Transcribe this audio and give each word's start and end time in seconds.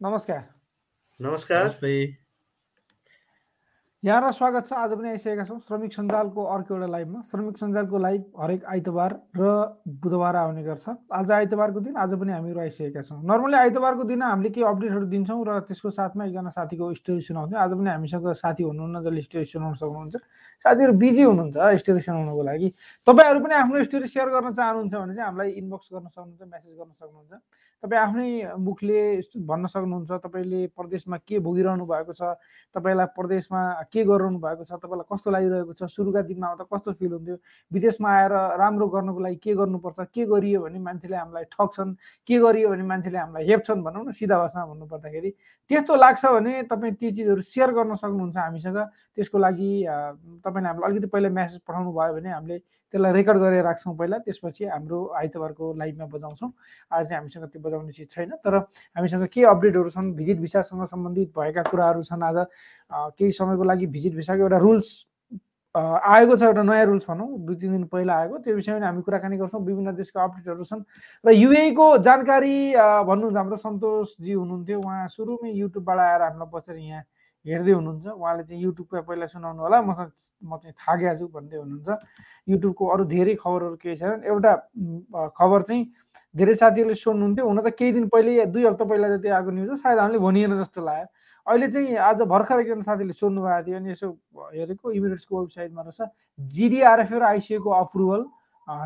नमस्कार। 0.00 0.40
नमस्कार। 1.20 1.62
नमस्ते। 1.62 2.23
यहाँलाई 4.04 4.32
स्वागत 4.36 4.66
छ 4.68 4.72
आज 4.76 4.92
पनि 5.00 5.08
आइसकेका 5.08 5.44
छौँ 5.48 5.58
श्रमिक 5.64 5.92
सञ्जालको 5.92 6.42
अर्को 6.44 6.74
एउटा 6.76 6.86
लाइभमा। 6.92 7.20
श्रमिक 7.24 7.56
सञ्जालको 7.56 7.98
लाइभ 7.98 8.22
हरेक 8.36 8.64
आइतबार 8.68 9.12
र 9.32 9.44
बुधबार 10.04 10.36
आउने 10.36 10.62
गर्छ। 10.62 11.08
आज 11.08 11.32
आइतबारको 11.32 11.80
दिन 11.80 11.96
आज 11.96 12.12
पनि 12.20 12.32
हामीहरू 12.32 12.60
आइसकेका 12.60 13.00
छौँ। 13.00 13.24
नर्मली 13.24 13.56
आइतबारको 13.56 14.04
दिन 14.04 14.22
हामीले 14.22 14.50
केही 14.52 14.66
अपडेटहरू 14.68 15.06
दिन्छौँ 15.08 15.40
र 15.48 15.58
त्यसको 15.64 15.90
साथमा 15.90 16.24
एकजना 16.24 16.50
साथीको 16.52 16.92
स्टोरी 17.00 17.20
सुनाउँथ्यौँ। 17.32 17.60
आज 17.64 17.72
पनि 17.80 17.90
हामीसँग 17.96 18.28
साथी 18.44 18.62
हुनुहुन्न 18.68 19.00
जसले 19.08 19.22
स्टोरी 19.24 19.44
सुनाउन 19.48 19.74
सक्नुहुन्छ। 19.80 20.16
साथीहरू 20.60 20.92
बिजी 21.00 21.22
हुनुहुन्छ 21.24 21.56
स्टोरी 21.80 22.00
सुनाउनको 22.04 22.42
लागि। 22.44 22.68
तपाईँहरू 23.08 23.40
पनि 23.40 23.54
आफ्नो 23.56 23.84
स्टोरी 23.88 24.04
सेयर 24.04 24.28
गर्न 24.28 24.52
चाहनुहुन्छ 24.52 24.94
भने 25.00 25.14
चाहिँ 25.16 25.26
हामीलाई 25.32 25.50
इनबक्स 25.64 25.88
गर्न 25.96 26.06
सक्नुहुन्छ 26.12 26.42
मेसेज 26.52 26.72
गर्न 26.76 26.92
सक्नुहुन्छ। 26.92 27.32
तपाईँ 27.82 28.00
आफ्नै 28.04 28.28
मुखले 28.68 29.00
भन्न 29.48 29.64
सक्नुहुन्छ 29.72 30.12
तपाईँले 30.28 30.60
प्रदेशमा 30.76 31.16
के 31.24 31.38
भोगिरहनु 31.40 31.84
भएको 31.88 32.12
छ 32.12 32.36
तपाईँलाई 32.76 33.08
प्रदेशमा 33.16 33.60
के 33.94 34.02
गरिरहनु 34.04 34.38
भएको 34.42 34.64
छ? 34.66 34.74
तपाईँलाई 34.82 35.06
कस्तो 35.06 35.30
लागिरहेको 35.30 35.72
छ? 35.78 35.82
सुरुका 35.86 36.20
दिनमा 36.26 36.46
आउँदा 36.50 36.64
कस्तो 36.66 36.92
फिल 36.98 37.12
हुन्थ्यो? 37.14 37.36
विदेशमा 37.70 38.08
आएर 38.10 38.32
राम्रो 38.58 38.86
गर्नुको 38.90 39.20
लागि 39.22 39.38
के 39.38 39.54
गर्नुपर्छ? 39.54 39.98
के 40.10 40.22
गरियो 40.26 40.60
भने 40.66 40.78
मान्छेले 40.82 41.16
हामीलाई 41.16 41.44
ठग्छन्? 41.54 41.94
के 42.26 42.36
गरियो 42.42 42.68
भने 42.74 42.82
मान्छेले 42.82 43.18
हामीलाई 43.18 43.44
हेप्छन् 43.46 43.82
भनौँ 43.86 44.04
न 44.04 44.10
सिधा 44.10 44.36
भाषामा 44.38 44.66
भन्नुपर्दाखेरि। 44.74 45.30
त्यस्तो 45.70 45.94
लाग्छ 45.94 46.24
भने 46.26 46.52
तपाईँ 46.66 46.94
ती 46.98 47.06
चिजहरू 47.14 47.40
सेयर 47.40 47.70
गर्न 47.70 47.94
सक्नुहुन्छ 47.94 48.36
हामीसँग। 48.36 48.78
त्यसको 49.14 49.38
लागि 49.38 49.70
तपाईँले 50.42 50.68
हामीलाई 50.68 50.90
अलिकति 50.90 51.06
पहिला 51.14 51.28
म्यासेज 51.30 51.60
पठाउनु 51.62 51.90
भयो 51.94 52.12
भने 52.18 52.30
हामीले 52.34 52.58
त्यसलाई 52.94 53.12
रेकर्ड 53.12 53.38
गरेर 53.38 53.62
राख्छौँ 53.64 53.94
पहिला। 53.96 54.18
त्यसपछि 54.26 54.64
हाम्रो 54.70 54.98
आइतबारको 55.18 55.64
लाइभमा 55.78 56.06
बजाउँछौँ। 56.14 56.50
आज 56.94 57.02
चाहिँ 57.08 57.18
हामीसँग 57.20 57.44
त्यो 57.50 57.60
बजाउने 57.62 57.92
चिज 57.92 58.10
छैन। 58.10 58.30
तर 58.44 58.54
हामीसँग 58.94 59.26
के 59.34 59.42
अपडेटहरू 59.50 59.90
छन्? 59.90 60.12
भिजिट 60.14 60.38
भिसासँग 60.38 60.84
सम्बन्धित 60.86 61.28
भएका 61.34 61.62
कुराहरू 61.70 62.02
छन् 62.02 62.22
आज। 62.22 62.38
केही 63.18 63.32
समयको 63.32 63.64
लागि 63.64 63.83
भिजिट 63.86 64.14
भिसाको 64.14 64.42
एउटा 64.42 64.58
रुल्स 64.58 64.88
आएको 65.74 66.36
छ 66.38 66.42
एउटा 66.42 66.62
नयाँ 66.62 66.84
रुल्स 66.86 67.06
भनौँ। 67.10 67.26
दुई 67.46 67.56
तिन 67.58 67.72
दिन 67.72 67.84
पहिला 67.90 68.14
आएको। 68.14 68.38
त्यो 68.46 68.54
विषयमा 68.54 68.86
हामी 68.86 69.02
कुराकानी 69.02 69.36
गर्छौँ। 69.36 69.60
विभिन्न 69.60 69.94
देशका 69.98 70.22
अपडेटहरू 70.22 70.64
छन्। 70.64 70.82
र 71.26 71.30
युएको 71.34 71.86
जानकारी 71.98 72.54
भन्नुहुन्छ 72.78 73.36
हाम्रो 73.36 73.56
सन्तोषजी 73.58 74.32
हुनुहुन्थ्यो। 74.32 74.78
उहाँ 74.78 75.08
सुरुमै 75.10 75.50
युट्युबबाट 75.50 75.98
आएर 75.98 76.22
हामीलाई 76.22 76.48
बसेर 76.54 76.76
यहाँ 76.78 77.02
हेर्दै 77.44 77.72
हुनुहुन्छ। 77.74 78.06
उहाँले 78.06 78.42
चाहिँ 78.46 78.62
युट्युबको 78.62 79.02
पहिला 79.02 79.26
सुनाउनु 79.26 79.60
होला। 79.66 79.82
मसँग 79.82 80.10
म 80.46 80.56
चाहिँ 80.62 80.74
थाहा 80.78 81.14
छु 81.18 81.26
भन्दै 81.26 81.56
हुनुहुन्छ। 81.58 81.90
युट्युबको 82.54 82.82
अरू 82.94 83.04
धेरै 83.04 83.34
खबरहरू 83.34 83.76
केही 83.82 83.96
छैनन्। 83.98 84.22
एउटा 84.30 84.52
खबर 85.34 85.62
चाहिँ 85.66 85.82
धेरै 86.38 86.54
साथीहरूले 86.54 86.94
सोध्नुहुन्थ्यो। 86.94 87.44
हुन 87.50 87.60
त 87.60 87.74
केही 87.74 87.92
दिन 87.98 88.08
पहिले 88.14 88.46
दुई 88.46 88.64
हप्ता 88.64 88.84
पहिला 88.86 89.08
जति 89.18 89.28
आएको 89.28 89.50
न्युज 89.50 89.68
हो 89.70 89.76
सायद 89.76 89.98
हामीले 89.98 90.18
भनिएन 90.22 90.54
जस्तो 90.62 90.80
लाग्यो। 90.86 91.06
अहिले 91.46 91.68
चाहिँ 91.68 91.96
आज 92.00 92.22
भर्खर 92.24 92.60
एकजना 92.60 92.82
साथीले 92.82 93.12
सोध्नु 93.12 93.42
भएको 93.42 93.62
थियो 93.66 93.76
अनि 93.76 93.90
यसो 93.90 94.08
हेरेको 94.54 94.90
इमिरेट्सको 94.90 95.40
वेबसाइटमा 95.40 95.82
रहेछ 95.82 96.00
जिडिआरएफ 96.56 97.12
र 97.12 97.22
आइसिएको 97.22 97.70
अप्रुभल 97.70 98.24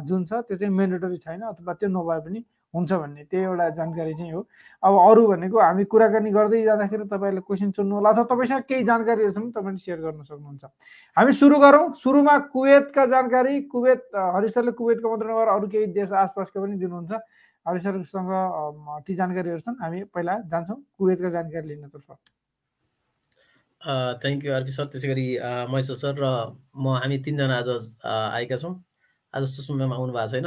जुन 0.07 0.25
छ 0.25 0.43
त्यो 0.43 0.57
चाहिँ 0.57 0.75
मेन्डेटरी 0.75 1.17
छैन 1.17 1.41
अथवा 1.55 1.73
त्यो 1.79 1.89
नभए 1.89 2.19
पनि 2.27 2.45
हुन्छ 2.75 2.93
भन्ने 2.93 3.25
त्यही 3.25 3.45
एउटा 3.45 3.69
जानकारी 3.79 4.15
चाहिँ 4.15 4.33
हो। 4.33 4.41
अब 4.83 4.95
अरू 5.01 5.27
भनेको 5.27 5.61
हामी 5.61 5.85
कुराकानी 5.89 6.31
गर्दै 6.31 6.63
जाँदाखेरि 6.65 7.05
तपाईँहरूले 7.09 7.41
क्वेसन 7.47 7.71
सोध्नु 7.73 7.95
होला 7.95 8.11
अथवा 8.11 8.25
तपाईँसँग 8.29 8.63
केही 8.69 8.85
जानकारीहरू 8.85 9.33
छन् 9.33 9.51
तपाईँले 9.55 9.79
सेयर 9.79 9.99
गर्न 10.03 10.23
सक्नुहुन्छ। 10.23 10.65
हामी 11.17 11.33
सुरु 11.33 11.59
गरौँ। 11.59 11.93
सुरुमा 11.95 12.39
कुवेतका 12.53 13.07
जानकारी 13.15 13.61
कुवेत 13.73 14.03
हरिसरले 14.13 14.73
कुवेतको 14.77 15.07
मात्र 15.09 15.27
नभएर 15.31 15.49
अरू 15.49 15.67
केही 15.69 15.87
देश 15.95 16.13
आसपासका 16.13 16.61
पनि 16.61 16.77
दिनुहुन्छ। 16.77 17.13
हरिसरसँग 17.67 18.31
ती 19.07 19.15
जानकारीहरू 19.15 19.61
छन् 19.65 19.81
हामी 19.81 20.03
पहिला 20.13 20.35
जान्छौँ 20.51 20.79
कुवेतका 20.99 21.29
जानकारी 21.31 21.69
लिनतर्फ। 21.69 22.11
Thank 23.83 24.45
you 24.45 24.53
R P 24.53 24.73
sir 24.75 24.87
त्यसै 24.93 25.09
गरी 25.09 25.25
महेश्वर 25.73 25.97
सर 25.99 26.15
र 26.23 26.29
म 26.77 26.95
हामी 27.03 27.19
तिनजना 27.27 27.59
आज 27.59 27.69
आएका 28.05 28.57
छौँ। 28.63 28.73
आज 29.35 29.45
सुषमा 29.51 29.87
आउनु 29.97 30.13
भएको 30.13 30.31
छैन। 30.33 30.47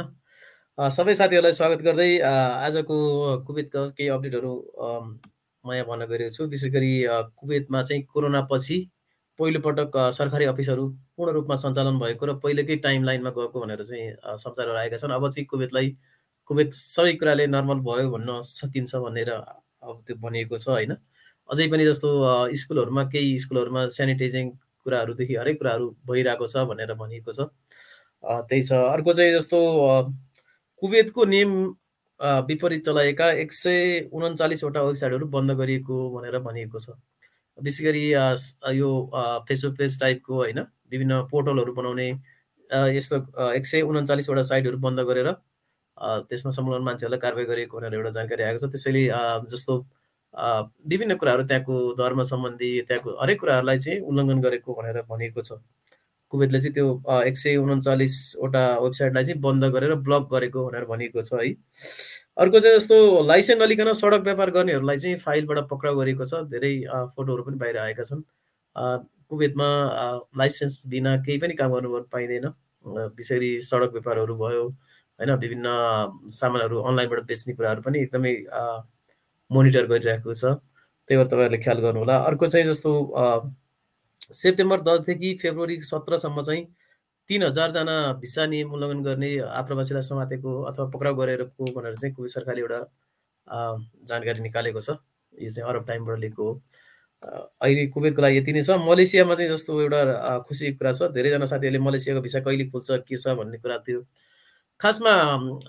सबै 0.96 1.14
साथीहरूलाई 1.20 1.52
स्वागत 1.58 1.82
गर्दै 1.86 2.08
आजको 2.28 2.96
कुवेतका 3.46 3.86
केही 3.96 4.08
अपडेटहरू 4.16 4.52
म 5.64 5.72
यहाँ 5.72 5.86
भन्न 5.88 6.06
गइरहेको 6.12 6.34
छु। 6.36 6.46
विशेष 6.52 6.72
गरी 6.76 6.92
कुवेतमा 7.40 7.82
चाहिँ 7.82 8.02
कोरोना 8.12 8.40
पछि 8.52 8.78
पहिलोपटक 9.38 9.96
सरकारी 10.18 10.44
अफिसहरू 10.52 10.84
पूर्ण 11.16 11.32
रूपमा 11.38 11.56
सञ्चालन 11.64 11.98
भएको 12.04 12.26
र 12.26 12.36
पहिलेकै 12.44 12.76
टाइम 12.84 13.04
लाइनमा 13.08 13.30
गएको 13.38 13.60
भनेर 13.64 13.82
चाहिँ 13.84 14.36
समाचारहरू 14.44 14.78
आएका 14.84 14.96
छन्। 15.02 15.16
अब 15.18 15.28
चाहिँ 15.30 15.46
कुवेतलाई 15.54 15.88
कुवेत 16.50 16.74
सबै 16.74 17.12
कुराले 17.22 17.46
नर्मल 17.56 17.80
भयो 17.88 18.10
भन्न 18.16 18.40
सकिन्छ 18.52 18.94
भनेर 19.06 19.30
अब 19.32 20.04
त्यो 20.06 20.16
भनिएको 20.26 20.58
छ 20.58 20.68
होइन? 20.76 20.92
अझै 21.52 21.66
पनि 21.68 21.84
जस्तो 21.86 22.10
स्कुलहरूमा 22.56 23.04
केही 23.14 23.38
स्कुलहरूमा 23.38 23.86
सेनिटाइजिङ 23.96 24.50
कुराहरूदेखि 24.86 25.34
हरेक 25.36 25.58
कुराहरू 25.58 25.86
भइरहेको 26.06 26.46
छ 26.48 26.64
भनेर 26.70 26.94
भनिएको 26.96 27.32
छ। 27.32 27.48
त्यही 28.24 28.62
छ। 28.62 28.72
अर्को 28.72 29.12
चाहिँ 29.12 29.32
जस्तो 29.34 29.58
कुवेतको 30.82 31.24
नियम 31.26 31.52
विपरीत 32.48 32.84
चलाएका 32.86 33.30
एक 33.42 33.52
सय 33.52 34.08
उन्चालिसवटा 34.12 34.82
वेबसाइटहरू 34.82 35.26
बन्द 35.28 35.50
गरिएको 35.60 35.96
भनेर 36.10 36.38
भनिएको 36.42 36.78
छ। 36.78 36.96
विशेष 37.58 37.84
गरी 37.84 38.04
यो 38.78 38.90
फेसबुक 39.48 39.76
पेज 39.78 39.98
टाइपको 40.00 40.34
होइन 40.34 40.60
विभिन्न 40.90 41.22
पोर्टलहरू 41.30 41.72
बनाउने 41.74 42.08
यस्तो 42.96 43.16
एक 43.52 43.66
सय 43.66 43.80
उन्चालिसवटा 43.84 44.42
साइटहरू 44.50 44.78
बन्द 44.80 45.00
गरेर 45.08 45.32
त्यसमा 46.26 46.50
संलग्न 46.52 46.82
मान्छेहरूलाई 46.84 47.20
कारवाही 47.20 47.46
गरिएको 47.46 47.78
भनेर 47.78 47.94
एउटा 47.94 48.10
जानकारी 48.10 48.42
आएको 48.42 48.58
छ। 48.58 48.70
त्यसैले 48.72 49.02
जस्तो 49.50 49.74
विभिन्न 50.34 51.14
कुराहरू 51.16 51.42
त्यहाँको 51.44 51.76
धर्म 51.94 52.22
सम्बन्धी 52.24 52.70
त्यहाँको 52.88 53.10
हरेक 53.22 53.40
कुराहरूलाई 53.40 53.78
चाहिँ 53.78 54.00
उल्लङ्घन 54.00 54.40
गरेको 54.42 54.74
भनेर 54.74 55.02
भनिएको 55.10 55.42
छ। 55.42 55.52
कुवेतले 56.32 56.58
चाहिँ 56.60 56.72
त्यो 56.74 56.86
एक 57.22 57.36
सय 57.36 57.56
उन्चालिसवटा 57.56 58.62
वेबसाइटलाई 58.78 59.24
चाहिँ 59.24 59.40
बन्द 59.40 59.64
गरेर 59.74 59.94
ब्लक 60.06 60.28
गरेको 60.32 60.64
भनेर 60.68 60.84
भनिएको 60.88 61.22
छ 61.22 61.32
है। 61.34 61.52
अर्को 62.36 62.60
चाहिँ 62.60 62.76
जस्तो 62.78 62.96
लाइसेन्स 63.28 63.60
नलिकन 63.62 63.92
सडक 63.92 64.22
व्यापार 64.24 64.50
गर्नेहरूलाई 64.50 64.98
चाहिँ 64.98 65.16
फाइलबाट 65.20 65.68
पक्राउ 65.70 65.96
गरेको 65.96 66.24
छ। 66.24 66.40
धेरै 66.48 66.72
फोटोहरू 67.16 67.42
पनि 67.44 67.56
बाहिर 67.60 67.78
आएका 67.78 68.04
छन्। 68.04 68.22
कुवेतमा 69.28 69.68
लाइसेन्स 70.38 70.82
बिना 70.88 71.16
केही 71.28 71.38
पनि 71.38 71.54
काम 71.60 71.72
गर्नु 71.72 72.00
पाइँदैन। 72.12 72.46
विशेष 72.84 73.36
गरी 73.38 73.50
सडक 73.62 73.92
व्यापारहरू 73.92 74.34
भयो 74.36 74.64
होइन 75.20 75.30
विभिन्न 75.36 75.68
सामानहरू 76.32 76.80
अनलाइनबाट 76.80 77.20
बेच्ने 77.26 77.54
कुराहरू 77.54 77.82
पनि 77.82 78.02
एकदमै 78.02 78.32
मोनिटर 79.52 79.86
गरिरहेको 79.86 80.34
छ। 80.34 80.44
त्यही 81.08 81.16
भएर 81.18 81.26
तपाईँहरूले 81.26 81.58
ख्याल 81.62 81.78
गर्नु 81.80 81.98
होला 82.00 82.16
अर्को 82.28 82.46
चाहिँ 82.46 82.66
जस्तो 82.66 82.90
सेप्टेम्बर 84.32 84.80
दसदेखि 84.82 85.34
फेब्रुअरी 85.42 85.80
सत्रसम्म 85.84 86.42
चाहिँ 86.42 86.62
तिन 87.28 87.42
हजारजना 87.42 87.96
भिसा 88.20 88.46
नियम 88.46 88.72
उल्लङ्घन 88.74 89.02
गर्ने 89.02 89.30
आप्रवासीलाई 89.62 90.02
समातेको 90.02 90.50
अथवा 90.70 90.84
पक्राउ 90.94 91.14
गरेरको 91.14 91.64
भनेर 91.74 91.94
चाहिँ 91.94 92.14
कुवेत 92.14 92.30
सरकारले 92.32 92.60
एउटा 92.60 92.80
जानकारी 94.08 94.40
निकालेको 94.42 94.80
छ। 94.80 94.90
यो 95.34 95.50
चाहिँ 95.50 95.68
अरब 95.68 95.86
टाइमबाट 95.86 96.18
लिएको 96.18 96.42
हो। 96.42 96.52
अहिले 97.62 97.86
कुवेतको 97.94 98.22
लागि 98.22 98.36
यति 98.38 98.52
नै 98.52 98.62
छ। 98.62 98.78
मलेसियामा 98.82 99.34
चाहिँ 99.34 99.50
जस्तो 99.50 99.80
एउटा 99.80 100.38
खुसीको 100.48 100.78
कुरा 100.78 100.92
छ। 100.92 101.10
धेरैजना 101.14 101.46
साथीहरूले 101.46 101.78
मलेसियाको 101.78 102.20
भिसा 102.22 102.40
कहिले 102.46 102.64
खुल्छ 102.70 102.90
के 103.08 103.16
छ 103.16 103.34
भन्ने 103.38 103.58
कुरा 103.58 103.78
थियो। 103.86 104.00
खासमा 104.80 105.12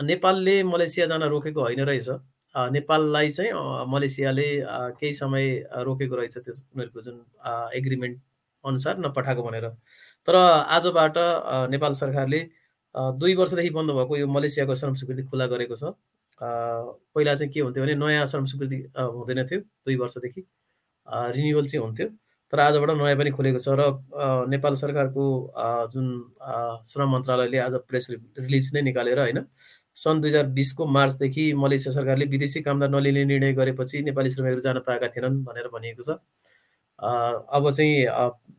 नेपालले 0.04 0.56
मलेसिया 0.64 1.06
जान 1.08 1.24
रोकेको 1.30 1.62
होइन 1.62 1.82
रहेछ। 1.86 2.10
नेपाललाई 2.56 3.30
चाहिँ 3.32 3.52
मलेसियाले 3.92 4.48
केही 5.00 5.14
समय 5.14 5.46
रोकेको 5.86 6.16
रहेछ 6.16 6.38
त्यस 6.38 6.64
उनीहरूको 6.76 7.02
जुन 7.02 7.18
एग्रिमेन्ट 7.76 8.20
अनुसार 8.64 9.00
नपठाएको 9.00 9.44
भनेर। 9.44 9.68
तर 10.28 10.36
आजबाट 10.36 11.18
नेपाल 11.72 11.94
सरकारले 11.94 12.40
दुई 12.96 13.36
वर्षदेखि 13.36 13.70
बन्द 13.76 13.92
भएको 13.92 14.18
यो 14.18 14.28
मलेसियाको 14.30 14.76
श्रम 14.76 14.94
स्वीकृति 14.96 15.24
खुला 15.30 15.48
गरेको 15.54 15.76
छ। 15.76 15.94
पहिला 16.42 17.34
चाहिँ 17.36 17.52
के 17.54 17.60
हुन्थ्यो 17.60 17.84
भने 17.84 17.96
नयाँ 17.96 18.26
श्रम 18.26 18.46
स्वीकृति 18.46 18.78
हुँदैन 18.98 19.46
थियो 19.48 19.60
दुई 19.60 19.96
वर्षदेखि। 19.98 20.42
रिन्युवल 21.08 21.68
चाहिँ 21.68 21.86
हुन्थ्यो। 21.86 22.08
तर 22.54 22.60
आजबाट 22.60 22.90
नयाँ 22.98 23.18
पनि 23.18 23.32
खुलेको 23.32 23.60
छ 23.60 23.70
र 23.80 23.82
नेपाल 24.50 24.76
सरकारको 24.78 25.24
जुन 25.94 26.08
श्रम 26.88 27.10
मन्त्रालयले 27.12 27.58
आज 27.58 27.74
प्रेस 27.90 28.08
रिलिज 28.12 28.70
नै 28.74 28.82
निकालेर 28.82 29.20
होइन 29.20 29.40
सन् 29.98 30.22
दुई 30.22 30.30
हजार 30.30 30.46
बिसको 30.58 30.86
मार्चदेखि 30.88 31.54
मलेसिया 31.54 31.94
सरकारले 31.94 32.26
विदेशी 32.26 32.62
कामदार 32.62 32.90
नलिने 32.90 33.24
निर्णय 33.26 33.54
गरेपछि 33.54 34.02
नेपाली 34.04 34.30
श्रमिकहरू 34.30 34.62
जान 34.62 34.80
पाएका 34.88 35.08
थिएनन् 35.08 35.44
भनेर 35.46 35.68
भनिएको 35.74 36.04
छ। 36.04 36.18
अब 37.00 37.70
चाहिँ 37.72 38.06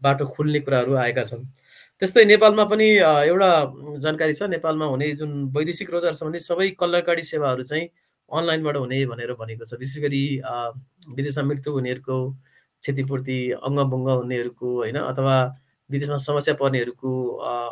बाटो 0.03 0.27
खुल्ने 0.27 0.61
कुराहरू 0.61 0.95
आएका 0.95 1.25
छन्। 1.25 1.45
त्यस्तै 2.03 2.25
नेपालमा 2.25 2.65
पनि 2.71 2.89
एउटा 3.31 3.51
जानकारी 4.05 4.35
छ। 4.35 4.43
नेपालमा 4.55 4.87
हुने 4.87 5.11
जुन 5.19 5.31
वैदेशिक 5.57 5.91
रोजगार 5.91 6.13
सम्बन्धी 6.13 6.39
सबै 6.39 6.69
कल्याणकारी 6.81 7.23
सेवाहरू 7.23 7.63
चाहिँ 7.63 7.89
अनलाइनबाट 8.31 8.77
हुने 8.77 9.05
भनेर 9.07 9.33
भनेको 9.35 9.65
छ। 9.65 9.79
विशेष 9.79 10.03
गरी 10.03 10.23
विदेशमा 11.17 11.45
मृत्यु 11.49 11.73
हुनेहरूको 11.73 12.17
क्षतिपूर्ति 12.83 13.39
अङ्गभङ्ग 13.63 14.09
हुनेहरूको 14.11 14.69
होइन 14.77 14.99
अथवा 15.03 15.37
विदेशमा 15.91 16.17
समस्या 16.27 16.55
पर्नेहरूको 16.61 17.11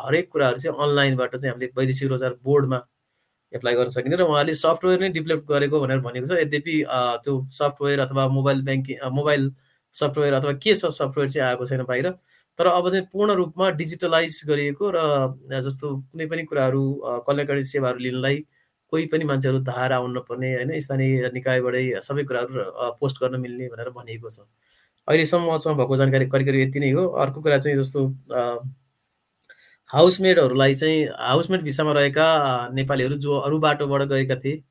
हरेक 0.06 0.28
कुराहरू 0.32 0.58
चाहिँ 0.58 0.76
अनलाइनबाट 0.78 1.36
चाहिँ 1.36 1.52
हामीले 1.52 1.70
वैदेशिक 1.76 2.08
रोजगार 2.10 2.34
बोर्डमा 2.44 2.78
एप्लाई 3.52 3.74
गर्न 3.74 3.88
सकिने 3.94 4.16
र 4.16 4.22
उहाँले 4.22 4.54
सफ्टवेयर 4.54 5.00
नै 5.00 5.08
डेभलप 5.16 5.44
गरेको 5.48 5.80
भनेर 5.80 6.00
भनेको 6.00 6.26
छ। 6.26 6.40
यद्यपि 6.40 6.76
त्यो 7.24 7.34
सफ्टवेयर 7.52 8.00
अथवा 8.00 8.26
मोबाइल 8.28 8.62
ब्याङ्किङ 8.64 8.96
मोबाइल 9.12 9.52
सफ्टवेयर 9.94 10.34
अथवा 10.34 10.52
के 10.62 10.74
छ 10.74 10.92
सफ्टवेयर 10.98 11.28
चाहिँ 11.28 11.48
आएको 11.48 11.66
छैन 11.66 11.82
बाहिर। 11.84 12.10
तर 12.58 12.66
अब 12.66 12.88
चाहिँ 12.90 13.06
पूर्ण 13.12 13.34
रूपमा 13.34 13.70
डिजिटलाइज 13.76 14.40
गरिएको 14.48 14.90
र 14.94 14.98
जस्तो 15.60 15.96
कुनै 16.12 16.26
पनि 16.26 16.42
कुराहरू 16.48 16.82
कल्याणकारी 17.26 17.62
सेवाहरू 17.64 17.98
लिनलाई 17.98 18.36
कोही 18.92 19.06
पनि 19.12 19.24
मान्छेहरू 19.24 19.58
धार 19.64 19.92
आउनु 19.92 20.12
नपर्ने 20.14 20.54
होइन 20.54 20.70
स्थानीय 20.80 21.30
निकायबाटै 21.34 21.84
सबै 22.04 22.24
कुराहरू 22.24 22.90
पोस्ट 23.00 23.22
गर्न 23.22 23.40
मिल्ने 23.40 23.68
भनेर 23.72 23.90
भनिएको 23.96 24.30
छ। 24.30 24.44
अहिलेसम्म 25.08 25.52
मसँग 25.52 25.76
भएको 25.76 25.96
जानकारी 25.96 26.26
करिब 26.28 26.60
यति 26.60 26.80
नै 26.80 26.90
हो। 26.92 27.06
अर्को 27.24 27.40
कुरा 27.42 27.58
चाहिँ 27.58 27.76
जस्तो 27.78 28.00
हाउसमेडहरूलाई 29.92 30.74
चाहिँ 30.74 31.04
हाउसमेड 31.20 31.62
भिसामा 31.62 31.92
रहेका 31.92 32.26
नेपालीहरू 32.74 33.16
जो 33.24 33.38
अरू 33.38 33.58
बाटोबाट 33.58 34.02
गएका 34.08 34.36
थिए 34.44 34.62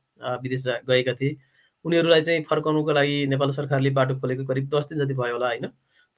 विदेश 0.44 0.64
गएका 0.88 1.14
थिए 1.14 1.38
उनीहरूलाई 1.86 2.22
चाहिँ 2.22 2.44
फर्काउनुको 2.50 2.92
लागि 2.92 3.26
नेपाल 3.28 3.52
सरकारले 3.52 3.90
बाटो 3.98 4.16
खोलेको 4.20 4.46
करिब 4.46 4.70
दस 4.76 4.88
दिन 4.88 5.04
जति 5.04 5.14
भयो 5.14 5.34
होला 5.34 5.48
होइन? 5.48 5.66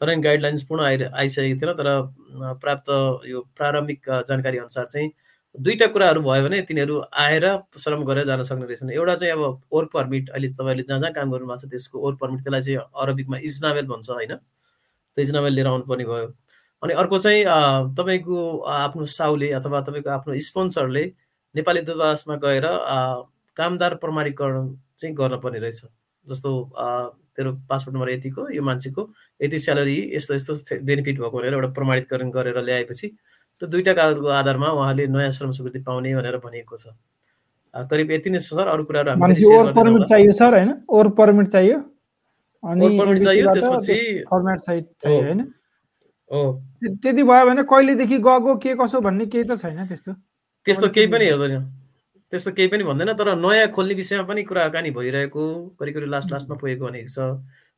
तर 0.02 0.16
गाइडलाइन्स 0.20 0.64
पूर्ण 0.68 0.84
आइ 0.84 1.04
आइसकेको 1.04 1.60
थिएन 1.62 1.74
तर 1.74 1.90
प्राप्त 2.62 2.90
यो 3.28 3.42
प्रारम्भिक 3.58 4.10
जानकारी 4.30 4.58
अनुसार 4.58 4.86
चाहिँ 4.86 5.12
दुईवटा 5.56 5.88
कुराहरू 5.94 6.22
भयो 6.22 6.44
भने 6.44 6.62
तिनीहरू 6.70 7.02
आएर 7.24 7.46
श्रम 7.80 8.04
गरेर 8.06 8.26
जान 8.26 8.44
सक्ने 8.44 8.66
रहेछन्। 8.66 8.92
एउटा 8.92 9.16
चाहिँ 9.16 9.34
अब 9.34 9.44
वर्क 9.74 9.90
पर्मिट 9.94 10.30
अहिले 10.30 10.48
तपाईँले 10.48 10.84
जहाँ 10.84 11.00
जहाँ 11.00 11.14
काम 11.14 11.32
गर्नुभएको 11.32 11.68
छ 11.68 11.70
त्यसको 11.72 12.06
वर्क 12.06 12.20
पर्मिट 12.22 12.42
त्यसलाई 12.44 12.62
चाहिँ 12.62 12.80
अरबिकमा 13.04 13.38
इजनाबेल 13.52 13.86
भन्छ 13.88 14.10
होइन? 14.10 14.36
त्यो 14.36 15.22
इजनाबेल 15.24 15.54
लिएर 15.54 15.68
आउनुपर्ने 15.68 16.06
भयो। 16.06 16.28
अनि 16.84 16.94
अर्को 16.94 17.18
चाहिँ 17.20 17.44
तपाईँको 17.96 18.38
आफ्नो 18.68 19.06
साउले 19.08 19.52
अथवा 19.60 19.82
तपाईँको 19.82 20.10
आफ्नो 20.10 20.38
स्पोन्सरले 20.48 21.04
नेपाली 21.56 21.82
दूतावासमा 21.88 22.36
गएर 22.44 22.66
कामदार 23.58 23.96
प्रमाणीकरण 24.04 24.68
चाहिँ 25.00 25.16
गर्नुपर्ने 25.16 25.60
रहेछ। 25.60 25.82
जस्तो 26.28 26.52
तेरो 27.38 27.52
पासपोर्ट 27.70 27.96
नम्बर 27.96 28.10
यतिको 28.10 28.50
यो 28.54 28.62
मान्छेको 28.64 29.02
यति 29.42 29.60
स्यालेरी 29.60 29.98
यस्तो 30.16 30.34
यस्तो 30.34 30.54
बेनिफिट 30.84 31.20
भएको 31.20 31.38
भनेर 31.38 31.54
एउटा 31.54 31.70
प्रमाणितकरण 31.78 32.30
गरेर 32.32 32.58
ल्याएपछि 32.64 33.08
त्यो 33.08 33.68
दुईवटा 33.70 33.94
कागजको 33.94 34.28
आधारमा 34.28 34.68
उहाँले 34.76 35.08
नयाँ 35.08 35.32
श्रम 35.32 35.52
स्वीकृति 35.52 35.80
पाउने 35.88 36.16
भनेर 36.16 36.38
भनिएको 36.44 36.78
छ। 36.78 36.94
करिब 37.74 38.12
यति 38.12 38.30
नै 38.30 38.40
छ 38.40 38.54
सर। 38.54 38.68
अरू 38.68 38.84
कुराहरू 38.86 39.74
पर्मिट 39.74 40.04
चाहियो 40.10 40.32
सर 40.32 40.54
होइन? 40.54 40.72
ओर 40.90 41.10
पर्मिट 41.18 41.48
चाहियो। 41.48 41.78
अनि 42.64 42.98
पर्मिट 43.00 43.20
चाहियो 43.24 43.54
त्यसपछि 43.54 43.98
फर्मेट 44.30 44.60
साइट 44.60 44.86
चाहियो 45.02 45.22
होइन? 45.24 45.42
त्यति 46.32 47.24
भयो 47.24 47.46
भने 47.46 47.64
कहिलेदेखि 47.64 48.18
गएको 48.18 48.56
के 48.64 48.76
कसो 48.76 49.02
भन्ने 49.02 49.26
केही 49.26 49.44
त 49.44 49.58
छैन 49.62 49.88
त्यस्तो। 49.88 50.12
त्यस्तो 50.66 50.88
केही 50.96 51.08
पनि 51.08 51.26
हेर्दैन। 51.26 51.64
त्यस्तो 52.32 52.52
केही 52.52 52.68
पनि 52.68 52.84
भन्दैन 52.84 53.14
तर 53.14 53.36
नयाँ 53.36 53.68
खोल्ने 53.76 53.94
विषयमा 53.94 54.24
पनि 54.28 54.44
कुराकानी 54.44 54.92
भइरहेको 54.92 55.44
करिब 55.80 55.98
लास्ट 56.10 56.32
लास्टमा 56.32 56.56
पुगेको 56.58 56.86
भनेको 56.86 57.12
छ। 57.12 57.18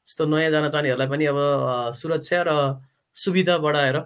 जस्तो 0.07 0.25
नयाँ 0.25 0.51
जान 0.51 0.69
चाहनेहरूलाई 0.69 1.07
पनि 1.09 1.25
अब 1.25 1.39
सुरक्षा 1.97 2.43
र 2.47 2.51
सुविधा 3.15 3.57
बढाएर 3.57 3.97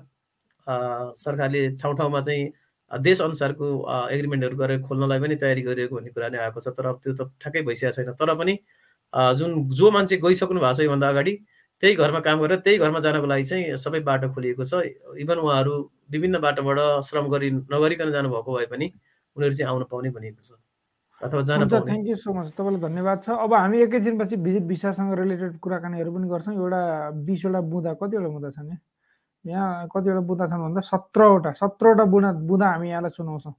सरकारले 1.19 1.61
ठाउँ 1.77 1.95
ठाउँमा 1.97 2.21
चाहिँ 2.21 2.43
देशअनुसारको 2.91 3.65
एग्रिमेन्टहरू 4.09 4.55
गरेर 4.57 4.81
खोल्नलाई 4.81 5.19
पनि 5.19 5.35
तयारी 5.35 5.61
गरिएको 5.61 5.95
भन्ने 5.95 6.09
कुरा 6.09 6.29
नै 6.29 6.37
आएको 6.39 6.59
छ। 6.59 6.73
तर 6.73 6.85
त्यो 7.03 7.13
त 7.13 7.29
ठ्याक्कै 7.41 7.61
भइसकेको 7.67 7.93
छैन। 7.93 8.13
तर 8.17 8.33
पनि 8.33 8.53
जुन 9.37 9.49
जो 9.69 9.91
मान्छे 9.91 10.17
गइसक्नु 10.17 10.59
भएको 10.59 10.73
छ 10.73 10.79
योभन्दा 10.87 11.09
अगाडि 11.09 11.33
त्यही 11.83 11.95
घरमा 11.95 12.19
काम 12.19 12.41
गरेर 12.41 12.59
त्यही 12.59 12.77
घरमा 12.77 12.99
जानको 12.99 13.27
लागि 13.27 13.43
चाहिँ 13.43 13.77
सबै 13.77 13.99
बाटो 14.07 14.27
खोलिएको 14.33 14.63
छ। 14.63 14.73
इभन 15.23 15.37
उहाँहरू 15.39 15.73
विभिन्न 16.11 16.39
बाटोबाट 16.41 16.79
श्रम 17.07 17.27
गरी 17.33 17.49
नगरिकन 17.51 18.11
जानुभएको 18.11 18.57
भए 18.57 18.65
पनि 18.73 18.87
उनीहरू 19.37 19.53
चाहिँ 19.55 19.69
आउन 19.71 19.83
पाउने 19.91 20.09
भनिएको 20.11 20.41
छ 20.43 20.51
अथवा 21.21 21.41
जान 21.47 21.67
थ्याङ्क 21.69 22.07
यू 22.07 22.15
सो 22.15 22.33
मच 22.33 22.51
तपाईँलाई 22.57 22.81
धन्यवाद 22.81 23.23
छ। 23.23 23.29
अब 23.43 23.53
हामी 23.53 23.77
एकैछिनपछि 23.83 24.35
भिजिट 24.43 24.63
भिसासँग 24.67 25.13
रिलेटेड 25.19 25.57
कुराकानीहरू 25.59 26.11
पनि 26.15 26.27
गर्छौँ। 26.27 26.53
एउटा 26.55 26.81
बिसवटा 27.27 27.61
बुँदा 27.71 27.93
कतिवटा 27.99 28.29
बुँदा 28.35 28.49
छन् 28.55 28.71
यहाँ? 29.45 29.87
कतिवटा 29.91 30.21
बुँदा 30.27 30.45
छन् 30.47 30.63
भन्दा 30.63 30.81
सत्रवटा 30.83 31.51
सत्रवटा 31.59 32.03
बुँदा 32.11 32.31
बुँदा 32.43 32.67
हामी 32.71 32.89
यहाँलाई 32.89 33.11
सुनाउँछौँ। 33.19 33.55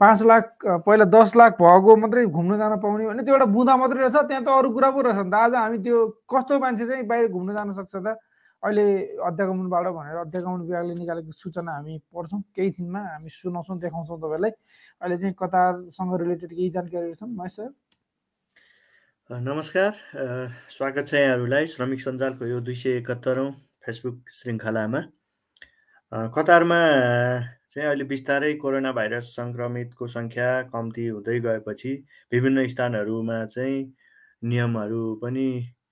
पाँच 0.00 0.22
लाख 0.22 0.44
पहिला 0.86 1.04
दस 1.06 1.36
लाख 1.36 1.52
भएको 1.60 1.96
मात्रै 1.96 2.24
घुम्न 2.26 2.56
जान 2.58 2.72
पाउने 2.80 3.06
भने 3.06 3.22
त्यो 3.22 3.34
एउटा 3.34 3.46
बुँदा 3.54 3.76
मात्रै 3.76 4.00
रहेछ 4.00 4.16
त्यहाँ 4.28 4.44
त 4.44 4.48
अरू 4.48 4.68
कुरा 4.74 4.90
पो 4.90 5.00
रहेछ 5.06 5.18
नि 5.24 5.30
त। 5.30 5.34
आज 5.34 5.54
हामी 5.54 5.78
त्यो 5.78 5.98
कस्तो 6.26 6.58
मान्छे 6.58 6.84
चाहिँ 6.86 7.06
बाहिर 7.06 7.28
घुम्न 7.30 7.54
जान 7.54 7.72
सक्छ 7.72 7.94
त? 7.96 8.18
अहिले 8.62 8.84
अध्यागमनबाट 9.26 9.86
भनेर 9.94 10.16
अध्यागमन 10.26 10.60
विभागले 10.66 10.94
निकालेको 10.94 11.32
सूचना 11.34 11.72
हामी 11.72 11.98
पढ्छौँ। 12.14 12.40
केही 12.54 12.70
दिनमा 12.70 13.00
हामी 13.00 13.30
सुनाउँछौँ 13.30 13.78
देखाउँछौँ 13.78 14.18
तपाईँलाई 14.22 14.50
अहिले 15.02 15.16
चाहिँ 15.22 15.34
कतारसँग 15.38 16.12
रिलेटेड 16.22 16.50
केही 16.50 16.70
जानकारीहरू 16.70 17.14
छन्? 17.14 17.34
महेश 17.38 17.52
सर? 17.52 17.70
नमस्कार। 19.30 19.92
स्वागत 20.70 21.06
छ 21.06 21.14
यहाँहरूलाई। 21.14 21.66
श्रमिक 21.74 22.00
सञ्जालको 22.00 22.46
यो 22.46 22.58
दुई 22.60 22.74
सय 22.74 22.98
एकहत्तरौँ 23.02 23.50
फेसबुक 23.82 24.16
श्रृङ्खलामा। 24.30 25.00
कतारमा 26.34 26.80
चाहिँ 27.76 27.88
अहिले 27.88 28.04
बिस्तारै 28.04 28.52
कोरोना 28.62 28.90
भाइरस 28.92 29.28
सङ्क्रमितको 29.36 30.06
सङ्ख्या 30.14 30.48
कम्ती 30.72 31.06
हुँदै 31.08 31.38
गएपछि 31.40 31.92
विभिन्न 32.32 32.66
स्थानहरूमा 32.68 33.38
चाहिँ 33.46 33.78
नियमहरू 34.42 35.02
पनि 35.22 35.46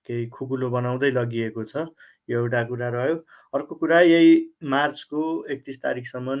केही 0.09 0.27
खुकुलो 0.29 0.69
बनाउँदै 0.69 1.09
लगिएको 1.11 1.63
छ। 1.65 1.85
यो 2.29 2.39
एउटा 2.39 2.63
कुरा 2.63 2.89
रह्यो। 2.89 3.15
अर्को 3.53 3.75
कुरा 3.75 3.99
यही 4.01 4.31
मार्चको 4.75 5.23
एकतिस 5.49 5.81
तारिकसम्म 5.83 6.37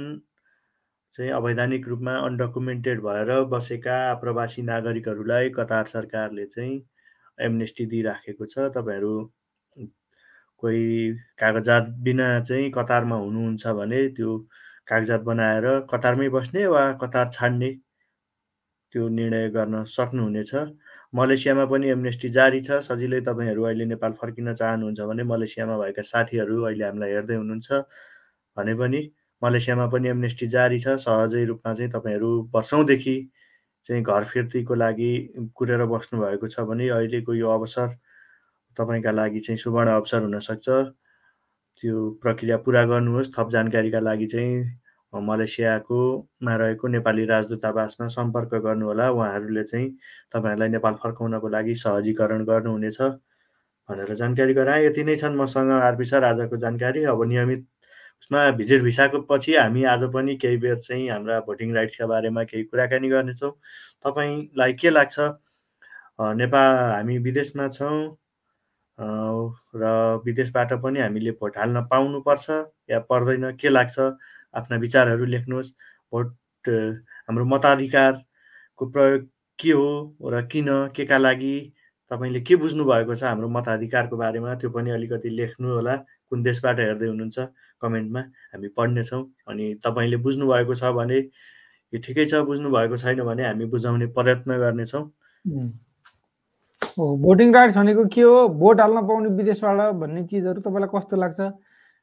चाहिँ 1.17 1.31
अवैधानिक 1.31 1.87
रूपमा 1.87 2.15
अनडकुमेन्टेड 2.27 3.01
भएर 3.01 3.31
बसेका 3.51 3.97
प्रवासी 4.21 4.61
नागरिकहरूलाई 4.63 5.49
कतार 5.57 5.85
सरकारले 5.87 6.45
चाहिँ 6.45 6.81
एमनेस्टी 7.39 7.85
दिइराखेको 7.85 8.45
छ। 8.45 8.71
तपाईँहरू 8.77 9.13
कोही 10.63 11.13
कागजात 11.39 11.87
बिना 12.05 12.27
चाहिँ 12.41 12.71
कतारमा 12.71 13.15
हुनुहुन्छ 13.17 13.67
भने 13.79 14.07
त्यो 14.17 14.37
कागजात 14.91 15.21
बनाएर 15.23 15.65
कतारमै 15.91 16.29
बस्ने 16.35 16.65
वा 16.67 16.83
कतार 17.01 17.27
छाड्ने 17.33 17.71
त्यो 18.93 19.07
निर्णय 19.09 19.49
गर्न 19.49 19.83
सक्नुहुनेछ। 19.87 20.51
मलेसियामा 21.15 21.65
पनि 21.65 21.89
एमनेस्टी 21.89 22.29
जारी 22.29 22.59
छ। 22.61 22.79
सजिलै 22.87 23.19
तपाईँहरू 23.27 23.63
अहिले 23.63 23.85
नेपाल 23.85 24.11
फर्किन 24.21 24.53
चाहनुहुन्छ 24.53 24.99
भने 25.09 25.23
मलेसियामा 25.31 25.77
भएका 25.79 26.03
साथीहरू 26.11 26.61
अहिले 26.63 26.85
हामीलाई 26.85 27.11
हेर्दै 27.11 27.35
हुनुहुन्छ। 27.35 27.69
भने 28.57 28.73
पनि 28.81 29.01
मलेसियामा 29.41 29.85
पनि 29.93 30.07
एमनेस्टी 30.09 30.47
जारी 30.47 30.79
छ। 30.79 30.95
सहजै 31.05 31.43
रूपमा 31.45 31.73
चाहिँ 31.73 31.91
तपाईँहरू 31.91 32.31
वर्षौँदेखि 32.53 33.15
चाहिँ 33.89 34.03
घर 34.03 34.23
फिर्तीको 34.23 34.75
लागि 34.75 35.11
कुरेर 35.55 35.85
बस्नुभएको 35.87 36.47
छ 36.47 36.67
भने 36.69 36.89
अहिलेको 36.89 37.33
यो 37.33 37.47
अवसर 37.49 37.95
तपाईँका 38.77 39.11
लागि 39.11 39.39
चाहिँ 39.39 39.57
सुवर्ण 39.57 39.89
अवसर 39.91 40.21
हुनसक्छ। 40.23 40.67
त्यो 41.83 41.95
प्रक्रिया 42.21 42.57
पुरा 42.65 42.83
गर्नुहोस्। 42.85 43.31
थप 43.37 43.49
जानकारीका 43.51 43.99
लागि 43.99 44.27
चाहिँ 44.27 44.80
मलेसियाको 45.13 45.97
मा 46.43 46.55
रहेको 46.55 46.87
नेपाली 46.87 47.25
राजदूतावासमा 47.25 48.07
सम्पर्क 48.07 48.53
गर्नुहोला। 48.63 49.09
उहाँहरूले 49.09 49.63
चाहिँ 49.63 49.89
तपाईँहरूलाई 50.33 50.69
नेपाल 50.69 50.93
फर्काउनको 51.03 51.47
लागि 51.49 51.75
सहजीकरण 51.75 52.43
गर्नुहुनेछ 52.45 53.01
भनेर 53.01 54.13
जानकारी 54.15 54.53
गराएँ। 54.53 54.85
यति 54.85 55.03
नै 55.03 55.15
छन् 55.17 55.35
मसँग 55.37 55.71
आरपी 55.71 56.05
सर 56.05 56.23
आजको 56.23 56.57
जानकारी। 56.57 57.03
अब 57.11 57.23
नियमित 57.27 57.67
उसमा 58.21 58.49
भिजिट 58.57 58.81
भिसाको 58.83 59.21
पछि 59.29 59.55
हामी 59.55 59.83
आज 59.91 60.03
पनि 60.13 60.35
केही 60.37 60.57
बेर 60.57 60.79
चाहिँ 60.79 61.09
हाम्रा 61.09 61.39
भोटिङ 61.47 61.73
राइट्सका 61.75 62.05
बारेमा 62.07 62.43
केही 62.43 62.63
कुराकानी 62.63 63.09
गर्नेछौँ। 63.09 63.51
तपाईँलाई 64.05 64.73
के 64.73 64.89
लाग्छ? 64.89 65.19
नेपाल 66.21 66.75
हामी 66.93 67.17
विदेशमा 67.17 67.67
छौँ 67.67 68.17
र 69.75 70.21
विदेशबाट 70.25 70.73
पनि 70.83 70.99
हामीले 70.99 71.31
भोट 71.41 71.57
हाल्न 71.57 71.81
पाउनुपर्छ 71.91 72.49
या 72.89 72.99
पर्दैन? 73.09 73.51
के 73.57 73.69
लाग्छ? 73.69 73.97
आफ्ना 74.53 74.77
विचारहरू 74.77 75.25
लेख्नुहोस्। 75.25 75.69
भोट 76.11 76.27
हाम्रो 77.27 77.45
मताधिकारको 77.45 78.85
प्रयोग 78.85 79.27
के 79.59 79.71
हो 79.71 79.87
र 80.33 80.41
किन 80.51 80.67
के 80.95 81.05
का 81.05 81.17
लागि 81.17 81.55
तपाईँले 82.11 82.41
के 82.41 82.55
बुझ्नु 82.55 82.83
भएको 82.85 83.15
छ 83.15 83.23
हाम्रो 83.23 83.47
मताधिकारको 83.49 84.17
बारेमा 84.17 84.55
त्यो 84.61 84.69
पनि 84.69 84.89
अलिकति 84.91 85.29
लेख्नु 85.29 85.67
होला। 85.75 85.95
कुन 86.29 86.43
देशबाट 86.43 86.79
हेर्दै 86.79 87.07
हुनुहुन्छ 87.07 87.39
कमेन्टमा 87.81 88.21
हामी 88.53 88.67
पढ्नेछौँ 88.77 89.23
अनि 89.49 89.65
तपाईँले 89.83 90.17
बुझ्नुभएको 90.25 90.75
छ 90.75 90.91
भने 90.95 91.17
यो 91.93 91.99
ठिकै 92.03 92.25
छ 92.25 92.43
बुझ्नु 92.47 92.69
भएको 92.71 92.97
छैन 92.97 93.23
भने 93.23 93.43
हामी 93.47 93.65
बुझाउने 93.71 94.07
प्रयत्न 94.17 94.57
गर्नेछौँ। 94.59 95.03
भोटिङ 97.23 97.53
राइट्स 97.53 97.77
भनेको 97.77 98.05
के 98.13 98.21
हो? 98.21 98.47
भोट 98.59 98.79
हाल्न 98.81 99.07
पाउने 99.07 99.29
विदेशबाट 99.35 99.95
भन्ने 99.95 100.23
चिजहरू 100.27 100.61
तपाईँलाई 100.61 100.89
कस्तो 100.95 101.15
लाग्छ? 101.15 101.39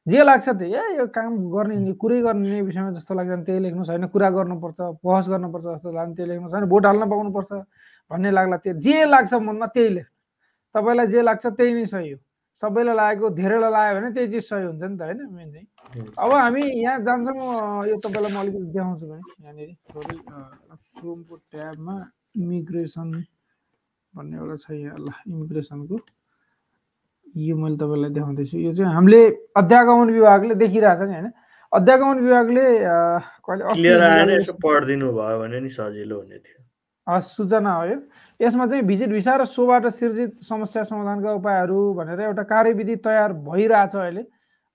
जे 0.07 0.23
लाग्छ 0.23 0.47
त्यही। 0.49 0.73
ए 0.73 0.83
यो 0.97 1.05
काम 1.11 1.31
गर्ने 1.51 1.93
कुरै 1.99 2.19
गर्ने 2.21 2.61
विषयमा 2.61 2.91
जस्तो 2.97 3.13
लाग्छ 3.13 3.29
भने 3.29 3.43
त्यही 3.45 3.59
लेख्नुहोस् 3.63 3.89
होइन 3.89 4.05
कुरा 4.13 4.29
गर्नुपर्छ 4.37 4.79
बहस 5.03 5.25
गर्नुपर्छ 5.29 5.65
जस्तो 5.65 5.91
लाग्छ 5.91 6.11
त्यही 6.15 6.29
लेख्नुहोस् 6.29 6.53
होइन 6.55 6.65
भोट 6.69 6.85
हाल्न 6.85 7.03
पाउनुपर्छ 7.09 7.51
भन्ने 8.11 8.29
लाग्ला। 8.31 8.57
त्यो 8.63 8.73
जे 8.79 9.05
लाग्छ 9.05 9.33
मनमा 9.33 9.67
त्यही 9.75 9.89
लेख्नु। 9.95 10.13
तपाईँलाई 10.75 11.07
जे 11.13 11.21
लाग्छ 11.21 11.45
त्यही 11.45 11.73
नै 11.73 11.85
सही 11.85 12.11
हो। 12.11 12.19
सबैलाई 12.59 12.95
लागेको 12.95 13.29
धेरैलाई 13.39 13.71
लाग्यो 13.71 13.93
भने 13.99 14.09
त्यही 14.15 14.27
चिज 14.31 14.43
सही 14.49 14.63
हुन्छ 14.67 14.83
नि 14.83 14.97
त 14.97 15.01
होइन 15.01 15.19
मेन 15.31 15.47
चाहिँ। 15.53 15.67
अब 16.19 16.31
हामी 16.33 16.63
यहाँ 16.83 16.99
जान्छौँ 17.07 17.87
यो 17.87 17.95
तपाईँलाई 18.03 18.31
म 18.33 18.37
अलिकति 18.39 18.67
देखाउँछु 18.75 19.05
भने 19.07 19.23
यहाँनिर। 19.43 19.71
थोरै 19.89 20.15
क्रोमको 20.99 21.35
ट्याबमा 21.51 21.95
इमिग्रेसन 22.35 23.09
भन्ने 24.13 24.35
एउटा 24.37 24.55
छ 24.59 24.65
यहाँ 24.75 24.97
ल 24.99 25.07
इमिग्रेसनको। 25.31 25.95
यो 27.35 27.55
मैले 27.55 27.77
तपाईँलाई 27.77 28.11
देखाउँदैछु। 28.15 28.57
यो 28.57 28.73
चाहिँ 28.73 28.93
हामीले 28.93 29.21
अध्यागमन 29.57 30.09
विभागले 30.09 30.55
देखिरहेछ 30.55 31.01
नि 31.01 31.13
होइन? 31.13 31.31
अध्यागमन 31.71 32.17
विभागले 32.25 32.65
कहिले 33.45 34.51
पढिदिनु 34.63 35.07
भयो 35.13 35.37
भने 35.39 35.59
नि 35.59 35.69
सजिलो 35.69 36.15
हुने 36.17 36.37
थियो। 36.41 36.59
हस्, 37.07 37.27
सूचना 37.35 37.73
हो 37.73 37.83
यो। 37.85 37.97
यसमा 38.39 38.65
चाहिँ 38.67 38.83
भिजिट 38.85 39.09
भिसा 39.09 39.35
र 39.35 39.45
सोबाट 39.45 39.87
सिर्जित 39.93 40.41
समस्या 40.41 40.83
समाधानका 40.83 41.31
उपायहरू 41.33 41.93
भनेर 41.93 42.19
एउटा 42.21 42.43
कार्यविधि 42.43 42.95
तयार 43.05 43.33
भइरहेछ 43.33 43.95
अहिले। 43.95 44.23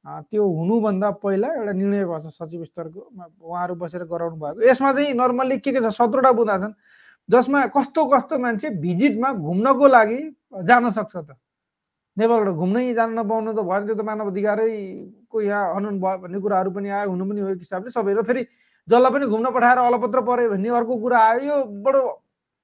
त्यो 0.04 0.42
हुनुभन्दा 0.44 1.10
पहिला 1.22 1.48
एउटा 1.48 1.72
निर्णय 1.72 2.04
भएको 2.04 2.20
छ 2.20 2.32
सचिव 2.34 2.64
स्तरको 2.64 3.00
उहाँहरू 3.40 3.74
बसेर 3.74 4.04
गराउनु 4.04 4.36
भएको। 4.36 4.60
यसमा 4.68 4.92
चाहिँ 4.92 5.14
नर्मल्ली 5.14 5.58
के 5.58 5.72
के 5.72 5.80
छ 5.80 5.88
सत्रवटा 5.94 6.32
बुँदा 6.32 6.56
छन्। 6.58 6.74
जसमा 7.28 7.66
कस्तो 7.72 8.04
कस्तो 8.12 8.38
मान्छे 8.38 8.68
भिजिटमा 8.84 9.32
घुम्नको 9.32 9.86
लागि 9.88 10.20
जान 10.68 10.90
सक्छ 10.90 11.16
त। 11.16 11.32
नेपालबाट 12.16 12.54
घुम्नै 12.62 12.82
जान 12.94 13.10
नपाउनु 13.18 13.52
त 13.52 13.62
भयो 13.68 13.86
त्यो 13.86 13.94
त 13.94 14.06
मानव 14.08 14.28
अधिकारैको 14.30 15.40
यहाँ 15.42 15.74
हनन 15.76 15.96
भयो 16.02 16.18
भन्ने 16.24 16.38
कुराहरू 16.44 16.70
पनि 16.76 16.88
आयो 16.98 17.10
हुनु 17.10 17.24
पनि 17.30 17.40
हो 17.40 17.48
हिसाबले 17.62 17.90
सबै 17.90 18.14
र 18.14 18.22
फेरि 18.28 18.42
जसलाई 18.88 19.12
पनि 19.14 19.26
घुम्न 19.34 19.50
पठाएर 19.56 19.78
अलपत्र 19.84 20.20
पऱ्यो 20.28 20.50
भन्ने 20.54 20.68
अर्को 20.80 20.98
कुरा 21.04 21.18
आयो 21.30 21.42
यो 21.48 21.56
बडो 21.86 22.02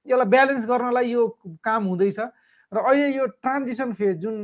यसलाई 0.07 0.29
ब्यालेन्स 0.35 0.67
गर्नलाई 0.69 1.11
यो 1.11 1.27
काम 1.67 1.81
हुँदैछ। 1.91 2.19
र 2.71 2.77
अहिले 2.79 3.07
यो 3.17 3.25
ट्रान्जिसन 3.43 3.91
फेज 3.99 4.15
जुन 4.23 4.35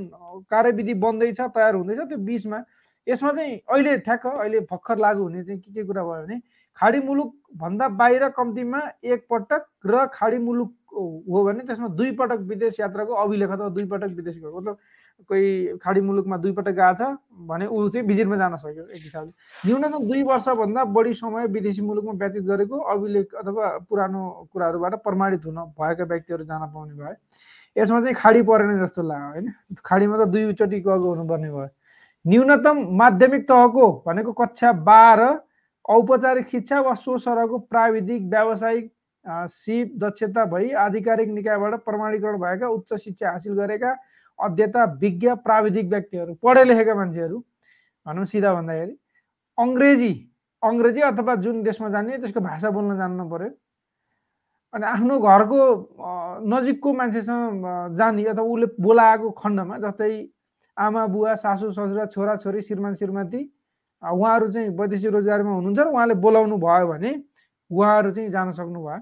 कार्यविधि 0.52 0.94
बन्दैछ 1.04 1.40
तयार 1.56 1.76
हुँदैछ 1.76 2.00
त्यो 2.12 2.18
बिचमा 2.28 2.60
यसमा 3.08 3.32
चाहिँ 3.32 3.56
अहिले 3.56 3.98
ठ्याक्क 4.04 4.26
अहिले 4.28 4.60
भर्खर 4.72 4.98
लागु 5.00 5.22
हुने 5.24 5.44
चाहिँ 5.44 5.60
के 5.62 5.72
के 5.72 5.84
कुरा 5.88 6.04
भयो 6.04 6.24
भने 6.24 6.42
खाडी 6.78 7.00
मुलुक 7.08 7.32
भन्दा 7.56 7.88
बाहिर 8.02 8.28
कम्तीमा 8.36 8.82
एक 9.14 9.26
पटक 9.32 9.64
र 9.88 10.06
खाडी 10.14 10.38
मुलुक 10.44 10.74
हो 10.98 11.44
भने 11.44 11.64
त्यसमा 11.64 11.88
दुई 11.96 12.12
पटक 12.16 12.40
विदेश 12.48 12.80
यात्राको 12.80 13.14
अभिलेख 13.18 13.50
अथवा 13.52 13.70
दुई 13.72 13.86
पटक 13.88 14.16
विदेश 14.16 14.36
गएको 14.36 14.58
मतलब 14.58 14.78
कोही 15.30 15.78
खाडी 15.78 16.02
मुलुकमा 16.02 16.38
दुई 16.38 16.52
पटक 16.54 16.72
गएको 16.74 16.94
छ 16.96 17.48
भने 17.48 17.66
ऊ 17.68 17.88
चाहिँ 17.90 18.08
भिजिटमा 18.08 18.38
जान 18.38 18.56
सक्यो 18.58 18.84
एक 18.86 19.02
हिसाबले 19.02 19.70
न्यूनतम 19.70 20.08
दुई 20.08 20.24
वर्षभन्दा 20.26 20.84
बढी 20.92 21.14
समय 21.16 21.48
विदेशी 21.50 21.82
मुलुकमा 21.84 22.14
व्यतीत 22.18 22.44
गरेको 22.46 22.80
अभिलेख 22.90 23.36
अथवा 23.38 23.70
पुरानो 23.86 24.24
कुराहरूबाट 24.54 24.96
प्रमाणित 25.04 25.46
हुन 25.46 25.58
भएका 25.78 26.04
व्यक्तिहरू 26.06 26.44
जान 26.46 26.68
पाउने 26.68 26.94
भयो 26.96 27.16
यसमा 27.76 28.02
चाहिँ 28.02 28.16
खाडी 28.16 28.42
परेन 28.44 28.80
जस्तो 28.80 29.04
लाग्यो 29.06 29.32
होइन 29.32 29.52
खाडीमा 29.84 30.18
त 30.18 30.30
दुईचोटि 30.30 30.80
गएको 30.82 31.10
हुनुपर्ने 31.10 31.50
भयो 31.50 31.68
न्यूनतम 32.26 32.86
माध्यमिक 32.98 33.44
तहको 33.50 33.92
भनेको 34.06 34.32
कक्षा 34.36 34.72
बाह्र 34.86 35.28
औपचारिक 35.90 36.48
शिक्षा 36.48 36.80
वा 36.82 36.94
सो 36.96 37.18
सरहको 37.20 37.58
प्राविधिक 37.68 38.24
व्यावसायिक 38.30 38.92
सिप 39.28 39.92
दक्षता 40.00 40.46
भई 40.46 40.70
आधिकारिक 40.84 41.30
निकायबाट 41.30 41.74
प्रमाणीकरण 41.86 42.38
भएका 42.40 42.68
उच्च 42.70 42.94
शिक्षा 43.04 43.32
हासिल 43.32 43.54
गरेका 43.54 43.92
अध्येता 44.40 44.84
विज्ञ 45.02 45.34
प्राविधिक 45.44 45.86
व्यक्तिहरू 45.90 46.34
पढे 46.44 46.64
लेखेका 46.68 46.96
मान्छेहरू 46.96 47.40
भनौँ 48.06 48.26
सिधा 48.26 48.54
भन्दाखेरि 48.54 48.96
अङ्ग्रेजी 49.58 50.14
अङ्ग्रेजी 50.64 51.02
अथवा 51.02 51.36
जुन 51.44 51.62
देशमा 51.64 51.90
जाने 51.90 52.18
त्यसको 52.18 52.40
भाषा 52.40 52.70
बोल्न 52.72 52.98
जान्नु 52.98 53.30
पर्यो। 53.30 53.50
अनि 54.74 54.86
आफ्नो 54.86 55.20
घरको 55.20 55.60
नजिकको 56.54 56.94
मान्छेसँग 56.94 57.66
जाने 57.98 58.24
अथवा 58.32 58.44
उसले 58.54 58.68
बोलाएको 58.80 59.30
खण्डमा 59.42 59.78
जस्तै 59.84 60.10
आमा 60.78 61.06
बुवा 61.14 61.36
सासू 61.44 61.72
ससुरा 61.72 62.06
छोरा 62.14 62.36
छोरी 62.38 62.62
श्रीमान 62.62 62.96
श्रीमती 62.96 63.42
उहाँहरू 64.04 64.52
चाहिँ 64.54 64.70
वैदेशिक 64.78 65.12
रोजगारीमा 65.14 65.52
हुनुहुन्छ 65.52 65.80
र 65.80 65.88
उहाँले 65.90 66.16
बोलाउनु 66.26 66.58
भयो 66.58 66.88
भने 66.88 67.12
उहाँहरू 67.72 68.12
चाहिँ 68.12 68.30
जान 68.30 68.52
सक्नु 68.54 68.82
भयो। 68.86 69.02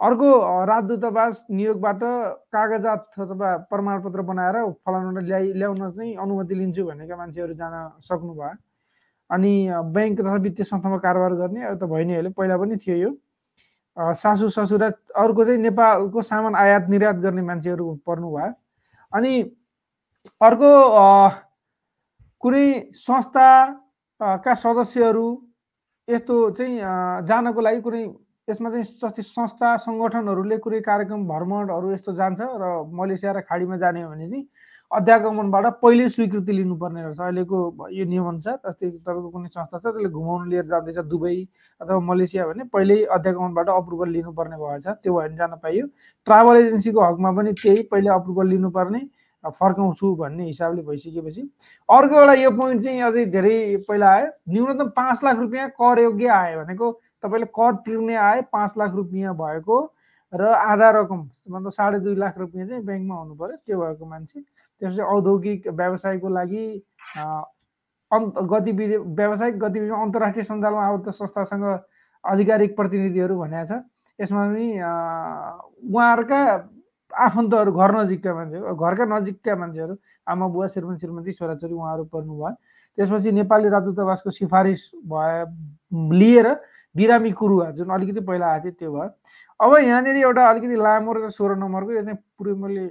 अर्को 0.00 0.28
राजदूतावास 0.70 1.44
नियोगबाट 1.50 2.00
कागजात 2.54 3.18
अथवा 3.18 3.48
प्रमाणपत्र 3.70 4.20
बनाएर 4.30 4.56
फलानालाई 4.86 5.24
ल्याइ 5.26 5.52
ल्याउन 5.58 5.90
चाहिँ 5.90 6.14
अनुमति 6.22 6.54
लिन्छु 6.54 6.84
भनेका 6.86 7.16
मान्छेहरू 7.16 7.54
जान 7.58 7.74
सक्नुभयो। 8.08 8.54
अनि 9.30 9.52
ब्याङ्क 9.94 10.20
तथा 10.20 10.34
वित्तीय 10.46 10.64
संस्थामा 10.64 10.98
कारोबार 11.02 11.32
गर्ने 11.40 11.74
त 11.76 11.84
भइ 11.90 12.04
नै 12.04 12.14
हाल्यो 12.14 12.32
पहिला 12.38 12.56
पनि 12.62 12.76
थियो 12.78 12.96
यो। 12.96 13.10
सासू 14.22 14.48
ससुरा 14.54 14.88
अर्को 15.18 15.44
चाहिँ 15.44 15.60
नेपालको 15.66 16.22
सामान 16.22 16.54
आयात 16.54 16.88
निर्यात 16.94 17.16
गर्ने 17.18 17.42
मान्छेहरू 17.42 17.86
पर्नु 18.06 18.28
भयो 18.30 18.52
अनि 19.12 19.32
अर्को 20.46 20.70
कुनै 22.42 22.66
संस्था 22.94 23.48
अ, 24.20 24.36
का 24.44 24.54
सदस्यहरू 24.54 25.26
यस्तो 26.08 26.34
चाहिँ 26.54 26.74
जानको 27.26 27.60
लागि 27.60 27.80
कुनै 27.82 28.02
यसमा 28.48 28.70
चाहिँ 28.70 28.84
जस्तै 28.84 29.22
संस्था 29.22 29.76
सङ्गठनहरूले 29.84 30.56
कुनै 30.64 30.80
कार्यक्रम 30.88 31.20
भ्रमणहरू 31.28 31.92
यस्तो 31.92 32.12
जान्छ 32.20 32.40
र 32.40 32.64
मलेसिया 33.00 33.32
र 33.32 33.40
खाडीमा 33.44 33.76
जाने 33.76 34.02
हो 34.02 34.10
भने 34.10 34.28
चाहिँ 34.28 34.48
अध्यागमनबाट 34.90 35.66
पहिले 35.82 36.08
स्वीकृति 36.08 36.52
लिनुपर्ने 36.52 37.02
रहेछ। 37.02 37.20
अहिलेको 37.20 37.58
यो 37.92 38.04
नियमअनुसार 38.08 38.56
जस्तै 38.66 38.88
तपाईँको 38.90 39.28
कुनै 39.30 39.48
संस्था 39.52 39.78
छ 39.78 39.84
त्यसले 39.84 40.08
घुमाउनु 40.08 40.44
लिएर 40.48 40.64
जाँदैछ 40.64 40.98
दुबई 41.12 41.36
अथवा 41.80 41.98
मलेसिया 42.08 42.46
भने 42.48 42.64
पहिल्यै 42.72 43.04
अध्यागमनबाट 43.16 43.68
अप्रुभल 43.68 44.08
लिनुपर्ने 44.16 44.56
भएछ। 44.56 44.86
त्यो 44.88 45.12
भयो 45.12 45.28
भने 45.28 45.36
जान 45.36 45.52
पाइयो। 45.62 45.86
ट्राभल 46.26 46.56
एजेन्सीको 46.56 47.00
हकमा 47.04 47.30
पनि 47.36 47.52
त्यही 47.62 47.82
पहिले 47.92 48.10
अप्रुभल 48.16 48.46
लिनुपर्ने 48.48 49.00
फर्काउँछु 49.44 50.14
भन्ने 50.16 50.44
हिसाबले 50.44 50.82
भइसकेपछि। 50.82 51.42
अर्को 51.88 52.14
एउटा 52.20 52.32
यो 52.34 52.50
पोइन्ट 52.56 52.82
चाहिँ 52.84 53.02
अझै 53.02 53.24
धेरै 53.36 53.84
पहिला 53.88 54.08
आयो। 54.14 54.26
न्यूनतम 54.48 54.88
पाँच 54.96 55.24
लाख 55.24 55.38
रुपियाँ 55.38 55.68
कर 55.76 55.98
योग्य 56.02 56.28
आयो 56.38 56.64
भनेको 56.64 56.90
तपाईँले 57.22 57.46
कर 57.50 57.74
तिर्ने 57.84 58.14
आए 58.14 58.40
पाँच 58.52 58.74
लाख 58.78 58.94
रुपियाँ 58.94 59.34
भएको 59.34 59.76
र 60.32 60.42
आधा 60.44 60.90
रकम 61.00 61.20
मतलब 61.48 61.70
साढे 61.72 61.98
दुई 62.04 62.14
लाख 62.14 62.38
रुपियाँ 62.38 62.66
चाहिँ 62.68 62.82
ब्याङ्कमा 62.84 63.14
हुनु 63.16 63.34
पऱ्यो 63.34 63.56
त्यो 63.66 63.76
भएको 63.80 64.04
मान्छे। 64.06 64.40
त्यसपछि 64.40 65.02
औद्योगिक 65.02 65.68
व्यवसायको 65.68 66.28
लागि 66.28 66.64
अन्त 68.10 68.34
गतिविधि 68.52 68.96
व्यावसायिक 68.96 69.56
गतिविधिमा 69.58 70.02
अन्तर्राष्ट्रिय 70.02 70.44
सञ्जालमा 70.44 70.86
आबद्ध 70.86 71.10
संस्थासँग 71.10 71.64
आधिकारिक 72.24 72.76
प्रतिनिधिहरू 72.76 73.38
भनेको 73.38 73.66
छ 73.66 73.80
यसमा 74.18 74.42
पनि 74.48 74.66
उहाँहरूका 75.88 76.40
आफन्तहरू 77.12 77.72
घर 77.72 77.90
नजिकका 77.96 78.34
मान्छेहरू 78.34 78.74
घरका 78.76 79.04
नजिकका 79.08 79.56
मान्छेहरू 79.56 79.94
आमा 80.26 80.46
बुवा 80.46 80.66
श्रीमान 80.68 80.96
श्रीमती 80.98 81.32
छोराछोरी 81.32 81.74
उहाँहरू 81.74 82.04
पर्नुभयो। 82.12 82.52
त्यसपछि 82.98 83.32
नेपाली 83.32 83.68
राजदूतावासको 83.68 84.30
सिफारिस 84.30 84.82
भए 85.08 85.44
लिएर 86.18 86.46
बिरामी 86.94 87.30
कुरुवा 87.32 87.70
जुन 87.72 87.90
अलिकति 87.94 88.20
पहिला 88.20 88.46
आएको 88.46 88.70
थियो 88.70 88.72
त्यो 88.78 88.92
भयो। 88.92 89.08
अब 89.60 89.76
यहाँनिर 89.78 90.16
एउटा 90.16 90.48
अलिकति 90.50 90.76
लामो 90.76 91.12
र 91.12 91.30
सोह्र 91.30 91.56
नम्बरको 91.56 91.92
यो 91.92 92.02
चाहिँ 92.02 92.18
पुरै 92.38 92.52
मैले 92.54 92.86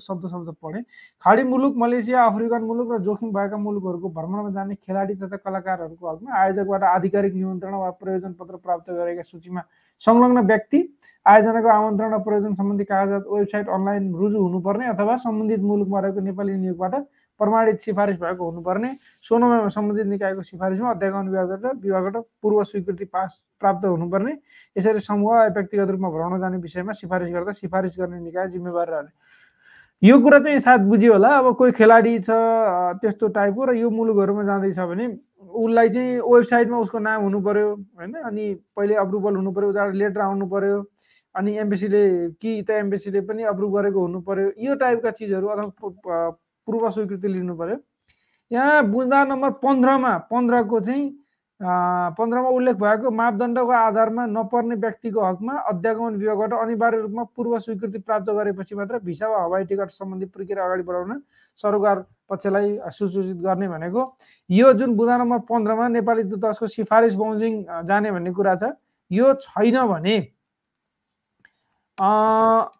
शब्द 0.00 0.26
शब्द 0.30 0.48
पढेँ। 0.62 0.82
खाडी 1.24 1.42
मुलुक 1.44 1.74
मलेसिया 1.76 2.24
अफ्रिकन 2.26 2.62
मुलुक 2.64 2.92
र 2.92 2.98
जोखिम 3.02 3.32
भएका 3.32 3.56
मुलुकहरूको 3.56 4.08
भ्रमणमा 4.08 4.50
जाने 4.50 4.74
खेलाडी 4.74 5.14
तथा 5.20 5.36
कलाकारहरूको 5.36 6.10
हकमा 6.10 6.30
आयोजकबाट 6.32 6.82
आधिकारिक 6.82 7.34
निमन्त्रणा 7.34 7.78
वा 7.78 7.90
प्रयोजन 8.00 8.32
पत्र 8.40 8.56
प्राप्त 8.56 8.90
गरेका 8.90 9.22
सूचीमा 9.22 9.62
संलग्न 10.02 10.46
व्यक्ति 10.46 10.78
आयोजनाको 11.26 11.68
आमन्त्रण 11.68 12.14
र 12.14 12.18
प्रयोजन 12.22 12.54
सम्बन्धी 12.54 12.84
कागजात 12.84 13.24
वेबसाइट 13.28 13.68
अनलाइन 13.68 14.14
रुजु 14.14 14.38
हुनुपर्ने 14.38 14.86
अथवा 14.94 15.16
सम्बन्धित 15.26 15.60
मुलुकमा 15.62 16.00
रहेको 16.00 16.20
नेपाली 16.20 16.56
नियोगबाट 16.56 16.94
प्रमाणित 17.40 17.80
सिफारिस 17.80 18.16
भएको 18.20 18.50
हुनुपर्ने। 18.50 18.90
सोह्रमा 19.24 19.68
सम्बन्धित 19.68 20.06
निकायको 20.06 20.42
सिफारिसमा 20.42 20.90
अध्यागमन 20.90 21.28
विभागबाट 21.28 21.76
विभागबाट 21.82 22.24
पूर्व 22.42 22.62
स्वीकृति 22.64 23.04
पास 23.04 23.40
प्राप्त 23.60 23.84
हुनुपर्ने। 23.86 24.32
यसरी 24.76 24.98
समूह 25.00 25.46
व्यक्तिगत 25.48 25.90
रूपमा 25.90 26.10
भ्रमण 26.10 26.40
जाने 26.40 26.56
विषयमा 26.58 26.92
सिफारिस 26.92 27.32
गर्दा 27.34 27.52
सिफारिस 27.52 27.96
गर्ने 27.98 28.20
निकाय 28.20 28.48
जिम्मेवार 28.48 28.88
रहने। 28.90 29.10
यो 30.02 30.18
कुरा 30.18 30.38
चाहिँ 30.38 30.58
सायद 30.58 30.80
बुझ्यो 30.90 31.12
होला 31.12 31.28
अब 31.38 31.54
कोही 31.56 31.72
खेलाडी 31.72 32.18
छ 32.18 32.30
त्यस्तो 33.02 33.28
टाइपको 33.38 33.64
र 33.64 33.74
यो 33.76 33.90
मुलुकहरूमा 33.90 34.42
जाँदैछ 34.44 34.78
भने 34.78 35.06
उसलाई 35.46 35.88
चाहिँ 35.88 36.18
वेबसाइटमा 36.20 36.78
उसको 36.78 36.98
नाम 36.98 37.22
हुनु 37.22 37.40
पर्यो 37.40 37.68
होइन? 37.70 38.14
अनि 38.14 38.54
पहिले 38.76 38.94
अप्रुभल 38.98 39.36
हुनु 39.36 39.52
पर्यो 39.52 39.68
उताबाट 39.70 39.94
लेटर 39.94 40.20
आउनु 40.20 40.46
पर्यो 40.50 40.84
अनि 41.34 41.56
एम्बेसीले 41.58 42.02
कि 42.42 42.62
त 42.66 42.70
एम्बेसीले 42.82 43.20
पनि 43.30 43.42
अप्रुभ 43.54 43.76
गरेको 43.78 44.00
हुनु 44.00 44.20
पर्यो 44.26 44.50
यो 44.58 44.74
टाइपका 44.74 45.10
चिजहरू 45.10 45.46
अथवा 45.48 46.30
पूर्व 46.66 46.88
स्वीकृति 46.90 47.28
लिनु 47.28 47.54
पर्यो। 47.56 47.76
यहाँ 48.50 48.82
बुँदा 48.90 49.24
नम्बर 49.24 49.50
पन्ध्रमा 49.62 50.16
पन्ध्रको 50.30 50.80
चाहिँ 50.80 51.10
पन्ध्रमा 51.60 52.48
उल्लेख 52.48 52.76
भएको 52.76 53.10
मापदण्डको 53.10 53.70
आधारमा 53.70 54.24
नपर्ने 54.26 54.74
व्यक्तिको 54.74 55.20
हकमा 55.24 55.52
अध्यागमन 55.70 56.14
विभागबाट 56.18 56.52
अनिवार्य 56.60 57.00
रूपमा 57.00 57.24
पूर्व 57.36 57.58
स्वीकृति 57.58 57.98
प्राप्त 57.98 58.30
गरेपछि 58.30 58.74
मात्र 58.74 58.98
भिसा 59.04 59.28
वा 59.28 59.42
हवाई 59.44 59.64
टिकट 59.64 59.90
सम्बन्धी 59.90 60.26
प्रक्रिया 60.26 60.64
अगाडि 60.64 60.82
बढाउन 60.82 61.22
सरोकार 61.58 62.04
पक्षलाई 62.30 62.78
सूचित 62.90 63.36
गर्ने 63.46 63.68
भनेको। 63.68 64.02
यो 64.50 64.72
जुन 64.72 64.96
बुँदा 64.96 65.16
नम्बर 65.16 65.38
पन्ध्रमा 65.46 65.88
नेपाली 65.88 66.22
दूतावासको 66.22 66.66
सिफारिस 66.66 67.14
अ, 67.14 67.82
जाने 67.82 68.10
भन्ने 68.12 68.32
कुरा 68.32 68.54
छ 68.56 68.72
यो 69.10 69.32
छैन 69.40 69.86
भने 69.86 70.16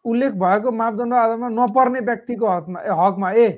उल्लेख 0.04 0.32
भएको 0.42 0.70
मापदण्ड 0.72 1.14
आधारमा 1.14 1.48
नपर्ने 1.48 2.00
व्यक्तिको 2.00 2.46
हकमा 2.48 2.80
हकमा 3.04 3.30
ए 3.32 3.48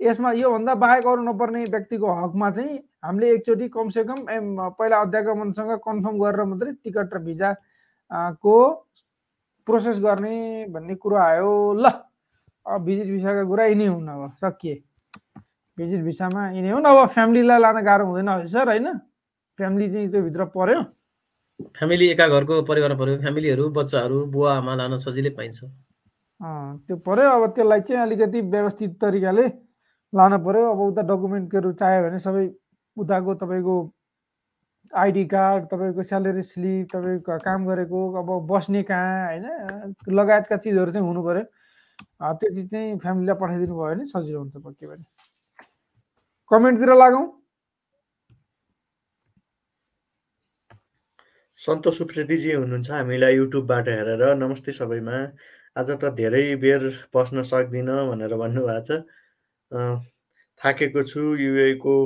यसमा 0.00 0.30
योभन्दा 0.32 0.74
बाहेक 0.74 1.06
अरू 1.06 1.22
नपर्ने 1.22 1.64
व्यक्तिको 1.72 2.12
हकमा 2.20 2.50
चाहिँ 2.50 2.78
हामीले 3.04 3.30
एकचोटि 3.34 3.68
कमसेकम 3.68 4.18
एम 4.30 4.46
पहिला 4.78 5.00
अध्यागमनसँग 5.00 5.72
कन्फर्म 5.86 6.16
गरेर 6.18 6.44
मात्रै 6.44 6.72
टिकट 6.84 7.14
र 7.14 7.18
भिजा 7.20 7.50
को 8.40 8.56
प्रोसेस 9.66 9.98
गर्ने 10.00 10.66
भन्ने 10.72 10.94
कुरो 10.96 11.16
आयो। 11.16 11.50
ल 11.74 11.84
अब 12.66 12.80
भिजिट 12.84 13.06
भिसाका 13.06 13.44
कुरा 13.44 13.64
यिनै 13.66 13.86
हुन् 13.86 14.08
अब 14.08 14.32
सकिए। 14.40 14.74
भिजिट 15.78 16.00
भिसामा 16.04 16.42
यिनै 16.56 16.70
हुन्। 16.70 16.84
अब 16.84 17.06
फ्यामिलीलाई 17.08 17.60
लान 17.60 17.76
गाह्रो 17.84 18.04
हुँदैन 18.06 18.28
है 18.28 18.46
सर 18.48 18.68
होइन? 18.68 18.88
फ्यामिली 19.58 19.86
चाहिँ 19.92 20.08
त्यो 20.10 20.22
भित्र 20.22 20.44
पर्यो। 20.56 20.80
फ्यामिली 21.76 22.06
एका 22.10 22.26
घरको 22.28 22.62
परिवारमा 22.64 22.98
पऱ्यो 22.98 23.18
फ्यामिलीहरू 23.20 23.68
बच्चाहरू 23.70 24.18
बुवा 24.32 24.52
आमा 24.56 24.74
लान 24.74 24.96
सजिलै 24.96 25.30
पाइन्छ। 25.36 25.58
त्यो 26.88 26.96
पर्यो। 27.04 27.28
अब 27.30 27.42
त्यसलाई 27.54 27.80
चाहिँ 27.80 28.02
अलिकति 28.02 28.40
व्यवस्थित 28.40 28.90
तरिकाले 29.00 29.48
लान 30.12 30.36
पर्यो। 30.44 30.70
अब 30.72 30.80
उता 30.80 31.02
डकुमेन्टहरू 31.06 31.72
चाहियो 31.80 32.02
भने 32.04 32.18
सबै 32.18 32.44
उताको 32.96 33.34
तपाईँको 33.42 33.74
आइडी 35.02 35.24
कार्ड 35.30 35.64
तपाईँको 35.70 36.02
स्यालेरी 36.02 36.42
स्लिप 36.42 36.88
तपाईँको 36.92 37.38
काम 37.46 37.66
गरेको 37.66 37.98
अब 38.18 38.28
बस्ने 38.50 38.82
कहाँ 38.90 39.26
होइन? 39.26 39.94
लगायतका 40.10 40.56
चिजहरू 40.56 40.92
चाहिँ 40.92 41.06
हुनु 41.06 41.22
पर्यो। 41.22 41.44
अँ, 42.20 42.34
त्यो 42.36 42.48
चिज 42.54 42.70
चाहिँ 42.70 42.98
फ्यामिलीलाई 42.98 43.36
पठाइदिनु 43.40 43.74
भयो 43.74 43.94
भने 43.94 44.04
सजिलो 44.10 44.38
हुन्छ 44.40 44.56
पक्कै 44.66 44.86
पनि। 44.86 45.04
कमेन्टतिर 46.50 46.94
लागौँ। 46.96 47.26
सन्तोष 51.60 52.00
उप्रेतीजी 52.02 52.52
हुनुहुन्छ 52.52 52.90
हामीलाई 52.90 53.34
युट्युबबाट 53.36 53.88
हेरेर। 53.88 54.22
नमस्ते 54.34 54.72
सबैमा। 54.72 55.16
आज 55.76 55.90
त 56.02 56.10
धेरै 56.18 56.44
बेर 56.56 56.82
बस्न 57.14 57.42
सक्दिनँ 57.46 57.96
भनेर 58.10 58.34
भन्नुभएको 58.34 58.84
छ। 58.88 59.06
थाकेको 59.72 61.02
छु 61.02 61.20
युएको 61.36 61.96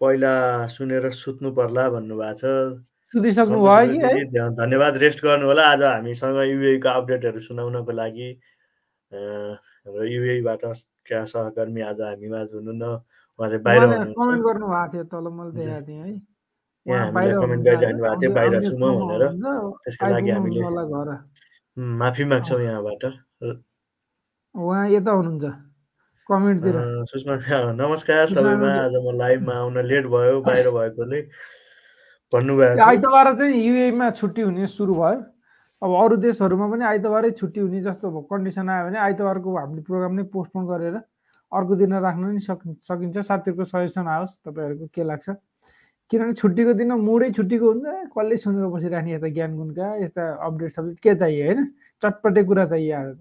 पहिला 0.00 0.34
सुनेर 0.68 1.10
सुत्नु 1.10 1.50
पर्ला 1.54 1.88
भन्नुभएको 1.90 2.34
छ। 2.38 2.42
सुतिसक्नु 3.14 3.58
भयो 3.62 3.86
कि 3.92 3.98
है? 4.02 4.50
धन्यवाद। 4.58 4.96
रेस्ट 4.98 5.22
गर्नु 5.24 5.46
होला 5.46 5.64
आज 5.72 5.82
हामीसँग 5.82 6.38
युएको 6.50 6.88
अपडेटहरू 6.88 7.40
सुनाउनको 7.46 7.92
लागि 7.92 8.28
हाम्रो 9.12 10.04
युएबाट 10.04 10.62
सहकर्मी 11.06 11.80
आज 11.80 12.00
हामी 12.00 12.28
माझ 12.28 12.48
हुनुहुन्न। 12.52 12.84
उहाँ 13.38 13.48
चाहिँ 13.50 13.62
बाहिर 13.62 13.82
कमेन्ट 13.84 14.42
गर्नु 14.44 14.66
भएको 14.66 14.92
थियो 14.92 15.04
तल 15.12 15.26
मैले 15.30 15.50
हजुर। 15.50 15.62
देखाएको 15.62 15.86
थिएँ 15.86 16.02
है। 16.02 16.10
यहाँ 16.86 17.12
बाहिर 17.12 17.32
कमेन्ट 17.40 17.62
गरिरहनु? 17.64 18.02
भएको 18.02 18.20
थियो। 18.20 18.30
बाहिर 18.34 18.52
छु 18.66 18.74
म 18.74 18.84
भनेर। 18.98 19.22
त्यसको 19.84 20.06
लागि 20.10 20.30
हामीले 20.30 20.60
माफी 22.00 22.24
माग्छौँ 22.24 22.60
यहाँबाट। 22.62 23.02
उहाँ 24.54 24.84
यता 24.90 25.10
हुनुहुन्छ। 25.10 25.44
कमेन्टतिर। 26.28 26.76
सुषमा 27.04 27.34
नमस्कार 27.76 28.28
सबैमा 28.32 28.68
आज 28.82 28.94
म 28.96 29.12
लाइभमा 29.16 29.54
आउन 29.54 29.76
लेट 29.84 30.04
भयो 30.08 30.40
बाहिर 30.40 30.68
भएकोले 30.72 31.20
भन्नुभएको 32.32 32.74
थियो। 32.74 32.84
आइतबार 32.84 33.26
चाहिँ 33.36 33.52
युएमा 33.60 34.10
छुट्टी 34.10 34.42
हुने 34.42 34.66
सुरु 34.66 34.94
भयो। 34.94 35.20
अब 35.82 35.90
अरू 36.00 36.16
देशहरूमा 36.24 36.66
पनि 36.72 36.84
आइतबारै 36.84 37.30
छुट्टी 37.36 37.60
हुने 37.60 37.80
जस्तो 37.84 38.08
कन्डिसन 38.24 38.68
आयो 38.72 38.84
भने 38.88 38.98
आइतबारको 39.04 39.48
हामीले 39.56 39.82
प्रोग्राम 39.84 40.12
नै 40.16 40.24
पोस्टपोन 40.32 40.64
गरेर 40.64 40.96
अर्को 41.52 41.74
दिन 41.76 41.92
राख्न 42.00 42.24
नि 42.32 42.40
सक 42.40 42.60
सकिन्छ। 42.88 43.16
साथीहरूको 43.20 43.64
सजेसन 43.68 44.06
आओस् 44.08 44.40
तपाईँहरूको 44.48 44.86
के 44.96 45.04
लाग्छ? 45.04 45.28
किनभने 46.10 46.32
छुट्टीको 46.40 46.72
दिन 46.72 46.92
मुडै 47.04 47.30
छुट्टीको 47.36 47.66
हुन्छ। 47.68 47.86
कसले 48.16 48.36
सुनेर 48.40 48.66
बसिराख्ने 48.72 49.12
यता 49.12 49.28
ज्ञान 49.28 49.56
गुणका 49.60 49.86
यस्ता 50.00 50.22
अपडेट 50.40 50.70
सबै 50.72 50.96
के 51.04 51.14
चाहियो 51.20 51.44
होइन? 51.44 51.60
चटपटे 52.02 52.42
कुरा 52.48 52.64
चाहियो 52.72 52.96
आज 52.96 53.12
त। 53.12 53.20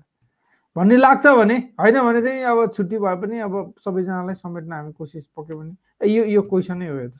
भन्ने 0.76 0.98
लाग्छ 0.98 1.26
भने 1.38 1.58
होइन 1.80 2.02
भने 2.02 2.22
चाहिँ 2.22 2.44
अब 2.52 2.72
छुट्टी 2.74 2.98
भए 2.98 3.16
पनि 3.22 3.40
अब 3.46 3.54
सबैजनालाई 3.86 4.36
समेट्न 4.36 4.72
हामी 4.74 4.92
कोसिस 4.94 5.26
पक्कै 5.38 5.54
पनि 5.54 5.74
ए, 6.02 6.08
यो 6.10 6.24
यो 6.26 6.42
क्वेसन 6.50 6.82
हो 6.82 6.88
यो 6.88 7.08
त। 7.10 7.14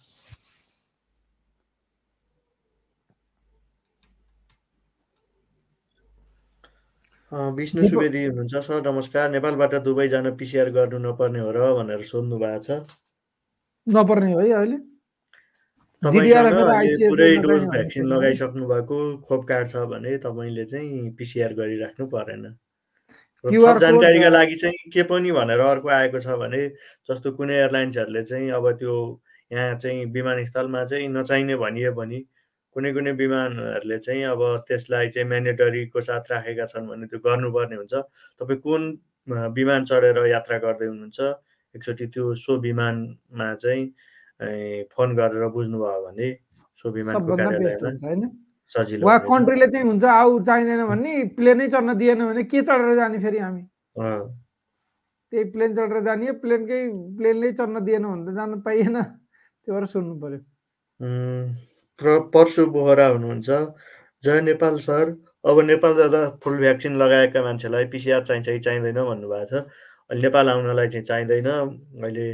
विष्णु 7.34 7.88
सुवेदी 7.90 8.24
हुनुहुन्छ 8.26 8.56
सर 8.66 8.82
नमस्कार। 8.88 9.30
नेपालबाट 9.32 9.76
दुबई 9.86 10.08
जान 10.08 10.30
पिसिआर 10.38 10.70
गर्नु 10.70 10.98
नपर्ने 11.06 11.40
हो 11.40 11.52
र 11.52 11.60
भनेर 11.78 12.02
सोध्नु 12.10 12.38
भएको 12.38 12.60
छ। 12.62 12.86
नपर्ने 13.88 14.34
हो 14.34 14.40
है 14.40 14.52
अहिले? 14.54 14.78
पुरै 16.04 17.30
डोज 17.46 17.64
भ्याक्सिन? 17.74 18.06
लगाइसक्नु 18.06 18.68
भएको 18.70 18.98
खोप 19.26 19.42
कार्ड 19.50 19.68
छ 19.70 19.76
भने 19.94 20.18
तपाईँले 20.26 20.66
चाहिँ 20.66 21.10
पिसिआर 21.18 21.54
गरिराख्नु 21.58 22.06
परेन। 22.14 22.46
थप 23.44 23.78
जानकारीका 23.80 24.30
लागि 24.30 24.56
चाहिँ 24.56 24.92
के 24.94 25.04
पनि 25.04 25.32
भनेर 25.32 25.60
अर्को 25.60 25.90
आएको 25.90 26.20
छ 26.20 26.36
भने 26.40 26.62
जस्तो 27.10 27.32
कुनै 27.38 27.54
एयरलाइन्सहरूले 27.54 28.24
चाहिँ 28.24 28.50
अब 28.52 28.72
त्यो 28.80 28.96
यहाँ 29.52 29.76
चाहिँ 29.78 30.06
विमानस्थलमा 30.12 30.84
चाहिँ 30.86 31.08
नचाहिने 31.10 31.56
भनियो 31.60 31.92
भने 31.94 32.20
कुनै 32.76 32.94
कुनै 32.94 33.12
विमानहरूले 33.20 33.98
चाहिँ 34.00 34.24
अब 34.32 34.42
त्यसलाई 34.68 35.10
चाहिँ 35.14 35.28
म्यान्डेटरीको 35.30 36.02
साथ 36.02 36.32
राखेका 36.32 36.66
छन् 36.72 36.88
भने 36.88 37.06
त्यो 37.08 37.20
गर्नुपर्ने 37.20 37.76
हुन्छ। 37.76 37.94
तपाईँ 38.40 38.60
कुन 38.64 38.82
विमान 39.28 39.86
चढेर 39.86 40.18
यात्रा 40.28 40.58
गर्दै 40.64 40.86
हुनुहुन्छ 40.88 41.20
एकचोटि 41.76 42.06
त्यो 42.16 42.34
सो 42.36 42.58
विमानमा 42.60 43.54
चाहिँ 43.56 43.84
फोन 44.90 45.16
गरेर 45.16 45.48
बुझ्नुभयो 45.54 46.00
भने 46.06 46.28
सो 46.80 46.90
विमानको 46.92 47.36
कार्यालयमा 47.38 48.28
सजिलो 48.72 49.08
वा 49.08 49.18
कन्ट्रीले 49.28 49.68
चाहिँ 49.68 49.86
हुन्छ 49.88 50.04
आऊ 50.04 50.40
चाहिँदैन 50.44 50.86
भने 50.88 51.12
प्लेनै 51.36 51.68
चढ्न 51.68 51.94
दिएन 51.98 52.26
भने 52.26 52.44
के 52.44 52.62
चढेर 52.62 52.96
जाने 52.96 53.20
फेरि 53.20 53.40
हामी? 53.40 53.64
त्यही 55.32 55.44
प्लेन 55.52 55.76
चढेर 55.76 56.04
जाने 56.06 56.32
प्लेनकै 56.44 56.80
प्लेनले 57.18 57.52
चढ्न 57.54 57.84
दिएन 57.86 58.04
भने 58.06 58.32
त 58.32 58.36
जान 58.36 58.62
पाइएन। 58.62 59.02
त्यो 59.02 59.74
भएर 59.74 59.86
सोध्नु 59.86 60.16
पर्यो। 60.22 60.40
उम्, 61.00 61.46
प्र 62.00 62.20
परशु 62.34 62.66
बोहरा 62.72 63.08
हुनुहुन्छ। 63.08 63.50
जय 64.24 64.42
नेपाल 64.42 64.78
सर। 64.88 65.06
अब 65.46 65.60
नेपाल 65.60 65.96
जाँदा 65.96 66.22
फुल 66.44 66.58
भ्याक्सिन 66.58 66.96
लगाएका 66.96 67.42
मान्छेलाई 67.44 67.86
पिसिआर 67.92 68.24
चाहिन्छ 68.24 68.48
कि 68.50 68.60
चाहिँदैन 68.60 69.00
भन्नुभएको 69.04 69.46
छ। 69.46 69.54
अहिले 70.10 70.22
नेपाल 70.22 70.50
आउनलाई 70.50 70.88
चाहिँ 70.88 71.06
चाहिँदैन। 71.06 71.50
अहिले 72.04 72.28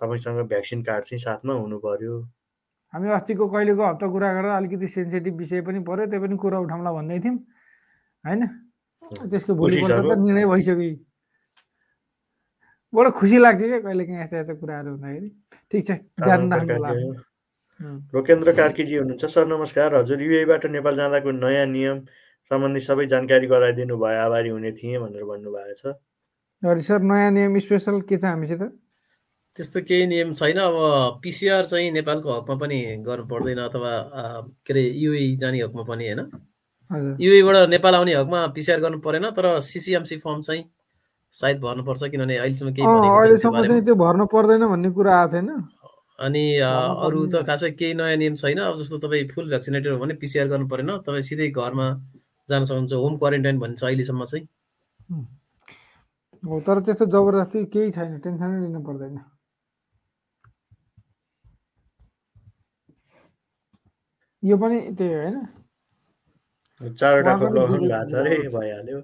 तपाईँसँग 0.00 0.40
भ्याक्सिन 0.48 0.82
कार्ड 0.82 1.04
चाहिँ 1.04 1.20
साथमा 1.22 1.54
हुनु 1.54 1.78
पर्यो। 1.78 2.14
हामी 2.94 3.08
अस्तिको 3.12 3.44
कहिलेको 3.48 3.82
हप्ता 3.84 4.06
कुरा 4.08 4.28
गरेर 4.32 4.52
अलिकति 4.58 4.86
सेन्सिटिभ 4.88 5.34
विषय 5.36 5.60
पनि 5.66 5.80
पर्यो 5.84 6.06
त्यो 6.08 6.20
पनि 6.20 6.36
कुरा 6.36 6.58
उठाउँला 6.64 6.90
भन्दै 6.92 7.18
थियौँ। 7.20 7.36
होइन? 8.24 8.42
त्यसको 9.28 9.52
भोलिपल्ट? 9.54 9.92
त 10.08 10.18
निर्णय 10.24 10.46
भइसक्यो। 10.48 10.96
बडो 12.92 13.10
खुसी 13.12 13.38
लाग्छ 13.38 13.62
क्या 13.62 13.78
कहिले 13.84 14.04
काहीँ 14.08 14.20
यस्ता 14.22 14.36
यस्ता 14.40 14.54
कुराहरू 14.56 14.90
हुँदाखेरि। 14.96 15.28
ठिक 15.68 15.82
छ 15.84 15.90
ध्यान 16.16 16.40
राख्नु 16.52 17.28
रोकेन्द्र 18.10 18.52
कार्कीजी 18.56 18.94
हुनुहुन्छ 18.96 19.24
सर 19.28 19.46
नमस्कार। 19.46 19.94
हजुर 19.94 20.18
युएबाट 20.22 20.66
नेपाल 20.66 20.94
जाँदाको 20.96 21.30
नयाँ 21.30 21.66
नियम 21.68 21.98
सम्बन्धी 22.50 22.80
सबै 22.80 23.04
जानकारी 23.06 23.46
गराइदिनु 23.46 23.96
भयो 24.00 24.18
आभारी 24.24 24.48
हुने 24.48 24.72
थिएँ 24.72 24.98
भनेर 24.98 25.24
भन्नुभएको 25.28 25.74
छ। 25.76 25.94
सर 26.88 27.00
नयाँ 27.04 27.30
नियम 27.36 27.58
स्पेसल 27.60 28.00
के 28.08 28.16
छ 28.16 28.24
हामीसित? 28.24 28.62
त्यस्तो 29.58 29.80
केही 29.82 30.06
नियम 30.06 30.32
छैन। 30.38 30.58
अब 30.62 31.18
पिसिआर 31.22 31.64
चाहिँ 31.66 31.90
नेपालको 31.92 32.28
हकमा 32.30 32.54
पनि 32.62 32.78
गर्नु 33.06 33.24
पर्दैन 33.26 33.58
अथवा 33.66 33.92
के 34.62 34.72
अरे 34.72 34.82
युए 35.02 35.22
जाने 35.36 35.58
हकमा 35.62 35.82
पनि 35.82 36.04
होइन? 36.08 36.20
युएबाट 37.20 37.68
नेपाल 37.68 37.94
आउने 37.94 38.14
हकमा 38.14 38.46
पिसिआर 38.54 38.80
गर्नु 38.80 38.98
परेन 39.02 39.30
तर 39.34 39.46
सिसिएमसी 39.60 40.16
फर्म 40.18 40.40
चाहिँ 40.40 40.62
सायद 41.32 41.58
भर्नुपर्छ 41.60 42.02
किनभने 42.10 42.36
अहिलेसम्म 42.38 42.72
केही 42.72 42.86
अहिलेसम्म 42.86 43.66
चाहिँ 43.66 43.82
त्यो 43.84 43.94
भर्नु 43.98 44.24
पर्दैन 44.32 44.66
भन्ने 44.68 44.90
कुरा 44.94 45.12
आएको 45.20 45.32
थिएन 45.32 45.50
अनि 46.18 46.44
अरू 46.58 47.26
त। 47.26 47.42
खासै 47.46 47.70
केही 47.74 47.94
नयाँ 47.94 48.16
नियम 48.16 48.34
छैन। 48.34 48.58
अब 48.58 48.74
जस्तो 48.78 48.98
तपाईँ 48.98 49.28
फुल 49.34 49.48
भ्याक्सिनेटेड 49.48 49.92
हो 49.92 49.98
भने 49.98 50.14
पिसिआर 50.22 50.46
गर्नु 50.48 50.66
परेन। 50.68 50.90
तपाईँ 51.06 51.22
सिधै 51.28 51.48
घरमा 51.50 51.86
जान 52.48 52.64
सक्नुहुन्छ 52.64 52.92
होम 52.94 53.16
क्वारेन्टाइन 53.18 53.58
भन्छ 53.58 53.84
अहिलेसम्म 53.84 54.24
चाहिँ। 54.24 54.46
हो 56.42 56.60
तर 56.66 56.80
त्यस्तो 56.86 57.06
जबरजस्ती 57.14 57.64
केही 57.74 57.90
छैन। 57.92 58.18
टेन्सनै 58.24 58.58
लिनु 58.64 58.80
पर्दैन। 58.88 59.18
यो 64.42 64.56
पनि 64.56 64.80
त्यही 64.98 65.12
हो 65.12 65.20
होइन? 65.20 65.36
चारवटा 66.94 67.36
खोप 67.36 67.52
लगाउनु 67.52 67.78
भएको 67.78 68.04
छ 68.10 68.14
अरे। 68.14 68.36
भइहाल्यो। 68.54 68.98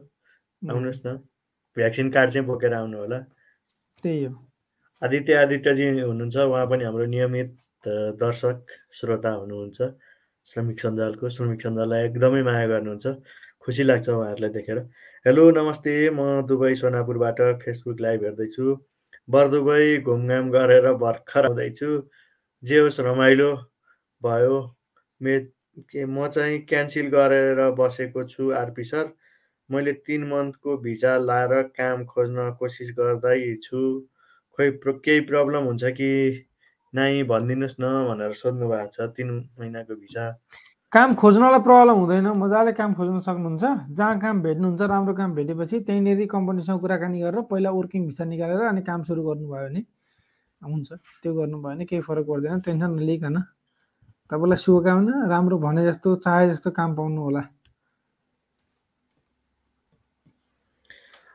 आउनुहोस् 0.62 1.06
न। 1.06 1.16
भ्याक्सिन 1.76 2.10
कार्ड 2.10 2.30
चाहिँ 2.30 2.46
बोकेर 2.46 2.74
आउनु 2.74 2.98
होला। 2.98 3.18
त्यही 4.02 4.24
हो। 4.24 4.34
आदित्य 5.02 5.34
आदित्यजी 5.34 5.86
हुनुहुन्छ। 6.00 6.36
उहाँ 6.36 6.66
पनि 6.70 6.84
हाम्रो 6.84 7.06
नियमित 7.06 7.56
दर्शक 8.20 8.66
श्रोता 8.94 9.30
हुनुहुन्छ। 9.30 9.78
श्रमिक 10.46 10.80
सञ्जालको। 10.80 11.28
श्रमिक 11.28 11.60
सञ्जाललाई 11.62 12.04
एकदमै 12.04 12.42
माया 12.42 12.66
गर्नुहुन्छ। 12.68 13.06
खुसी 13.60 13.82
लाग्छ 13.82 14.08
उहाँहरूलाई 14.08 14.50
देखेर। 14.50 14.78
हेलो 15.26 15.50
नमस्ते। 15.50 16.10
म 16.10 16.46
दुबई 16.46 16.74
सोनापुरबाट 16.78 17.40
फेसबुक 17.62 18.00
लाइभ 18.00 18.24
हेर्दैछु। 18.24 18.76
बरदुबई 19.30 19.98
घुमघाम 19.98 20.50
गरेर 20.50 20.92
भर्खर 20.94 21.44
आउँदैछु। 21.46 21.90
जे 22.62 22.78
होस् 22.78 23.00
रमाइलो 23.00 23.50
भयो। 24.22 24.73
मे 25.20 25.38
के 25.78 26.04
म 26.06 26.26
चाहिँ 26.28 26.58
क्यान्सल 26.66 27.06
गरेर 27.10 27.70
बसेको 27.78 28.24
छु 28.24 28.50
आरपी 28.52 28.84
सर। 28.84 29.12
मैले 29.70 29.92
तिन 29.92 30.24
मन्थको 30.28 30.76
भिजा 30.78 31.16
लाएर 31.18 31.62
काम 31.74 32.04
खोज्न 32.04 32.50
कोसिस 32.58 32.90
गर्दै 32.98 33.56
छु। 33.62 33.80
खोइ 34.54 34.70
प्र- 34.82 35.00
केही 35.04 35.20
प्रब्लम 35.30 35.64
हुन्छ 35.64 35.84
कि 35.98 36.10
नाइ 36.94 37.22
भनिदिनुहोस् 37.26 37.80
न 37.80 37.84
भनेर 38.08 38.32
सोध्नु 38.32 38.68
भएको 38.68 38.90
छ 38.92 39.08
तिन 39.16 39.30
महिनाको 39.58 39.94
भिजा 39.94 40.24
काम 40.92 41.14
खोज्नलाई 41.18 41.60
प्रब्लम 41.66 41.96
हुँदैन 41.98 42.26
मजाले 42.38 42.72
काम 42.78 42.94
खोज्न 42.94 43.18
सक्नुहुन्छ। 43.26 43.64
जहाँ 43.98 44.18
काम 44.20 44.42
भेट्नुहुन्छ 44.42 44.82
राम्रो 44.82 45.14
काम 45.14 45.34
भेटेपछि 45.34 45.80
त्यहीँनिर 45.90 46.26
कम्पनीसँग 46.30 46.80
कुराकानी 46.80 47.20
गरेर 47.20 47.40
पहिला 47.50 47.70
वर्किङ 47.70 48.06
भिसा 48.06 48.24
निकालेर 48.24 48.62
अनि 48.70 48.82
काम 48.86 49.02
सुरु 49.02 49.22
गर्नुभयो 49.26 49.66
भने 49.66 49.82
हुन्छ। 50.62 50.92
त्यो 51.22 51.34
गर्नुभयो 51.34 51.62
भने 51.62 51.84
केही 51.84 52.02
फरक 52.02 52.24
पर्दैन 52.30 52.60
टेन्सन 52.62 52.90
नलिकन 52.94 53.36
तपाईँलाई 54.30 54.56
शुभकामना 54.56 55.14
राम्रो 55.30 55.56
भने 55.58 55.84
जस्तो 55.86 56.14
चाहे 56.24 56.48
जस्तो 56.50 56.70
काम 56.78 56.94
पाउनु 56.96 57.20
होला। 57.22 57.42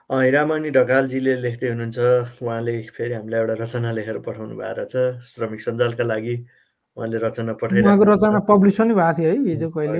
हिरामणि 0.09 0.69
ढकालजीले 0.73 1.33
लेख्दै 1.41 1.69
हुनुहुन्छ। 1.69 1.97
उहाँले 2.41 2.73
फेरि 2.97 3.13
हामीलाई 3.13 3.39
एउटा 3.41 3.55
रचना 3.61 3.91
लेखेर 3.93 4.17
पठाउनु 4.25 4.55
भएको 4.57 4.73
रहेछ 4.79 4.95
श्रमिक 5.31 5.61
सञ्जालका 5.61 6.03
लागि 6.03 6.35
उहाँले 6.97 7.17
रचना 7.25 7.53
पठाइरहेको 7.61 8.03
रचना 8.09 8.39
पब्लिस 8.49 8.75
पनि 8.81 8.93
भएको 8.97 9.13
थियो 9.21 9.29
है 9.29 9.37
हिजो 9.45 9.69
कहिले 9.69 9.99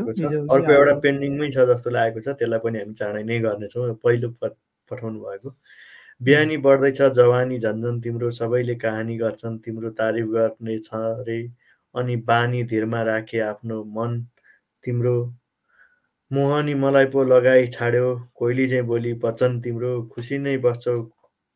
अर्को 0.50 0.72
एउटा 0.74 0.94
पेन्डिङमै 1.06 1.50
छ 1.54 1.70
जस्तो 1.70 1.90
लागेको 1.94 2.20
छ 2.26 2.34
त्यसलाई 2.42 2.60
पनि 2.66 2.78
हामी 2.82 2.94
चाँडै 2.98 3.24
नै 3.30 3.38
गर्नेछौँ। 3.46 3.94
पहिलो 4.04 4.28
पठाउनु 4.90 5.20
भएको। 5.22 5.50
बिहानी 6.22 6.58
बढ्दैछ 6.66 7.02
जवानी 7.16 7.58
झन्झन 7.62 8.00
तिम्रो 8.02 8.30
सबैले 8.34 8.76
कहानी 8.82 9.18
गर्छन् 9.18 9.62
तिम्रो 9.62 9.90
तारिफ 10.02 10.26
गर्ने 10.36 10.76
छ 10.90 10.90
रे। 11.30 11.40
अनि 11.96 12.16
बानी 12.16 12.64
धिरमा 12.64 13.02
राखे 13.04 13.40
आफ्नो 13.40 13.84
मन 13.84 14.26
तिम्रो। 14.84 15.34
मोहनी 16.34 16.74
मलाई 16.74 17.06
पो 17.06 17.24
लगाई 17.24 17.68
छाड्यो 17.68 18.30
कोइली 18.36 18.68
चाहिँ 18.68 18.84
बोली 18.84 19.14
वचन 19.14 19.62
तिम्रो 19.62 20.04
खुसी 20.04 20.38
नै 20.38 20.58
बस्छौ 20.58 21.04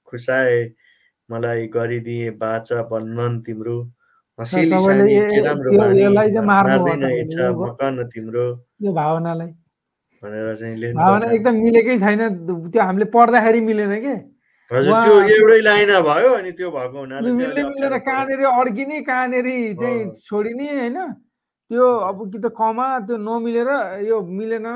खुसाए 0.06 0.72
मलाई 1.32 1.67
गरिदिए 1.67 2.30
बाचा 2.32 2.84
बन्धन 2.84 3.41
तिम्रो। 3.41 3.91
हँसिली 4.39 4.69
सानी 4.69 5.15
के 5.15 5.41
राम्रो 5.46 5.72
यो- 5.74 5.82
बानी 6.86 7.19
इच्छा 7.19 7.52
मकन 7.52 8.04
तिम्रो। 8.04 8.56
भावनालाई। 8.93 9.52
भनेर 10.24 10.56
चाहिँ 10.56 10.78
लेख्नु 10.78 11.02
भावना। 11.02 11.32
एकदम 11.32 11.56
मिलेकै 11.56 12.00
छैन 12.00 12.46
त्यो 12.72 12.82
हामीले 12.82 13.06
पढ्दाखेरि 13.06 13.62
मिलेन 13.62 14.02
के? 14.02 14.33
हजुर 14.71 14.93
त्यो 15.04 15.15
एउटै 15.36 15.60
लाइन 15.62 15.91
भयो 16.08 16.30
अनि 16.39 16.52
त्यो 16.58 16.69
भएको 16.71 16.97
हुनाले 16.99 17.32
मिल्दै 17.34 17.63
पर्यो। 17.63 17.99
कहाँनिर 18.08 18.41
अड्किने 18.47 18.97
कहाँनिर 19.10 19.47
चाहिँ। 19.82 20.12
छोडिने 20.28 20.67
होइन। 20.71 20.97
त्यो 21.71 21.86
अब 22.10 22.17
कि 22.32 22.39
त 22.39 22.47
कमा 22.58 22.88
त्यो 23.08 23.15
नमिलेर 23.17 23.69
यो 24.08 24.17
मिलेन। 24.23 24.67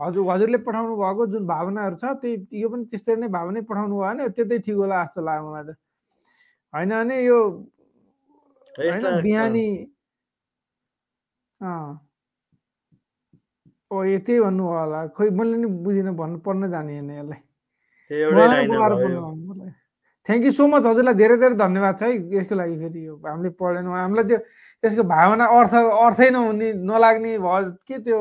हजुर 0.00 0.22
हजुरले 0.30 0.58
पठाउनु 0.66 0.94
भएको 0.96 1.26
जुन 1.32 1.46
भावनाहरू 1.46 1.96
छ 2.02 2.04
त्यही 2.22 2.62
यो 2.62 2.68
पनि 2.68 2.84
त्यस्तै 2.90 3.14
नै 3.22 3.28
भावनै 3.30 3.60
पठाउनु 3.68 3.94
भयो 3.94 4.06
भने 4.06 4.28
त्यतै 4.36 4.58
ठिक 4.66 4.76
होला 4.76 4.96
जस्तो 5.04 5.20
लाग्यो 5.22 5.44
मलाई 5.50 5.64
त। 5.64 5.70
होइन 6.74 6.90
भने 6.90 7.16
यो 7.22 7.38
होइन 8.74 9.02
बिहानी। 9.22 9.66
अँ। 11.60 12.00
ओ 13.90 13.96
यो 14.04 14.18
त्यही 14.26 14.40
भन्नु 14.40 14.62
होला। 14.66 15.00
खोइ 15.14 15.30
मैले 15.30 15.56
नि 15.62 15.66
बुझिनँ 15.84 16.14
भन्नु 16.18 16.38
पढ्न 16.42 16.62
जाने 16.70 16.92
होइन 16.98 17.10
यसलाई 17.10 17.40
त्यो 17.40 17.42
एउटै 17.42 17.42
लाइन 17.42 17.42
भयो 17.44 17.52
थ्याङ्क 20.26 20.44
यू 20.44 20.52
सो 20.56 20.66
मच 20.72 20.86
हजुरलाई 20.86 21.14
धेरै 21.14 21.36
धेरै 21.40 21.56
धन्यवाद 21.60 21.94
छ 22.00 22.02
है 22.02 22.12
यसको 22.36 22.54
लागि 22.56 22.76
फेरि 22.82 23.00
यो 23.06 23.14
हामीले 23.24 23.50
पढेनौँ। 23.60 23.94
हामीलाई 23.96 24.24
त्यो 24.28 24.38
यसको 24.84 25.02
भावना 25.14 25.44
अर्थ 25.58 25.74
अर्थै 25.74 26.28
नहुने 26.36 26.68
नलाग्ने 26.90 27.32
भयो 27.44 27.70
के 27.88 27.98
त्यो 28.04 28.18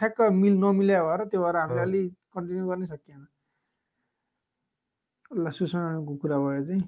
ठ्याक्क 0.00 0.18
मिल 0.42 0.54
नमिल्या 0.64 1.00
भएर 1.04 1.20
त्यो 1.32 1.40
भएर 1.44 1.56
हामीले 1.56 1.80
हो। 1.80 1.86
अलि 1.88 2.02
कन्टिन्यू 2.34 2.64
गर्नै 2.68 2.86
सकिएन। 2.92 3.22
ल 5.40 5.50
सुषमाको 5.56 6.12
कुरा 6.20 6.36
भयो 6.38 6.62
चाहिँ। 6.68 6.84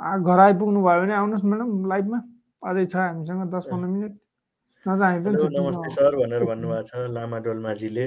आ, 0.00 0.16
घर 0.16 0.38
आइपुग्नु 0.40 0.80
भयो 0.80 1.00
भने 1.00 1.14
आउनुहोस् 1.14 1.44
म्याडम 1.44 1.70
लाइभमा। 1.92 2.18
अझै 2.68 2.84
छ 2.92 2.96
हामीसँग 2.96 3.42
दस 3.52 3.64
पन्ध्र 3.70 3.88
मिनट। 3.88 4.12
हामी 4.86 5.20
पनि 5.24 5.36
नमस्ते 5.60 5.88
सर 5.96 6.12
भनेर 6.16 6.42
भन्नुभएको 6.50 6.82
छ 6.88 6.92
लामा 7.16 7.38
डोल्माजीले। 7.44 8.06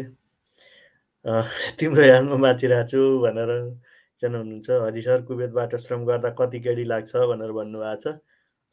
अँ, 1.25 1.43
तिम्रो 1.79 2.03
यादमा 2.03 2.35
बाँचिरहेको 2.37 2.87
छु 2.87 2.99
भनेर 3.21 3.49
एकजना 3.51 4.37
हुनुहुन्छ 4.37 4.69
हरि 4.83 5.01
सर 5.01 5.21
कुवेतबाट 5.23 5.75
श्रम 5.79 6.01
गर्दा 6.05 6.29
कति 6.35 6.59
केडी 6.59 6.83
लाग्छ 6.85 7.11
भनेर 7.25 7.51
भन्नुभएको 7.51 8.01
छ 8.03 8.17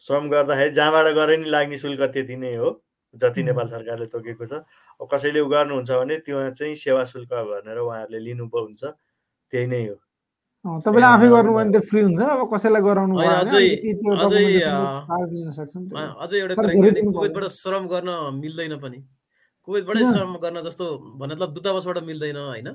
श्रम 0.00 0.28
गर्दाखेरि 0.30 0.70
जहाँबाट 0.72 1.06
गरे 1.14 1.36
नि 1.36 1.48
लाग्ने 1.48 1.78
शुल्क 1.78 2.02
त्यति 2.10 2.36
नै 2.36 2.54
हो 2.56 2.68
जति। 3.14 3.42
नेपाल 3.42 3.66
सरकारले 3.68 4.06
तोकेको 4.06 4.46
छ 4.46 4.52
अब 5.00 5.06
कसैले 5.06 5.40
उ 5.40 5.48
गर्नुहुन्छ 5.48 5.90
भने 5.92 6.16
त्यो 6.20 6.36
चाहिँ 6.52 6.74
सेवा 6.76 7.04
शुल्क 7.06 7.30
भनेर 7.48 7.78
उहाँहरूले 7.78 8.18
लिनु 8.20 8.46
पो 8.48 8.58
हुन्छ 8.60 8.82
त्यही 9.52 9.66
नै 9.66 9.82
हो 9.86 9.94
अँ, 10.64 10.80
तपाईँले 10.80 11.06
आफै 11.08 11.28
गर्नु 11.28 11.52
भने 11.54 11.70
त 11.72 11.82
फ्री 11.84 12.00
हुन्छ 12.02 12.20
अब 12.22 12.40
कसैलाई 12.50 12.82
गराउनु 12.82 13.14
होइन, 13.16 13.30
अझै- 13.32 13.56
अलिकति 13.56 13.90
त्यो 13.94 14.12
अझै, 14.14 14.42
documentation 14.42 14.74
अँ, 14.80 15.00
चार्ज 15.08 15.30
लिन 15.34 15.50
सक्छन् 15.50 15.84
त्यो। 15.86 15.98
अ- 15.98 16.14
अझै 16.20 16.36
एउटा 16.38 16.54
तर 16.54 16.66
धेरै। 16.68 17.48
श्रम 17.54 17.86
गर्न 17.88 18.10
मिल्दैन 18.36 18.74
पनि 18.78 18.98
कुवेतबाटै? 19.66 20.04
श्रम 20.12 20.36
गर्न 20.42 20.60
जस्तो 20.66 20.84
मतलब 21.20 21.48
दूतावासबाट 21.54 21.98
मिल्दैन 22.04 22.36
होइन 22.36 22.68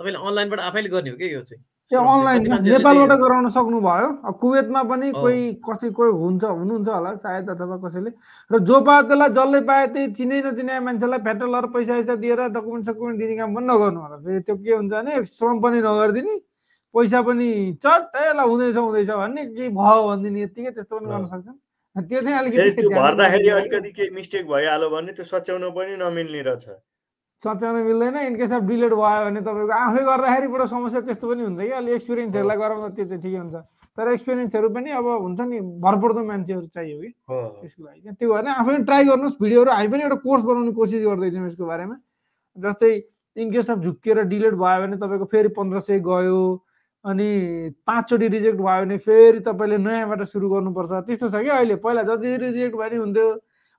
तपाईँले 0.00 0.18
अनलाइनबाट 0.18 0.60
आफैले 0.60 0.88
गर्ने 0.88 1.10
हो 1.10 1.16
कि 1.16 1.34
यो 1.34 1.42
चाहिँ 1.42 1.62
त्यो। 1.90 2.00
अनलाइन 2.00 2.42
नेपालबाट 2.66 3.12
गराउन 3.20 3.48
सक्नुभयो 3.54 4.08
कुवेतमा 4.40 4.82
पनि। 4.90 5.10
कोही 5.12 5.40
कसै 5.66 5.90
कोही 5.98 6.10
हुन्छ 6.22 6.44
हुनुहुन्छ 6.44 6.88
होला 6.88 7.10
सायद 7.22 7.50
अथवा 7.50 7.76
कसैले 7.84 8.10
र 8.50 8.58
जो 8.68 8.80
पायो 8.86 9.02
त्यसलाई 9.08 9.30
जसले 9.38 9.60
पायो 9.70 9.86
त्यही 9.94 10.06
चिने 10.16 10.36
नचिने 10.46 10.78
मान्छेलाई 10.86 11.20
फ्याटलर 11.26 11.66
पैसा 11.74 11.92
पैसा 11.94 12.14
दिएर 12.22 12.40
डकुमेन्ट 12.56 12.86
सकुमेन्ट 12.86 13.18
दिने 13.20 13.34
काम 13.36 13.50
पनि 13.54 13.66
नगर्नु 13.66 14.00
होला 14.00 14.16
फेरि 14.24 14.40
त्यो 14.46 14.56
के 14.56 14.72
हुन्छ 14.72 14.92
भने 14.92 15.24
श्रम 15.26 15.60
पनि 15.62 15.78
नगरिदिने 15.86 16.34
पैसा 16.94 17.18
पनि 17.28 17.48
चट 17.84 18.02
ए 18.16 18.32
ल 18.32 18.40
हुँदैछ 18.48 18.76
हुँदैछ 18.76 19.10
भन्ने 19.10 19.42
के 19.52 19.68
भयो 19.68 20.00
भनिदिने 20.08 20.42
यत्तिकै 20.42 20.70
त्यस्तो 20.70 20.94
पनि 20.98 21.06
गर्न। 21.12 21.26
सक्छन् 21.26 21.58
त्यो 21.96 22.20
चाहिँ 22.22 22.38
अलिकति 22.38 22.88
भर्दाखेरि 22.88 23.48
अलिकति 23.48 23.90
केही 23.92 24.10
मिस्टेक 24.16 24.46
भइहाल्यो 24.48 24.88
भने 24.90 25.12
त्यो 25.12 25.24
सच्याउन 25.24 25.70
पनि 25.76 25.96
नमिल्ने 26.00 26.42
रहेछ। 26.42 26.64
सच्याउन 27.42 27.76
मिल्दैन 27.84 28.16
इनकेस 28.32 28.52
अफ 28.52 28.62
डिलेट 28.64 28.92
भयो 28.96 29.24
भने 29.24 29.40
तपाईँको 29.42 29.72
आफै 29.76 30.02
गर्दाखेरिबाट 30.08 30.62
समस्या 30.72 31.00
त्यस्तो 31.04 31.26
पनि 31.28 31.42
हुन्छ 31.42 31.60
कि। 31.60 31.70
अलिक 31.74 31.94
एक्सपिरियन्सहरूलाई 31.94 32.56
गराउँदा 32.56 32.88
त्यो 32.96 33.04
चाहिँ 33.04 33.22
ठिकै 33.22 33.38
हुन्छ। 33.38 33.56
तर 33.98 34.08
एक्सपिरियन्सहरू 34.08 34.68
पनि 34.72 34.90
अब 34.94 35.06
हुन्छ 35.20 35.40
नि 35.52 35.58
भरपर्दो 35.84 36.22
मान्छेहरू 36.24 36.66
चाहियो 36.72 36.96
कि। 37.02 37.10
त्यसको 37.60 37.82
लागि 37.84 38.00
चाहिँ। 38.00 38.16
त्यो 38.16 38.28
भएर 38.32 38.46
आफै 38.46 38.72
पनि 38.72 38.84
ट्राई 38.88 39.04
गर्नुहोस् 39.04 39.36
भिडियोहरू 39.42 39.70
हामी 39.70 39.88
पनि 39.92 40.02
एउटा 40.02 40.18
कोर्स 40.24 40.42
बनाउने 40.48 40.72
कोसिस 40.72 41.02
गर्दैछौँ 41.02 41.46
यसको 41.46 41.64
बारेमा। 41.66 41.96
जस्तै 42.56 42.92
इनकेस 43.36 43.70
अफ 43.70 43.78
झुक्किएर 43.84 44.18
डिलिट 44.32 44.54
भयो 44.54 44.78
भने 44.80 44.96
तपाईँको 44.96 45.26
फेरि 45.28 45.48
पन्ध्र 45.58 45.78
सय 45.82 45.98
गयो। 46.08 46.40
अनि 47.04 47.28
पाँचचोटि 47.86 48.26
रिजेक्ट 48.28 48.58
भयो 48.58 48.82
भने 48.84 48.96
फेरि 48.98 49.40
तपाईँले 49.42 49.76
नयाँबाट 49.78 50.22
सुरु 50.22 50.48
गर्नुपर्छ। 50.48 50.92
त्यस्तो 51.06 51.28
छ 51.28 51.36
कि 51.42 51.50
अहिले? 51.50 51.76
पहिला 51.82 52.02
जति 52.06 52.36
रिजेक्ट 52.36 52.74
भयो 52.78 52.90
नि 52.90 52.96
हुन्थ्यो। 52.96 53.28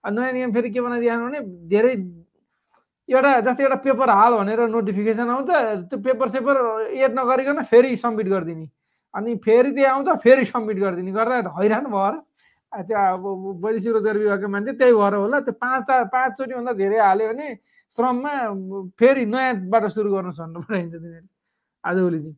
नयाँ 0.03 0.31
नियम 0.33 0.51
फेरि 0.51 0.69
के 0.69 0.81
बनाइदिएन 0.81 1.19
भने 1.23 1.39
धेरै 1.71 1.93
एउटा 3.09 3.31
जस्तै 3.47 3.63
एउटा 3.63 3.75
पेपर 3.83 4.09
हाल 4.09 4.33
भनेर 4.43 4.59
नोटिफिकेसन 4.67 5.29
आउँछ। 5.29 5.49
त्यो 5.87 5.97
पेपर 6.03 6.27
सेपर 6.35 6.55
एड 6.99 7.11
नगरिकन 7.19 7.61
फेरि 7.63 7.95
सब्मिट 7.95 8.27
गरिदिने। 8.27 8.67
अनि 9.13 9.35
फेरि 9.39 9.71
त्यो 9.71 9.87
आउँछ 9.87 10.09
फेरि 10.23 10.45
सब्मिट 10.51 10.77
गरिदिने। 10.83 11.11
गर्दा 11.11 11.41
त 11.41 11.47
हैरान 11.55 11.85
भएर। 11.95 12.13
त्यो 12.73 12.97
अब 12.97 13.23
वैदेशिक 13.63 13.91
रोजगार 13.93 14.17
विभागको 14.17 14.47
मान्छे 14.51 14.71
त्यही 14.75 14.93
भएर 14.99 15.13
होला। 15.15 15.39
त्यो 15.47 15.53
पाँचवटा 15.63 16.03
पाँचचोटि 16.11 16.53
भन्दा 16.59 16.73
धेरै 16.75 16.99
हाल्यो 16.99 17.27
भने 17.31 17.47
श्रममा 17.95 18.33
फेरि 18.99 19.25
नयाँबाट 19.31 19.83
सुरु 19.95 20.09
गर्न 20.11 20.31
सक्नु 20.35 20.59
पठाइन्छ 20.67 20.93
तिनीहरूले। 20.93 21.29
आजभोलि 21.83 22.19
चाहिँ 22.19 22.35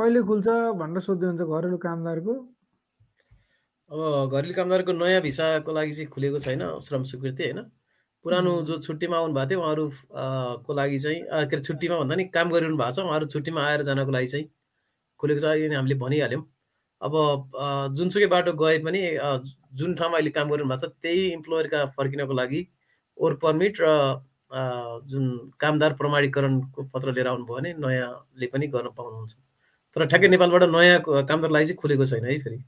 कहिले 0.00 0.20
खुल्छ 0.28 0.48
भनेर 0.80 1.00
सोध्दै 1.04 1.26
हुन्छ 1.30 1.42
घरेलु 1.44 1.78
कामदारको? 1.84 2.34
अब 3.90 4.00
घरेलु 4.32 4.54
कामदारको 4.56 4.92
नयाँ 4.96 5.20
भिसाको 5.28 5.70
लागि 5.76 5.92
चाहिँ 5.92 6.08
खुलेको 6.14 6.38
छैन 6.44 6.62
श्रम 6.86 7.02
स्वीकृति 7.10 7.42
होइन। 7.44 7.60
पुरानो. 8.24 8.52
जो 8.68 8.76
छुट्टीमा 8.86 9.16
आउनु 9.16 9.34
भएको 9.34 9.48
थियो 9.50 9.60
उहाँहरू 9.60 9.84
को 10.64 10.72
लागि 10.74 10.98
चाहिँ 11.04 11.20
के 11.20 11.56
अरे 11.56 11.62
छुट्टीमा 11.68 11.98
भन्दा 12.00 12.14
नि 12.16 12.24
काम 12.36 12.50
गरिरहनु 12.52 12.76
भएको 12.80 12.96
छ 12.96 13.04
उहाँहरू 13.04 13.26
छुट्टीमा 13.34 13.60
आएर 13.66 13.82
जानको 13.88 14.12
लागि 14.16 14.26
चाहिँ 14.32 14.46
खुलेको 15.20 15.40
छ 15.40 15.68
नि 15.68 15.74
हामीले 15.74 15.96
भनिहाल्यौँ। 16.04 16.42
अब 17.00 17.12
जुनसुकै 17.96 18.28
बाटो 18.32 18.52
गए 18.62 18.78
पनि 18.86 19.00
जुन 19.76 19.94
ठाउँमा 20.00 20.16
अहिले 20.16 20.32
काम 20.38 20.46
गरिरहनु 20.52 20.72
भएको 20.72 20.86
छ 20.86 20.92
त्यही 21.04 21.26
इम्प्लोयरका 21.36 21.84
फर्किनको 21.96 22.34
लागि 22.40 22.60
ओर 23.18 23.36
पर्मिट 23.44 23.84
र 23.84 23.92
जुन 25.10 25.24
कामदार 25.60 25.92
प्रमाणीकरणको 26.00 26.88
पत्र 26.94 27.12
लिएर 27.12 27.28
आउनुभयो 27.32 27.56
भने 27.56 27.70
नयाँले 27.84 28.46
पनि 28.52 28.66
गर्न 28.74 28.88
पाउनुहुन्छ। 28.96 29.36
तर 29.96 30.06
ठ्याक्कै 30.06 30.28
नेपालबाट 30.28 30.62
नयाँ 30.62 31.00
क- 31.00 31.26
कामदारको 31.28 31.54
लागि 31.54 31.66
चाहिँ 31.66 31.76
खुलेको 31.76 32.06
छैन 32.06 32.24
है 32.24 32.38
फेरि। 32.38 32.64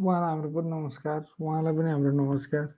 उहाँलाई 0.00 0.30
हाम्रो 0.30 0.50
पनि 0.50 0.70
नमस्कार। 0.70 1.20
उहाँलाई 1.40 1.72
पनि 1.76 1.90
हाम्रो 1.90 2.12
नमस्कार। 2.12 2.74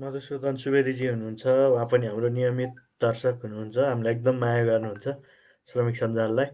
मधुसूदन 0.00 0.56
सुवेदीजी 0.56 1.06
हुनुहुन्छ 1.06 1.46
उहाँ 1.46 1.86
पनि 1.92 2.06
हाम्रो 2.06 2.28
नियमित 2.28 2.72
दर्शक 3.02 3.40
हुनुहुन्छ 3.44 3.78
हामीलाई 3.78 4.14
एकदम 4.14 4.36
माया 4.40 4.64
गर्नुहुन्छ 4.64 5.08
श्रमिक 5.68 5.96
सञ्जाललाई। 5.96 6.46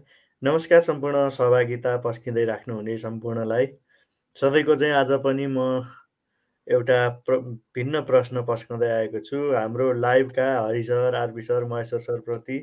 नमस्कार 0.43 0.81
सम्पूर्ण 0.81 1.29
सहभागिता 1.29 1.97
पस्किँदै 1.97 2.45
राख्नुहुने 2.45 2.97
सम्पूर्णलाई। 2.97 3.67
सधैँको 4.35 4.75
चाहिँ 4.75 4.93
आज 4.93 5.11
पनि 5.23 5.47
म 5.47 5.59
एउटा 6.71 6.97
प्र 7.27 7.37
भिन्न 7.75 8.01
प्रश्न 8.09 8.43
पस्काउँदै 8.47 8.89
आएको 8.97 9.19
छु। 9.25 9.37
हाम्रो 9.53 9.91
लाइभका 10.05 10.47
Hari 10.59 10.83
sir 10.89 11.15
R B 11.21 11.41
sir 11.49 11.65
Maheshwar 11.71 11.99
सरप्रति 12.01 12.59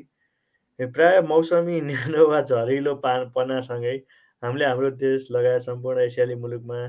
प्राय 0.79 1.21
मौसमी 1.29 1.81
न्यानो 1.89 2.27
वा 2.29 2.41
झरिलो 2.41 2.95
पा 3.05 3.13
पनासँगै 3.35 3.95
हामीले 4.43 4.65
हाम्रो 4.65 4.89
देश 5.03 5.27
लगायत 5.31 5.61
सम्पूर्ण 5.61 6.01
एसियाली 6.01 6.35
मुलुकमा 6.43 6.79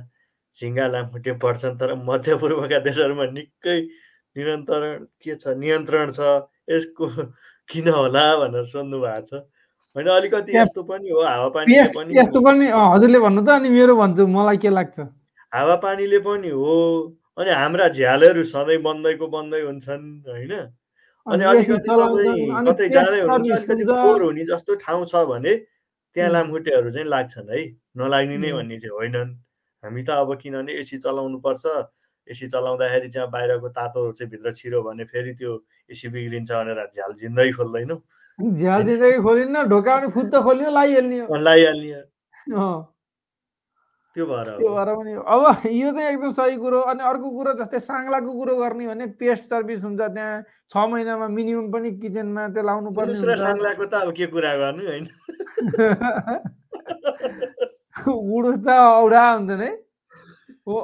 झिङ्गा 0.55 0.87
लामखुट्टे 0.95 1.33
बढ्छन् 1.45 1.79
तर 1.81 1.95
मध्यपूर्वका 2.09 2.79
देशहरूमा 2.87 3.27
निकै 3.37 3.79
निरन्तरण 4.37 5.05
के 5.23 5.35
छ 5.37 5.55
नियन्त्रण 5.59 6.11
छ 6.19 6.21
यसको 6.71 7.07
किन 7.69 7.89
होला 7.89 8.25
भनेर 8.39 8.67
सोध्नु 8.73 9.01
भएको 9.01 9.27
छ। 9.27 9.43
होइन 9.97 10.09
अलिकति 10.17 10.57
यस्तो 10.57 10.83
पनि 10.87 11.09
हो 11.11 11.23
हावापानीले 11.27 11.83
पेस्ट 11.83 11.99
पनि 11.99 12.19
यस्तो 12.19 12.41
पनि 12.47 12.67
हजुरले 12.75 13.19
भन्नु 13.27 13.43
त 13.43 13.59
अनि 13.59 13.69
मेरो 13.75 13.97
भन्छु 14.03 14.27
मलाई 14.37 14.57
के 14.63 14.71
लाग्छ? 14.71 14.99
हावापानीले 15.53 16.19
पनि 16.27 16.49
हो। 16.51 16.75
अनि 17.39 17.51
हाम्रा 17.51 17.89
झ्यालहरू 17.89 18.43
सधैँ 18.45 18.79
बन्दैको 18.83 19.27
बन्दै 19.27 19.61
हुन्छन् 19.61 20.07
होइन? 20.29 20.53
अनि 21.27 21.45
अलिकति 21.45 21.79
तपाईँ 21.87 22.65
कतै 22.67 22.89
जाँदै 22.89 23.21
हुनुहुन्छ 23.21 23.51
अलिकति 23.51 23.85
फोहोर 23.85 24.23
हुने 24.23 24.45
जस्तो 24.47 24.75
ठाउँ 24.85 25.07
छ 25.07 25.25
भने 25.31 25.55
त्यहाँ 26.17 26.31
लामखुट्टेहरू 26.31 26.91
चाहिँ 26.91 27.09
लाग्छन् 27.09 27.51
है। 27.51 27.61
नलाग्ने 27.97 28.37
नै 28.39 28.51
भन्ने 28.53 28.77
चाहिँ 28.81 28.95
होइनन्। 28.97 29.31
हामी 29.85 30.03
त 30.03 30.11
अब 30.11 30.31
किनभने 30.43 30.73
एसी 30.81 30.97
चलाउनु 30.99 31.39
पर्छ 31.41 31.65
एसी 32.29 32.47
चलाउँदाखेरि 32.47 33.09
चाहिँ 33.11 33.31
बाहिरको 33.31 33.69
तातोहरू 33.69 34.13
चाहिँ 34.13 34.31
भित्र 34.31 34.53
छिरो 34.55 34.83
भने 34.83 35.05
फेरि 35.07 35.33
त्यो 35.35 35.53
एसी 35.91 36.09
बिग्रिन्छ 36.15 36.51
भनेर 36.53 36.81
झ्याल 36.95 37.13
जिन्दै 37.21 37.51
खोल्दैनौँ। 37.59 37.99
झ्याल 38.39 38.83
जिन्दगी 38.85 39.19
खोलिन्न 39.23 39.57
ढोका 39.69 39.97
पनि 39.97 40.09
फुत्त 40.15 40.35
खोल्यो 40.45 40.71
लगाइहाल्ने 40.71 41.19
लगाइहाल्ने 41.31 41.93
अँ, 41.93 42.77
त्यो 44.15 44.25
भएर 44.27 44.49
त्यो 44.59 44.71
भएर 44.75 44.89
पनि। 44.99 45.13
अब 45.15 45.43
यो 45.71 45.91
चाहिँ 45.95 46.09
एकदम 46.13 46.33
सही 46.39 46.57
कुरो 46.63 46.81
अनि 46.91 47.03
अर्को 47.11 47.29
कुरो 47.31 47.53
जस्तै 47.63 47.79
साङ्लाको 47.79 48.31
कुरो 48.39 48.55
गर्ने 48.59 48.87
भने 48.91 49.07
पेस्ट 49.21 49.45
सर्भिस 49.47 49.81
हुन्छ 49.87 50.01
त्यहाँ। 50.01 50.43
छ 50.71 50.73
महिनामा 50.91 51.27
मिनिमम 51.31 51.71
पनि 51.71 51.91
किचनमा 52.03 52.43
त्यो 52.55 52.63
लाउनु 52.63 52.91
पर्ने 52.91 53.19
हुन्छ। 53.19 53.39
साङ्लाको 53.39 53.85
त 53.87 53.95
अब 54.03 54.11
के 54.19 54.27
कुरा 54.35 54.53
गर्नु 54.63 54.83
होइन। 54.91 55.05
उडुस 58.11 58.59
त 58.67 58.69
औडा 58.75 59.23
हुन्छन् 59.31 59.63
है 59.63 59.71
हो। 60.67 60.79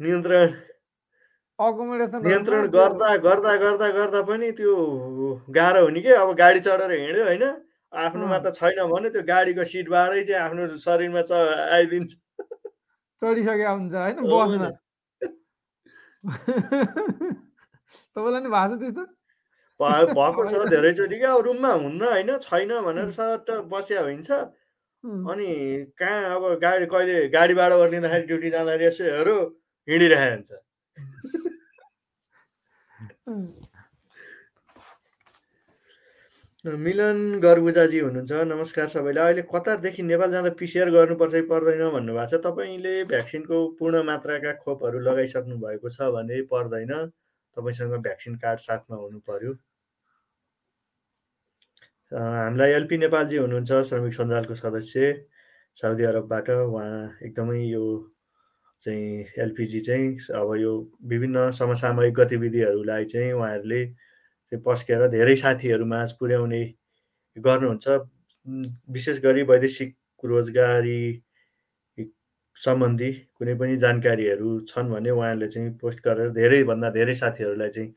नियन्त्रण। 0.00 0.48
अकोमोडेसनहरूमा 1.58 2.28
नियन्त्रण 2.28 2.66
गर्दा 2.74 3.08
गर्दा 3.24 3.52
गर्दा 3.62 3.88
गर्दा 3.96 4.20
पनि 4.28 4.48
त्यो 4.58 4.72
गाह्रो 5.56 5.80
हुने 5.86 6.00
के? 6.00 6.12
अब 6.16 6.28
गाडी 6.42 6.60
चढेर 6.66 6.90
हिँड्यो 6.90 7.24
होइन। 7.24 7.44
आफ्नोमा 7.92 8.38
त 8.38 8.54
छैन 8.54 8.78
भने 8.90 9.10
त्यो 9.10 9.22
गाडीको 9.26 9.64
सिटबाटै 9.66 10.22
चाहिँ 10.24 10.42
आफ्नो 10.42 10.66
शरीरमा 10.78 11.22
च 11.26 11.32
आइदिन्छ। 11.76 12.10
चढिसकेका 13.22 13.70
हुन्छ 13.70 13.94
होइन? 13.94 14.16
बसमा। 14.30 14.68
तपाईँलाई 18.14 18.40
नि 18.42 18.50
भएको 18.54 18.76
छ 18.76 18.80
त्यस्तो? 18.80 19.04
भएको 19.80 20.42
छ 20.50 20.52
धेरैचोटि। 20.70 21.16
क्या 21.18 21.32
अब 21.34 21.40
रुममा 21.46 21.72
हुन्न 21.82 22.02
होइन? 22.14 22.30
छैन 22.46 22.70
भनेर 22.86 23.10
सट्ट 23.18 23.48
बस्या 23.72 24.00
हुन्छ 24.06 24.30
अनि 25.04 25.48
कहाँ 25.98 26.34
अब 26.36 26.42
गाडी 26.62 26.86
कहिले 26.86 27.28
गाडीबाट 27.32 27.72
ओर्लिँदाखेरि 27.72 28.26
ड्युटी 28.26 28.50
जाँदाखेरि 28.50 28.84
यसो 28.86 29.04
हेऱ्यो 29.04 29.36
हिँडिरहेको 29.88 30.34
हुन्छ। 30.36 30.50
मिलन 36.64 37.40
गर्बुजाजी 37.40 37.98
हुनुहुन्छ 37.98 38.32
नमस्कार 38.44 38.86
सबैलाई। 38.88 39.24
अहिले 39.24 39.42
कतारदेखि 39.48 40.02
नेपाल 40.02 40.30
जाँदा 40.30 40.50
पिसिआर 40.60 40.90
गर्नुपर्छ 40.92 41.32
कि 41.32 41.42
पर्दैन 41.48 41.88
भन्नुभएको 41.90 42.26
छ। 42.28 42.40
तपाईँले 42.44 42.92
भ्याक्सिनको 43.08 43.56
पूर्ण 43.80 44.02
मात्राका 44.04 44.52
खोपहरू 44.60 44.98
लगाइसक्नु 45.00 45.56
भएको 45.56 45.88
छ 45.88 46.12
भने 46.12 46.40
पर्दैन। 46.52 46.92
तपाईँसँग 47.56 47.94
भ्याक्सिन 48.04 48.34
कार्ड 48.44 48.60
साथमा 48.60 48.96
हुनु 48.96 49.18
पर्यो। 49.24 49.52
हामीलाई 52.12 52.70
एलपी 52.76 52.96
नेपालजी 53.08 53.36
हुनुहुन्छ 53.40 53.72
श्रमिक 53.88 54.14
सञ्जालको 54.20 54.54
सदस्य। 54.54 55.00
साउदी 55.80 56.04
अरबबाट 56.12 56.50
उहाँ 56.60 57.24
एकदमै 57.24 57.64
यो 57.72 57.84
चाहिँ 58.84 59.24
एलपिजी 59.48 59.80
चाहिँ 59.80 60.12
अब 60.36 60.54
यो 60.60 60.76
विभिन्न 61.08 61.50
समसामयिक 61.56 62.14
गतिविधिहरूलाई 62.20 63.04
चाहिँ 63.08 63.32
उहाँहरूले 63.32 63.82
पस्केर 64.52 65.08
धेरै 65.08 65.36
साथीहरूमाझ 65.36 66.10
पुर्याउने 66.12 66.62
गर्नुहुन्छ। 67.36 67.86
विशेष 68.90 69.20
गरी 69.22 69.42
वैदेशिक 69.42 69.96
रोजगारी 70.24 71.22
सम्बन्धी 72.56 73.10
कुनै 73.38 73.54
पनि 73.54 73.76
जानकारीहरू 73.76 74.48
छन् 74.68 74.90
भने 74.90 75.10
उहाँहरूले 75.10 75.48
चाहिँ 75.48 75.70
पोस्ट 75.80 75.98
गरेर 76.04 76.30
धेरैभन्दा 76.30 76.90
धेरै 76.90 77.14
साथीहरूलाई 77.14 77.70
चाहिँ 77.70 77.94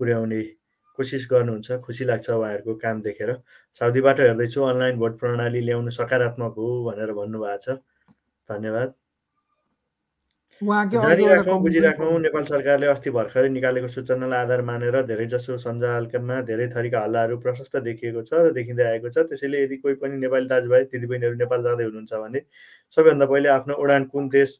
पुर्याउने 0.00 0.42
कोसिस 0.98 1.28
गर्नुहुन्छ। 1.30 1.78
खुसी 1.84 2.04
लाग्छ 2.04 2.30
उहाँहरूको 2.30 2.74
काम 2.74 3.02
देखेर। 3.02 3.30
साउदीबाट 3.74 4.20
हेर्दैछु 4.20 4.62
अनलाइन 4.62 4.98
भोट 4.98 5.18
प्रणाली 5.20 5.60
ल्याउनु 5.60 5.90
सकारात्मक 5.90 6.54
हो 6.56 6.68
भनेर 6.84 7.12
भन्नुभएको 7.12 7.58
छ। 7.62 7.78
धन्यवाद। 8.48 9.01
पनि 10.62 11.58
बुझिराखौँ 11.58 12.18
नेपाल 12.20 12.44
सरकारले 12.44 12.86
अस्ति 12.86 13.10
भर्खरै 13.10 13.48
निकालेको 13.48 13.88
सूचनालाई 13.88 14.38
आधार 14.40 14.62
मानेर 14.62 14.96
धेरैजसो 15.06 15.56
सञ्जालमा 15.58 16.40
धेरै 16.46 16.66
थरीका 16.74 17.00
हल्लाहरू 17.02 17.38
प्रशस्त 17.42 17.76
देखिएको 17.82 18.22
छ 18.22 18.32
र 18.46 18.52
देखिँदै 18.54 18.84
आएको 18.84 19.08
छ। 19.10 19.26
त्यसैले 19.26 19.62
यदि 19.62 19.76
कोही 19.82 19.94
पनि 19.98 20.16
नेपाली 20.22 20.46
दाजुभाइ 20.52 20.84
दिदीबहिनीहरू 20.92 21.36
नेपाल 21.42 21.62
जाँदै 21.66 21.84
हुनुहुन्छ 21.84 22.12
भने 22.14 22.40
सबैभन्दा 22.96 23.26
पहिले 23.26 23.48
आफ्नो 23.58 23.74
उडान 23.82 24.04
कुन 24.14 24.28
देश 24.30 24.50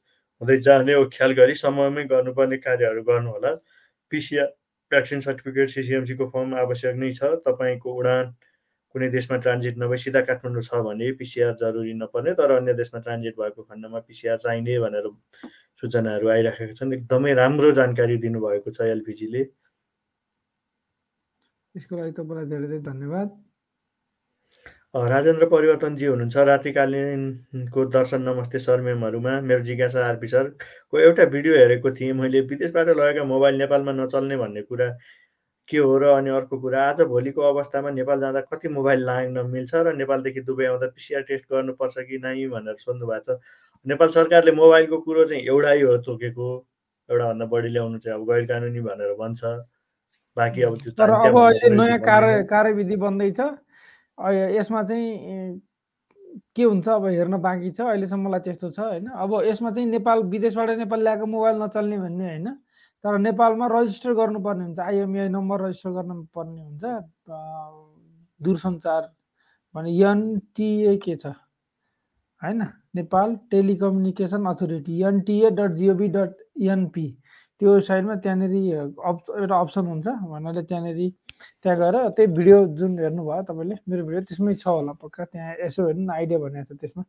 हुँदै 0.42 0.56
जाने 0.66 0.92
हो 0.94 1.04
ख्याल 1.14 1.32
गरी 1.38 1.54
समयमै 1.62 2.04
गर्नुपर्ने 2.10 2.56
कार्यहरू 2.66 3.02
गर्नुहोला। 3.06 3.52
पिसिआर 4.12 4.48
भ्याक्सिन 4.90 5.20
सर्टिफिकेट 5.20 5.68
सिसिएमसीको 5.70 6.26
फर्म 6.34 6.54
आवश्यक 6.64 6.96
नै 6.98 7.12
छ। 7.12 7.38
तपाईँको 7.46 7.94
उडान 8.00 8.34
कुनै 8.92 9.08
देशमा 9.16 9.36
ट्रान्जिट 9.44 9.78
नभई 9.82 9.96
सिधा 10.04 10.20
काठमाडौँ 10.28 10.62
छ 10.68 10.82
भने 10.86 11.10
पिसिआर 11.20 11.54
जरुरी 11.60 11.94
नपर्ने 12.00 12.32
तर 12.40 12.50
अन्य 12.56 12.74
देशमा 12.80 13.00
ट्रान्जिट 13.00 13.34
भएको 13.40 13.62
खण्डमा 13.62 13.98
पिसिआर 14.08 14.36
चाहिने 14.44 14.78
भनेर 14.84 15.06
सूचनाहरू 15.82 16.28
आइराखेका 16.28 16.74
छन्। 16.78 16.92
एकदमै 16.94 17.32
राम्रो 17.34 17.70
जानकारी 17.78 18.16
दिनुभएको 18.24 18.70
छ 18.70 18.80
एलपिजीले। 18.96 19.42
यसको 21.74 21.96
लागि 21.96 22.12
तपाईँलाई 22.12 22.46
धेरै 22.52 22.66
धेरै 22.68 22.82
धन्यवाद। 22.90 23.28
राजेन्द्र 24.94 25.46
परिवर्तनजी 25.48 26.06
हुनुहुन्छ। 26.06 26.36
रात्रिकालीनको 26.36 27.84
दर्शन 27.96 28.22
नमस्ते 28.22 28.58
सर 28.60 28.80
मेमहरूमा 28.84 29.40
मेरो 29.40 29.62
जिज्ञासा 29.64 30.00
आरपी 30.06 30.28
सरको 30.28 30.98
एउटा 31.00 31.24
भिडियो 31.32 31.54
हेरेको 31.56 31.90
थिएँ। 31.96 32.12
मैले 32.12 32.40
विदेशबाट 32.52 32.88
लगेका 33.00 33.24
मोबाइल 33.24 33.56
नेपालमा 33.58 33.92
नचल्ने 34.02 34.36
भन्ने 34.36 34.62
कुरा 34.68 34.88
के 35.72 35.78
हो 35.78 35.96
र 35.98 36.04
अनि 36.12 36.30
अर्को 36.30 36.58
कुरा 36.60 36.84
आज 36.88 37.00
भोलिको 37.08 37.42
अवस्थामा 37.50 37.90
नेपाल 37.98 38.20
जाँदा 38.20 38.40
कति 38.52 38.68
मोबाइल 38.68 39.04
लाग्न 39.04 39.46
मिल्छ 39.50 39.74
र 39.74 39.94
नेपालदेखि 39.96 40.40
दुबई 40.44 40.64
आउँदा 40.66 40.86
पिसिआर 40.92 41.22
टेस्ट 41.28 41.44
गर्नुपर्छ 41.52 41.94
कि 42.08 42.18
नै 42.24 42.36
भनेर 42.52 42.76
सोध्नु 42.78 43.06
भएको 43.06 43.34
छ। 43.34 43.40
नेपाल 43.86 44.08
सरकारले 44.14 44.52
मोबाइलको 44.52 44.98
कुरो 45.02 45.24
चाहिँ 45.24 45.42
एउटै 45.42 45.80
हो 45.80 45.96
तोकेको 46.06 46.46
एउटाभन्दा 47.08 47.46
बढी 47.50 47.68
ल्याउनु 47.68 47.98
चाहिँ 47.98 48.18
अब 48.18 48.30
गैर 48.30 48.44
कानुनी 48.46 48.80
भनेर 48.80 49.14
भन्छ। 49.18 49.42
बाँकी 50.36 50.62
अब 50.62 50.76
त्यो 50.82 50.92
तर 50.98 51.10
अब 51.10 51.36
अहिले 51.38 51.68
नयाँ 51.76 51.98
कार्य। 52.00 52.42
कार्यविधि 52.46 52.96
बन्दैछ 52.96 53.40
यसमा 54.56 54.82
चाहिँ 54.82 55.60
के 56.56 56.62
हुन्छ 56.62 56.88
अब 56.88 57.06
हेर्न 57.06 57.36
बाँकी 57.42 57.70
छ 57.76 57.80
अहिलेसम्मलाई 57.80 58.40
त्यस्तो 58.40 58.70
छ 58.70 58.80
होइन? 58.80 59.06
अब 59.08 59.30
यसमा 59.44 59.70
चाहिँ 59.70 59.88
नेपाल 59.88 60.22
विदेशबाट 60.32 60.70
नेपाल 60.78 61.00
ल्याएको 61.02 61.26
मोबाइल 61.26 61.56
नचल्ने 61.62 61.98
भन्ने 61.98 62.24
होइन? 62.28 62.48
तर 63.04 63.18
नेपालमा 63.18 63.66
रजिस्टर 63.72 64.12
गर्नुपर्ने 64.14 64.64
हुन्छ 64.64 64.78
आइएमआई 64.78 65.28
नम्बर 65.28 65.60
रजिस्टर 65.66 65.90
गर्नुपर्ने 65.98 66.62
हुन्छ। 66.62 66.84
दूरसञ्चार 68.40 69.02
भने 69.74 69.90
एनटिए 70.10 70.96
के 71.04 71.14
छ? 71.16 71.26
होइन? 72.42 72.62
Nepal 72.96 73.28
telecommunication 73.50 74.44
authority 74.46 75.02
NTA 75.08 75.50
dot 75.58 75.70
GOV 75.80 76.08
dot 76.16 76.32
NP 76.70 77.06
त्यो 77.60 77.72
वेबसाइटमा 77.74 78.14
त्यहाँनिर 78.22 78.54
अप 79.08 79.18
एउटा 79.38 79.56
अप्सन 79.60 79.86
हुन्छ 79.86 80.06
भन्नाले 80.30 80.62
त्यहाँनिर 80.62 80.98
त्यहाँ 81.62 81.76
गएर 81.78 81.96
त्यही 82.16 82.26
भिडियो 82.36 82.58
जुन 82.78 82.98
हेर्नुभयो 82.98 83.42
तपाईँले 83.48 83.76
मेरो 83.88 84.02
भिडियो 84.06 84.22
त्यसमै 84.28 84.54
छ 84.54 84.66
होला 84.66 84.92
पक्का 85.02 85.24
त्यहाँ 85.24 85.54
यसो 85.64 85.86
हेर्नु 85.86 86.04
न 86.04 86.10
आइडिया 86.10 86.38
भनेको 86.38 86.74
छ 86.74 86.80
त्यसमा। 86.80 87.02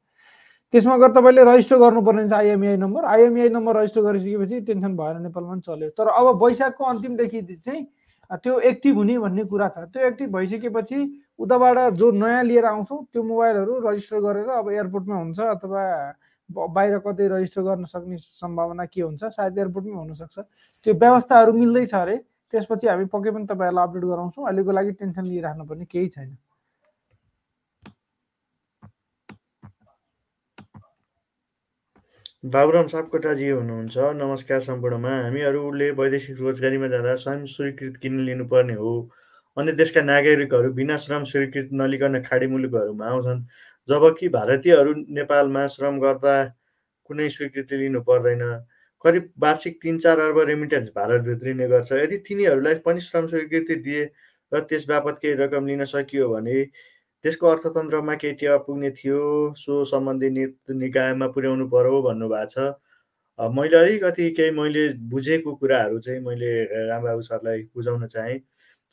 त्यसमा 0.74 0.96
गएर 0.98 1.12
तपाईँले 1.14 1.44
रजिस्टर 1.46 1.78
गर्नुपर्ने 1.78 2.22
हुन्छ 2.22 2.34
IMEI 2.34 2.78
number 2.82 3.06
IMEI 3.06 3.50
number 3.50 3.76
register 3.78 4.02
गरिसकेपछि 4.02 4.60
टेन्सन 4.68 4.96
भएन 4.98 5.22
नेपालमा 5.22 5.52
पनि 5.52 5.62
चल्यो। 5.62 5.90
तर 5.98 6.08
अब 6.10 6.44
वैशाखको 6.44 6.84
अन्तिमदेखि 6.84 7.42
चाहिँ 7.62 7.86
त्यो 8.44 8.60
एक्टिभ 8.60 8.96
हुने 8.98 9.18
भन्ने 9.20 9.44
कुरा 9.46 9.68
छ। 9.70 9.86
त्यो 9.94 10.02
एक्टिभ 10.08 10.30
भइसकेपछि 10.34 10.98
उताबाट 11.40 11.78
जो 11.94 12.10
नयाँ 12.12 12.44
लिएर 12.44 12.66
आउँछौँ 12.66 13.00
त्यो 13.14 13.24
मोबाइलहरू 13.24 13.74
रजिस्टर 13.86 14.20
गरेर 14.26 14.50
अब 14.50 14.70
एयरपोर्टमा 14.72 15.16
हुन्छ 15.16 15.40
अथवा 15.40 15.84
बाहिर 16.50 16.98
कतै 17.06 17.28
रजिस्टर 17.28 17.62
गर्न 17.62 17.86
सक्ने 17.86 18.18
सम्भावना 18.18 18.86
के 18.90 19.02
हुन्छ 19.02 19.24
सायद 19.30 19.58
एयरपोर्टमै 19.58 19.94
हुनसक्छ। 19.94 20.40
त्यो 20.86 20.94
व्यवस्थाहरू 20.94 21.54
मिल्दैछ 21.54 21.94
अरे 21.96 22.18
त्यसपछि 22.54 22.88
हामी 22.88 23.06
पक्कै 23.14 23.32
पनि 23.32 23.46
तपाईँहरूलाई 23.46 23.86
अपडेट 23.86 24.04
गराउँछौँ। 24.10 24.46
अहिलेको 24.48 24.72
लागि 24.72 24.92
टेन्सन 24.98 25.26
लिइराख्नु 25.30 25.66
पर्ने 25.70 25.86
केही 25.86 26.08
छैन। 26.10 26.34
बाबुराम 32.44 32.88
सापकोटाजी 32.88 33.50
हुनुहुन्छ। 33.50 33.98
नमस्कार 33.98 34.60
सम्पूर्णमा। 34.62 35.10
हामीहरूले 35.10 35.90
वैदेशिक 35.92 36.40
रोजगारीमा 36.40 36.88
जाँदा 36.88 37.14
स्वयं 37.16 37.46
स्वीकृत 37.46 37.98
किन 37.98 38.20
लिनुपर्ने 38.20 38.74
हो? 38.74 38.92
अन्य 39.58 39.72
देशका 39.72 40.02
नागरिकहरू 40.02 40.72
बिना 40.74 40.98
श्रम 40.98 41.24
स्वीकृति 41.24 41.76
नलिकन 41.76 42.20
खाडी 42.22 42.48
मुलुकहरूमा 42.48 43.06
आउँछन्। 43.08 43.40
जबकि 43.88 44.30
भारतीयहरू 44.30 44.94
नेपालमा 45.10 45.66
श्रम 45.68 46.00
गर्दा 46.00 46.36
कुनै 47.06 47.30
स्वीकृति 47.30 47.78
लिनु 47.78 48.02
पर्दैन। 48.02 48.44
करिब 49.06 49.32
वार्षिक 49.40 49.80
तिन 49.82 50.00
चार 50.00 50.20
अर्ब 50.20 50.40
रेमिटेन्स 50.40 50.90
भारत 50.96 51.22
भित्रिने 51.22 51.68
गर्छ। 51.68 51.92
यदि 51.94 52.18
तिनीहरूलाई 52.28 52.76
पनि 52.84 53.00
श्रम 53.00 53.28
स्वीकृति 53.28 53.76
दिए 53.88 54.04
र 54.52 54.60
त्यस 54.60 54.86
बापत 54.90 55.20
केही 55.22 55.34
रकम 55.34 55.68
लिन 55.68 55.86
सकियो 55.86 56.30
भने 56.30 56.60
त्यसको 57.24 57.48
अर्थतन्त्रमा 57.48 58.14
टेवा 58.24 58.58
पुग्ने 58.68 58.92
थियो 58.92 59.20
सो 59.58 59.84
सम्बन्धी 59.92 60.30
निकायमा 60.30 61.28
पुर्याउनु 61.36 61.68
पर्यो 61.70 62.02
भन्नुभएको 62.02 62.50
छ। 62.50 62.58
मैले 63.40 63.78
अलिकति 63.78 64.30
केही 64.38 64.52
मैले 64.52 64.84
बुझेको 65.10 65.56
कुराहरू 65.56 66.00
चाहिँ 66.00 66.20
मैले 66.22 66.52
रामबाबु 66.90 67.22
सरलाई 67.22 67.62
बुझाउन 67.76 68.06
चाहेँ। 68.08 68.40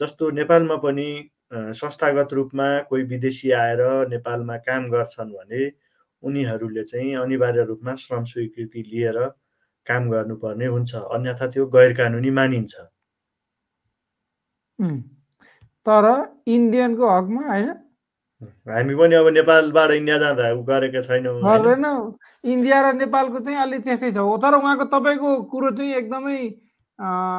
जस्तो 0.01 0.31
नेपालमा 0.31 0.77
पनि 0.85 1.09
संस्थागत 1.53 2.33
रूपमा 2.33 2.67
कोही 2.89 3.03
विदेशी 3.11 3.51
आएर 3.53 3.83
नेपालमा 4.09 4.57
काम 4.69 4.89
गर्छन् 4.91 5.33
भने 5.33 5.63
उनीहरूले 6.23 6.85
चाहिँ 6.85 7.15
अनिवार्य 7.17 7.65
रूपमा 7.65 7.95
श्रम 7.97 8.25
स्वीकृति 8.33 8.83
लिएर 8.93 9.19
काम 9.87 10.11
गर्नुपर्ने 10.11 10.67
हुन्छ 10.67 10.95
अन्यथा 10.95 11.47
त्यो 11.51 11.67
गैर 11.75 11.93
कानुनी 11.99 12.31
मानिन्छ 12.31 12.75
तर 15.87 16.07
इन्डियनको 16.47 17.09
हकमा 17.11 17.47
होइन 17.49 17.73
हामी 18.41 18.95
पनि 18.97 19.15
अब 19.15 19.29
नेपालबाट 19.37 19.91
इन्डिया 19.91 20.17
जाँदा 20.19 20.45
गरेका 20.65 21.01
छैनौँ 21.05 21.35
गर्दैन 21.45 21.87
इन्डिया 22.45 22.79
र 22.81 22.93
नेपालको 22.97 23.39
चाहिँ 23.45 23.59
अलि 23.61 23.79
त्यस्तै 23.85 24.11
छ। 24.11 24.19
तर 24.41 24.55
उहाँको 24.57 24.85
तपाईँको 24.89 25.29
कुरो 25.53 25.71
चाहिँ 25.77 25.95
एकदमै 26.01 26.39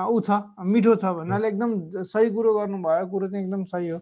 ऊ 0.10 0.16
छ 0.22 0.30
मिठो 0.62 0.94
छ 1.02 1.06
भन्नाले 1.18 1.48
एकदम 1.48 1.72
सही 2.06 2.30
कुरो 2.30 2.50
गर्नुभयो। 2.54 3.06
कुरो 3.10 3.28
चाहिँ 3.30 3.46
एकदम 3.46 3.64
सही 3.66 3.90
हो। 3.90 4.00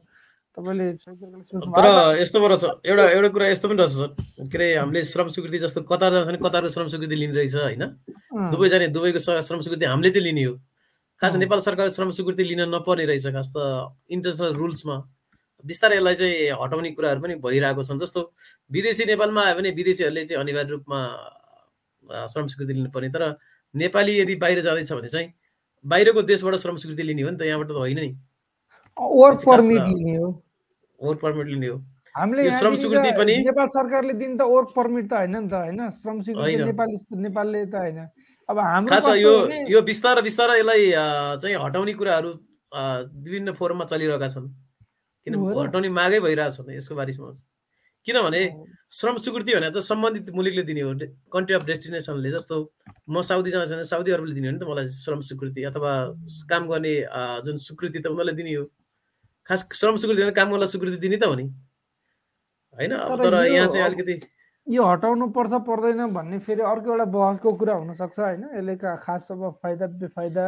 तपाईँले 0.55 0.87
तर 0.99 2.19
यस्तो 2.19 2.47
रहेछ। 2.47 2.63
एउटा 2.83 3.03
एउटा 3.15 3.29
कुरा 3.31 3.47
यस्तो 3.47 3.67
पनि 3.69 3.77
रहेछ 3.79 3.91
सर। 3.95 4.09
के 4.51 4.57
अरे 4.57 4.67
हामीले 4.75 5.03
श्रम 5.03 5.27
स्वीकृति 5.31 5.57
जस्तो 5.63 5.81
कतार 5.87 6.11
जान्छ 6.11 6.27
भने 6.27 6.37
कतारको 6.43 6.69
श्रम 6.75 6.87
स्वीकृति 6.87 7.15
लिने 7.15 7.33
रहेछ 7.39 7.55
होइन? 7.55 7.83
दुबई 8.51 8.69
जाने 8.69 8.87
दुबईको 8.91 9.19
श्रम 9.19 9.59
स्वीकृति 9.63 9.85
हामीले 9.85 10.09
चाहिँ 10.11 10.25
लिने 10.27 10.43
हो। 10.43 10.53
खास 11.21 11.35
नेपाल 11.35 11.59
सरकारले 11.59 11.91
श्रम 11.95 12.09
स्वीकृति 12.11 12.43
लिन 12.43 12.61
नपर्ने 12.75 13.05
रहेछ 13.05 13.27
खास 13.35 13.51
त 13.55 13.57
इन्टरनेसनल 14.11 14.53
रुल्समा। 14.55 14.97
बिस्तारै 15.63 15.97
यसलाई 15.97 16.15
चाहिँ 16.15 16.35
हटाउने 16.61 16.91
कुराहरू 16.95 17.19
पनि 17.21 17.35
भइरहेको 17.43 17.83
छन्। 17.83 17.99
जस्तो 17.99 18.21
विदेशी 18.71 19.05
नेपालमा 19.05 19.41
आयो 19.45 19.55
भने 19.55 19.69
विदेशीहरूले 19.75 20.25
चाहिँ 20.25 20.41
अनिवार्य 20.41 20.69
रूपमा 20.71 20.99
श्रम 22.31 22.47
स्वीकृति 22.47 22.73
लिनुपर्ने। 22.73 23.09
तर 23.09 23.23
नेपाली 23.73 24.19
यदि 24.19 24.35
बाहिर 24.35 24.61
जाँदैछ 24.61 24.91
भने 24.93 25.07
चाहिँ 25.07 25.33
बाहिरको 25.85 26.21
देशबाट 26.25 26.55
श्रम 26.63 26.75
स्वीकृति 26.75 27.03
लिने 27.03 27.21
हो 27.21 27.29
नि 27.29 27.37
त 27.37 27.41
यहाँबाट 27.47 27.67
त 27.69 27.71
होइन 27.77 27.99
नि। 27.99 28.11
वर्क 28.97 29.39
पर्मिट 29.45 29.81
लिने 29.95 30.15
हो। 30.17 30.27
वर्क 30.99 31.19
पर्मिट 31.21 31.47
लिने 31.47 31.67
हो। 31.67 31.77
हामीले 32.15 32.51
श्रम 32.51 32.75
स्वीकृति 32.75 33.11
पनि 33.17 33.35
नेपाल 33.45 33.67
सरकारले 33.75 34.13
दिने 34.13 34.35
त 34.37 34.41
वर्क 34.47 34.73
पर्मिट 34.75 35.05
त 35.09 35.13
होइन 35.13 35.35
नि 35.37 35.47
त 35.47 35.53
होइन? 35.53 35.89
श्रम 35.89 36.21
स्वीकृति 36.21 36.55
नेपाली 36.71 36.95
नेपालले 37.21 37.65
त 37.65 37.75
होइन। 37.75 37.99
अब 38.49 38.59
हाम्रो 38.59 38.89
खास 38.89 39.07
यो 39.15 39.33
यो 39.69 39.81
बिस्तारै 39.85 40.21
बिस्तारै 40.21 40.59
यसलाई 40.59 40.91
चाहिँ 41.37 41.55
हटाउने 41.63 41.93
कुराहरू 41.93 42.31
विभिन्न 42.71 43.53
फोरममा 43.53 43.85
चलिरहेका 43.85 44.27
छन्। 44.27 44.49
किन 45.25 45.33
हटाउने 45.35 45.89
मागै 45.89 46.19
भइरहेछ 46.19 46.57
यसको 46.69 46.95
बारेमा 46.95 47.31
किनभने 48.07 48.41
श्रम 48.91 49.17
स्वीकृति 49.17 49.51
भनेर 49.53 49.71
चाहिँ 49.71 49.83
सम्बन्धित 49.83 50.29
मुलुकले 50.35 50.63
दिने 50.63 50.81
हो 50.81 50.93
कन्ट्री 51.33 51.55
अफ 51.55 51.63
डेस्टिनेसनले 51.65 52.31
जस्तो 52.31 52.55
म 53.09 53.21
साउदी 53.21 53.51
जाँदैछु 53.51 53.75
भने 53.75 53.83
साउदी 53.83 54.11
अरबले 54.11 54.33
दिने 54.33 54.47
हो 54.47 54.53
नि 54.53 54.59
त 54.59 54.63
मलाई 54.69 54.87
श्रम 54.87 55.19
स्वीकृति 55.29 55.63
अथवा 55.69 55.91
काम 56.49 56.67
गर्ने 56.71 56.93
जुन 57.45 57.57
स्वीकृति 57.59 57.99
त 57.99 58.07
उनीहरूले 58.07 58.33
दिने 58.39 58.53
हो। 58.53 58.65
खास 59.47 59.67
श्रम 59.75 59.95
स्वीकृति 59.97 60.23
भने 60.23 60.31
काम 60.31 60.51
गर्न 60.55 60.65
स्वीकृति 60.65 60.97
दिने 60.97 61.17
त 61.17 61.23
हो 61.27 61.35
नि। 61.35 61.45
होइन? 62.79 62.91
अब 62.95 63.23
तर 63.23 63.35
यहाँ 63.51 63.67
चाहिँ 63.67 63.85
अलिकति 63.85 64.19
यो 64.67 64.83
हटाउनु 64.85 65.27
पर्छ 65.35 65.53
पर्दैन 65.67 66.05
भन्ने 66.15 66.39
फेरि 66.39 66.61
अर्को 66.61 66.91
एउटा 66.91 67.05
बहसको 67.11 67.53
कुरा 67.59 67.73
हुनसक्छ 67.75 68.19
होइन? 68.19 68.43
यसले 68.57 68.75
खास 68.79 69.27
अब 69.31 69.41
फाइदा 69.63 69.87
बेफाइदा 69.99 70.45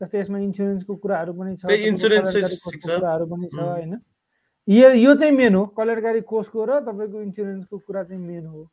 जस्तै 0.00 0.18
यसमा 0.20 0.38
इन्सुरेन्सको 0.38 0.94
कुराहरू 1.02 1.32
पनि 1.32 1.56
छ 1.56 1.62
कुराहरू 1.66 3.26
पनि 3.26 3.46
छ 3.48 3.58
होइन? 3.58 3.92
यो 4.68 5.14
चाहिँ 5.14 5.32
मेन 5.32 5.54
हो 5.54 5.64
कल्याणकारी 5.76 6.20
कोषको 6.24 6.64
र 6.64 6.80
तपाईँको 6.88 7.20
इन्सुरेन्सको 7.20 7.78
कुरा 7.78 8.02
चाहिँ 8.04 8.22
मेन 8.22 8.46
हो। 8.46 8.68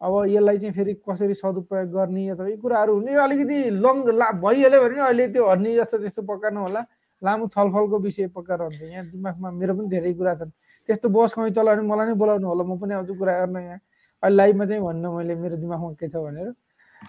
अब 0.00 0.12
यसलाई 0.30 0.58
चाहिँ 0.58 0.74
फेरि 0.74 0.94
कसरी 1.08 1.34
सदुपयोग 1.34 1.88
गर्ने 1.90 2.28
अथवा 2.30 2.46
यी 2.48 2.56
कुराहरू 2.62 2.94
हुने 2.94 3.14
अलिकति 3.18 3.56
लङ 3.82 3.96
ला 4.14 4.30
भइहाल्यो 4.44 4.80
भने 4.82 5.00
अहिले 5.00 5.28
त्यो 5.34 5.48
हर्नी 5.48 5.74
जस्तो 5.76 5.98
त्यस्तो 5.98 6.22
पकाउनु 6.22 6.60
होला 6.60 6.82
लामो 7.22 7.46
छलफलको 7.50 7.98
विषय 7.98 8.26
पक्का 8.30 8.54
रहन्छ 8.54 8.82
यहाँ 8.82 9.04
दिमागमा 9.10 9.50
मेरो 9.50 9.74
पनि 9.74 9.88
धेरै 9.90 10.12
कुरा 10.14 10.34
छन्। 10.38 10.50
त्यस्तो 10.88 11.08
बस 11.10 11.34
कहीँ 11.34 11.50
चलाउने 11.50 11.82
मलाई 11.82 12.06
नै 12.06 12.14
बोलाउनु 12.14 12.46
होला 12.46 12.62
म 12.62 12.78
पनि 12.78 12.94
आउँछु 12.94 13.14
कुरा 13.18 13.32
गर्न 13.42 13.56
यहाँ। 13.58 13.78
अहिले 14.22 14.36
लाइभमा 14.36 14.64
चाहिँ 14.66 14.82
भन्नु 14.82 15.08
मैले 15.16 15.34
मेरो 15.34 15.56
दिमागमा 15.58 15.92
के 15.98 16.06
छ 16.08 16.14
भनेर। 16.14 16.50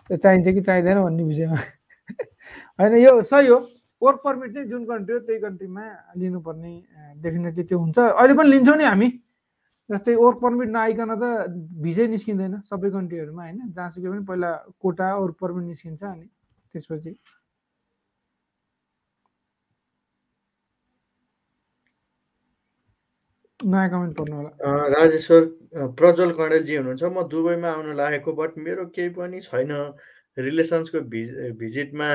त्यो 0.09 0.17
चाहिन्छ 0.17 0.47
कि 0.49 0.61
चाहिँदैन 0.61 0.97
भन्ने 1.03 1.23
विषयमा। 1.29 1.57
होइन 2.79 2.93
यो 2.97 3.21
सही 3.21 3.47
हो। 3.47 3.57
वर्क 4.01 4.19
पर्मिट 4.23 4.53
चाहिँ 4.53 4.67
जुन 4.69 4.85
कन्ट्री 4.85 5.13
हो 5.13 5.19
त्यही 5.19 5.39
कन्ट्रीमा 5.39 5.83
लिनुपर्ने 6.17 6.73
डेफिनेटली 7.23 7.63
त्यो 7.63 7.79
हुन्छ। 7.79 7.97
अहिले 7.99 8.33
पनि 8.33 8.49
लिन्छौँ 8.49 8.77
नि 8.77 8.85
हामी। 8.85 9.09
जस्तै 9.89 10.15
वर्क 10.15 10.37
पर्मिट 10.41 10.69
नआइकन 10.69 11.11
त 11.17 11.25
भिजै 11.83 12.07
निस्किँदैन 12.07 12.59
सबै 12.69 12.89
कन्ट्रीहरूमा 12.95 13.43
होइन? 13.43 13.59
जहाँसुकै 13.75 14.09
पनि 14.09 14.23
पहिला 14.29 14.51
कोटा 14.79 15.07
वर्क 15.17 15.35
पर्मिट 15.41 15.63
निस्किन्छ 15.65 16.03
अनि 16.03 16.27
त्यसपछि। 16.73 17.11
नयाँ 23.59 23.89
कमेन्ट 23.91 24.13
पढ्नु 24.17 24.35
होला 24.35 24.51
राजेश्वर 24.95 25.41
प्रज्वल 25.99 26.31
कणेलजी 26.39 26.75
हुनुहुन्छ। 26.75 27.03
म 27.03 27.27
दुबईमा 27.27 27.69
आउन 27.69 27.95
लागेको 27.95 28.31
बट 28.39 28.51
मेरो 28.57 28.85
केही 28.95 29.09
पनि 29.17 29.41
छैन। 29.41 29.71
रिलेसन्सको 30.37 30.99
भिज 31.13 31.29
भिजिटमा 31.59 32.09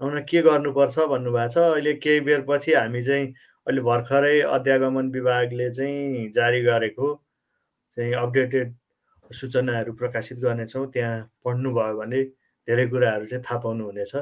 आउन 0.00 0.18
के 0.28 0.42
गर्नुपर्छ 0.42 0.98
भन्नुभएको 1.12 1.48
छ? 1.52 1.56
अहिले 1.58 1.92
केही 2.02 2.20
बेरपछि 2.26 2.72
हामी 2.74 3.02
चाहिँ 3.04 3.26
अहिले 3.66 3.80
भर्खरै 3.84 4.40
अध्यागमन 4.56 5.10
विभागले 5.12 5.70
चाहिँ 5.70 6.30
जारी 6.34 6.60
गरेको 6.62 7.08
चाहिँ 7.96 8.12
अपडेटेड 8.14 8.74
सूचनाहरू 9.30 9.92
प्रकाशित 9.92 10.38
गर्नेछौँ। 10.38 10.86
त्यहाँ 10.92 11.18
पढ्नुभयो 11.44 11.96
भने 11.98 12.22
धेरै 12.68 12.86
कुराहरू 12.88 13.26
चाहिँ 13.26 13.44
थाहा 13.44 13.58
पाउनुहुनेछ। 13.60 14.14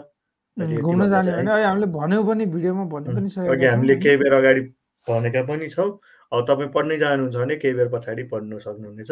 हामीले 0.58 1.86
भन्यौँ 1.86 2.24
पनि 2.26 2.44
भिडियोमा 2.54 2.84
भन्नु 2.92 3.10
पनि 3.16 3.48
अघि 3.48 3.66
हामीले 3.66 3.94
केही 4.02 4.16
बेर 4.16 4.32
अगाडि 4.34 4.60
भनेका 5.06 5.42
पनि 5.48 5.68
छौँ। 5.70 5.90
अब 6.32 6.44
तपाईँ 6.48 6.68
पढ्नै 6.74 6.96
जानुहुन्छ 6.98 7.36
भने 7.36 7.56
केही 7.56 7.74
बेर 7.74 7.88
पछाडि 7.94 8.22
पढ्नु 8.32 8.58
सक्नुहुनेछ। 8.58 9.10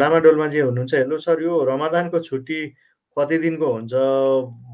लामा 0.00 0.18
डोल्माजी 0.26 0.58
हुनुहुन्छ। 0.60 0.94
हेलो 0.94 1.16
सर 1.16 1.42
यो 1.42 1.64
रमादानको 1.64 2.18
छुट्टी 2.20 2.60
कति 3.18 3.38
दिनको 3.38 3.72
हुन्छ 3.72 3.92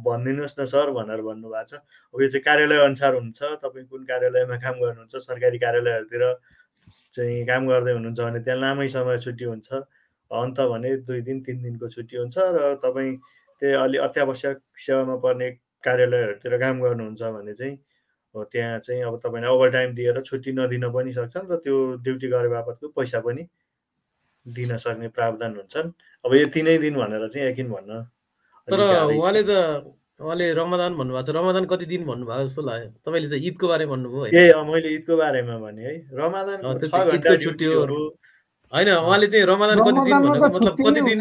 भनिदिनुहोस् 0.07 0.59
न 0.61 0.65
सर 0.73 0.91
भनेर 0.93 1.21
भन्नुभएको 1.23 1.65
छ। 1.65 1.81
अब 2.15 2.23
यो 2.23 2.29
चाहिँ 2.29 2.45
कार्यालय 2.45 2.85
अनुसार 2.85 3.15
हुन्छ 3.15 3.43
तपाईँ 3.65 3.87
कुन 3.87 4.05
कार्यालयमा 4.05 4.57
काम 4.61 4.75
गर्नुहुन्छ 4.81 5.17
सरकारी 5.27 5.59
कार्यालयहरूतिर 5.59 6.25
चाहिँ 7.15 7.45
काम 7.47 7.69
गर्दै 7.69 7.93
हुनुहुन्छ 7.93 8.21
भने 8.21 8.41
त्यहाँ 8.45 8.61
लामै 8.61 8.89
समय 8.89 9.19
छुट्टी 9.25 9.45
हुन्छ। 9.45 9.69
अन्त 10.31 10.61
भने 10.61 10.97
दुई 11.09 11.21
दिन 11.23 11.41
तिन 11.43 11.63
दिनको 11.63 11.89
छुट्टी 11.89 12.17
हुन्छ 12.17 12.37
र 12.39 12.75
तपाईँ 12.85 13.17
त्यही 13.63 13.75
अलि 13.75 13.99
अत्यावश्यक 14.07 14.57
सेवामा 14.77 15.17
पर्ने 15.25 15.51
कार्यालयहरूतिर 15.85 16.59
काम 16.59 16.81
गर्नुहुन्छ 16.83 17.23
भने 17.23 17.55
चाहिँ 17.55 17.77
हो 18.35 18.45
त्यहाँ 18.53 18.79
चाहिँ 18.79 19.03
अब 19.03 19.19
तपाईँले 19.25 19.49
ओभर 19.49 19.71
टाइम 19.71 19.95
दिएर 19.95 20.21
छुट्टी 20.23 20.53
नदिन 20.53 20.91
पनि 20.93 21.13
सक्छन् 21.13 21.49
र 21.51 21.57
त्यो 21.65 21.77
ड्युटी 22.03 22.29
गरे 22.29 22.49
बापतको 22.49 22.89
पैसा 22.99 23.21
पनि 23.21 23.47
दिन 24.47 24.77
सक्ने 24.77 25.09
प्रावधान 25.09 25.57
हुन्छन्। 25.57 25.93
अब 26.25 26.35
यति 26.35 26.63
नै 26.63 26.77
दिन 26.79 26.95
भनेर 26.97 27.29
चाहिँ 27.29 27.47
यकिन 27.49 27.71
भन्न 27.71 28.03
तर 28.69 28.81
उहाँले 29.15 29.43
त 29.45 29.53
उहाँले 30.15 30.45
रमदान 30.55 30.93
भन्नुभएको 30.95 31.27
छ। 31.27 31.37
रमदान 31.37 31.65
कति 31.69 31.87
दिन 31.91 32.03
भन्नुभएको 32.07 32.45
जस्तो 32.45 32.63
लाग्यो। 32.63 32.89
तपाईँले 33.05 33.29
त 33.29 33.35
ईदको 33.45 33.67
बारे 33.69 33.85
भन्नुभयो 33.93 34.31
ए 34.31 34.55
मैले 34.65 34.89
ईदको 34.97 35.17
बारेमा 35.17 35.57
भने 35.59 35.83
है। 35.85 35.95
रमादान 36.17 37.39
छुट्टी 37.45 37.65
हो। 37.67 37.83
होइन 38.73 38.89
उहाँले 38.89 39.27
चाहिँ 39.27 39.45
रमदान 39.47 39.79
कति 39.85 40.01
दिन 40.07 40.17
भनेको 40.25 40.49
मतलब 40.49 40.75
कति 40.81 41.01
दिन 41.03 41.21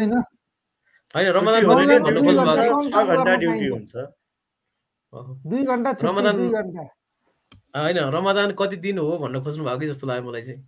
होइन 1.14 1.28
रमदान 1.36 1.62
कति 1.68 1.84
दिन 1.86 2.02
भन्नु 2.02 2.20
खोज्नु 2.24 2.44
भएको 2.48 2.82
छ 2.82 2.96
घन्टा 3.04 3.34
ड्युटी 3.42 3.66
हुन्छ। 3.74 3.92
दुई 5.46 5.62
घन्टा 5.62 5.90
रमदान 6.02 6.36
होइन 7.74 7.98
रमदान 8.14 8.50
कति 8.58 8.76
दिन 8.84 8.98
हो 8.98 9.18
भन्न 9.18 9.42
खोज्नु 9.42 9.62
भएको 9.64 9.78
कि 9.80 9.86
जस्तो 9.86 10.06
लाग्यो 10.06 10.24
मलाई 10.30 10.42
चाहिँ? 10.42 10.60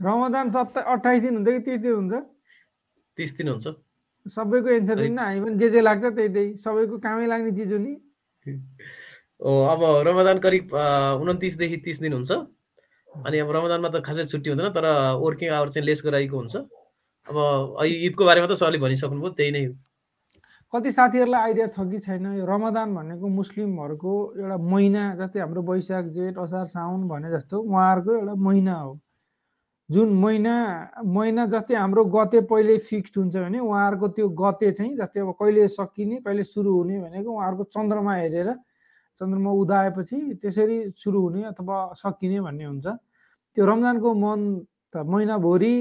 रमदान 0.00 0.46
सत्ता 0.50 0.80
अठाइस 0.92 1.22
दिन 1.22 1.34
हुन्छ 1.36 1.48
कि 1.48 1.60
तिस 1.66 1.80
दिन 1.80 1.92
हुन्छ? 1.92 2.14
तिस 3.18 3.30
दिन 3.36 3.48
हुन्छ। 3.48 3.66
सबैको 4.26 4.68
एन्सर 4.68 5.00
दिन 5.00 5.18
हामी 5.18 5.40
पनि 5.40 5.56
जे 5.58 5.68
जे 5.70 5.80
लाग्छ 5.80 6.04
त्यही 6.04 6.28
त्यही 6.28 6.56
सबैको 6.56 6.98
कामै 6.98 7.26
लाग्ने 7.26 7.52
चिज 7.52 7.72
हो 7.72 7.78
नि। 7.78 7.94
ओ 9.42 9.52
अब 9.66 9.80
रमदान 10.08 10.38
करिब 10.38 10.74
उन्तिसदेखि 10.74 11.76
तिस 11.84 12.00
दिन 12.00 12.12
हुन्छ। 12.12 12.32
अनि 13.26 13.38
अब 13.38 13.50
रमदानमा 13.50 13.88
त 13.88 14.02
खासै 14.06 14.24
छुट्टी 14.24 14.50
हुँदैन 14.50 14.68
तर 14.72 14.86
वर्किङ 15.20 15.50
आवर 15.52 15.68
चाहिँ 15.68 15.86
लेस 15.86 16.02
गराइएको 16.06 16.36
हुन्छ। 16.36 16.56
अब 17.28 17.36
ईदको 17.84 18.24
बारेमा 18.24 18.46
त 18.46 18.58
सरले 18.58 18.78
भनिसक्नुभयो 18.78 19.30
त्यही 19.38 19.50
नै 19.52 19.64
हो। 19.66 19.74
कति 20.72 20.92
साथीहरूलाई 20.92 21.42
आइडिया 21.42 21.66
छ 21.66 21.84
कि 21.90 21.98
छैन? 22.00 22.26
यो 22.38 22.44
रमदान 22.46 22.94
भनेको 22.94 23.28
मुस्लिमहरूको 23.28 24.12
एउटा 24.40 24.56
महिना 24.72 25.02
जस्तै 25.20 25.40
हाम्रो 25.40 25.62
वैशाख 25.62 26.04
जेठ 26.16 26.38
असार 26.38 26.66
साउन 26.72 27.08
भने 27.08 27.30
जस्तो 27.30 27.60
उहाँहरूको 27.60 28.14
एउटा 28.14 28.34
महिना 28.48 28.74
हो। 28.74 28.92
जुन 29.92 30.12
महिना 30.22 30.54
महिना 31.04 31.46
जस्तै 31.52 31.74
हाम्रो 31.74 32.04
गते 32.16 32.40
पहिले 32.50 32.76
फिक्स्ड 32.88 33.18
हुन्छ 33.18 33.36
भने 33.36 33.58
उहाँहरूको 33.58 34.08
त्यो 34.16 34.28
गते 34.40 34.70
चाहिँ 34.72 34.96
जस्तै 34.96 35.20
अब 35.20 35.30
कहिले 35.40 35.68
सकिने 35.68 36.16
कहिले 36.26 36.44
सुरु 36.44 36.72
हुने 36.72 37.00
भनेको 37.00 37.30
उहाँहरूको 37.30 37.64
चन्द्रमा 37.76 38.14
हेरेर 38.14 38.54
चन्द्रमा 39.20 39.50
उदाएपछि 39.62 40.18
त्यसरी 40.42 40.78
सुरु 40.96 41.20
हुने 41.20 41.42
अथवा 41.50 41.76
सकिने 42.02 42.40
भन्ने 42.40 42.64
हुन्छ। 42.64 42.86
त्यो 43.56 43.66
रमजानको 43.66 44.14
मन 44.14 44.40
त 44.94 45.04
महिनाभरि 45.04 45.74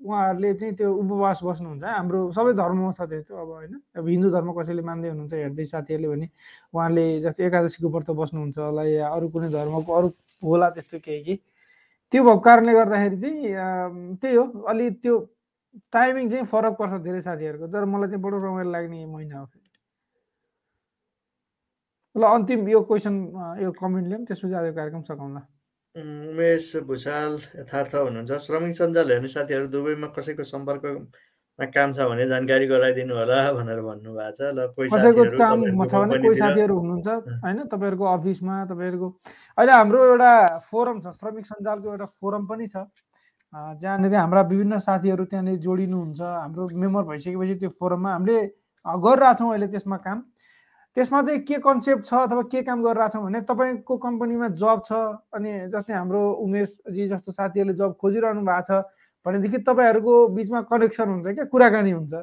उहाँहरूले 0.00 0.52
चाहिँ 0.58 0.74
त्यो 0.74 0.88
उपवास 1.02 1.40
बस्नुहुन्छ। 1.46 1.84
हाम्रो 1.84 2.20
सबै 2.34 2.52
धर्ममा 2.58 2.90
छ 2.98 3.00
त्यस्तो 3.06 3.34
अब 3.38 3.48
होइन। 3.54 3.74
अब 3.96 4.08
हिन्दू 4.08 4.28
धर्म 4.34 4.48
कसैले 4.58 4.82
मान्दै 4.82 5.08
हुनुहुन्छ 5.14 5.34
हेर्दै 5.34 5.64
साथीहरूले 5.72 6.08
भने 6.10 6.26
उहाँले 6.74 7.04
जस्तै 7.22 7.46
एकादशीको 7.46 7.88
व्रत 7.94 8.10
बस्नुहुन्छ 8.10 8.58
होला 8.58 8.82
या 8.90 9.06
अरू 9.14 9.26
कुनै 9.30 9.48
धर्मको 9.54 9.90
अरू 9.98 10.08
होला 10.42 10.70
त्यस्तो 10.74 10.98
केही 11.06 11.22
कि 11.22 11.34
त्यो 12.12 12.22
भएको 12.24 12.40
कारणले 12.46 12.72
गर्दाखेरि 12.74 13.16
चाहिँ 13.20 14.16
त्यही 14.20 14.36
हो। 14.36 14.44
अलि 14.68 14.90
त्यो 15.02 15.14
टाइमिङ 15.92 16.28
चाहिँ 16.30 16.46
फरक 16.52 16.74
पर्छ 16.78 16.92
धेरै 17.08 17.20
साथीहरूको 17.28 17.66
तर 17.72 17.84
मलाई 17.88 18.08
चाहिँ 18.10 18.22
बडो 18.22 18.36
रमाइलो 18.44 18.70
लाग्ने 18.70 19.06
महिना 19.06 19.38
हो 19.40 19.46
ल 22.16 22.22
अन्तिम 22.28 22.68
यो 22.68 22.80
क्वेसन 22.84 23.14
यो 23.62 23.70
कमेन्ट 23.80 24.06
लिउँ 24.08 24.24
त्यसपछि 24.28 24.54
आज 24.54 24.74
कार्यक्रम 24.76 25.02
सघाउँला 25.08 25.40
उमेश 25.96 26.66
भुषाल 26.88 27.32
यथार्थ 27.56 27.94
हुनुहुन्छ। 27.94 28.32
श्रमिक 28.46 28.74
सञ्जाल 28.76 29.10
हेर्ने 29.12 29.28
साथीहरू 29.28 29.66
दुबईमा 29.72 30.08
कसैको 30.16 30.44
सम्पर्कमा 30.44 31.00
काम 31.60 31.92
छ 31.92 32.08
भने 32.08 32.26
जानकारी 32.26 32.66
गराइदिनु 32.66 33.14
होला 33.14 33.38
भनेर 33.52 33.80
भन्नुभएको 33.80 34.32
छ। 34.32 34.40
ल 34.56 34.72
कसैको 34.72 35.24
काम 35.36 35.60
छ 35.84 35.94
भने 35.94 36.18
कोही 36.18 36.36
साथीहरू 36.40 36.74
हुनुहुन्छ 36.74 37.08
होइन? 37.44 37.58
तपाईँहरूको 37.68 38.04
अफिसमा 38.08 38.54
तपाईँहरूको 38.72 39.08
अहिले 39.58 39.72
हाम्रो 39.72 40.00
एउटा 40.06 40.32
फोरम 40.70 41.00
छ 41.00 41.06
श्रमिक 41.12 41.46
सञ्जालको 41.46 41.88
एउटा 41.92 42.06
फोरम 42.18 42.46
पनि 42.48 42.66
छ। 42.66 42.88
जहाँनिर 43.52 44.14
हाम्रा 44.16 44.42
विभिन्न 44.48 44.78
साथीहरू 44.80 45.24
त्यहाँनिर 45.28 45.56
जोडिनुहुन्छ। 45.60 46.20
हाम्रो 46.20 46.68
मेम्बर 46.72 47.02
भइसकेपछि 47.12 47.54
त्यो 47.60 47.70
फोरममा 47.78 48.10
हामीले 48.12 48.38
गरिरहेछौँ 48.86 49.50
अहिले 49.52 49.66
त्यसमा 49.68 49.96
काम। 50.08 50.18
त्यसमा 50.96 51.20
चाहिँ 51.22 51.40
के 51.48 51.56
कन्सेप्ट 51.60 52.04
छ 52.04 52.12
अथवा 52.26 52.42
के 52.48 52.62
काम 52.64 52.82
गरिरहेछौँ 52.82 53.22
भने 53.24 53.40
तपाईँको 53.44 53.96
कम्पनीमा 53.96 54.48
जब 54.56 54.80
छ 54.88 54.92
अनि 55.36 55.52
जस्तै 55.68 55.94
हाम्रो 55.94 56.22
उमेशजी 56.44 57.08
जस्तो 57.12 57.32
साथीहरूले 57.32 57.74
जब 57.76 57.96
खोजिरहनु 58.00 58.40
भएको 58.40 58.64
छ 58.68 58.84
भनेदेखि 59.26 59.58
तपाईँहरूको 59.68 60.14
बिचमा 60.36 60.60
कनेक्सन 60.70 61.08
हुन्छ 61.08 61.26
क्या 61.34 61.44
कुराकानी 61.52 61.90
हुन्छ। 61.90 62.14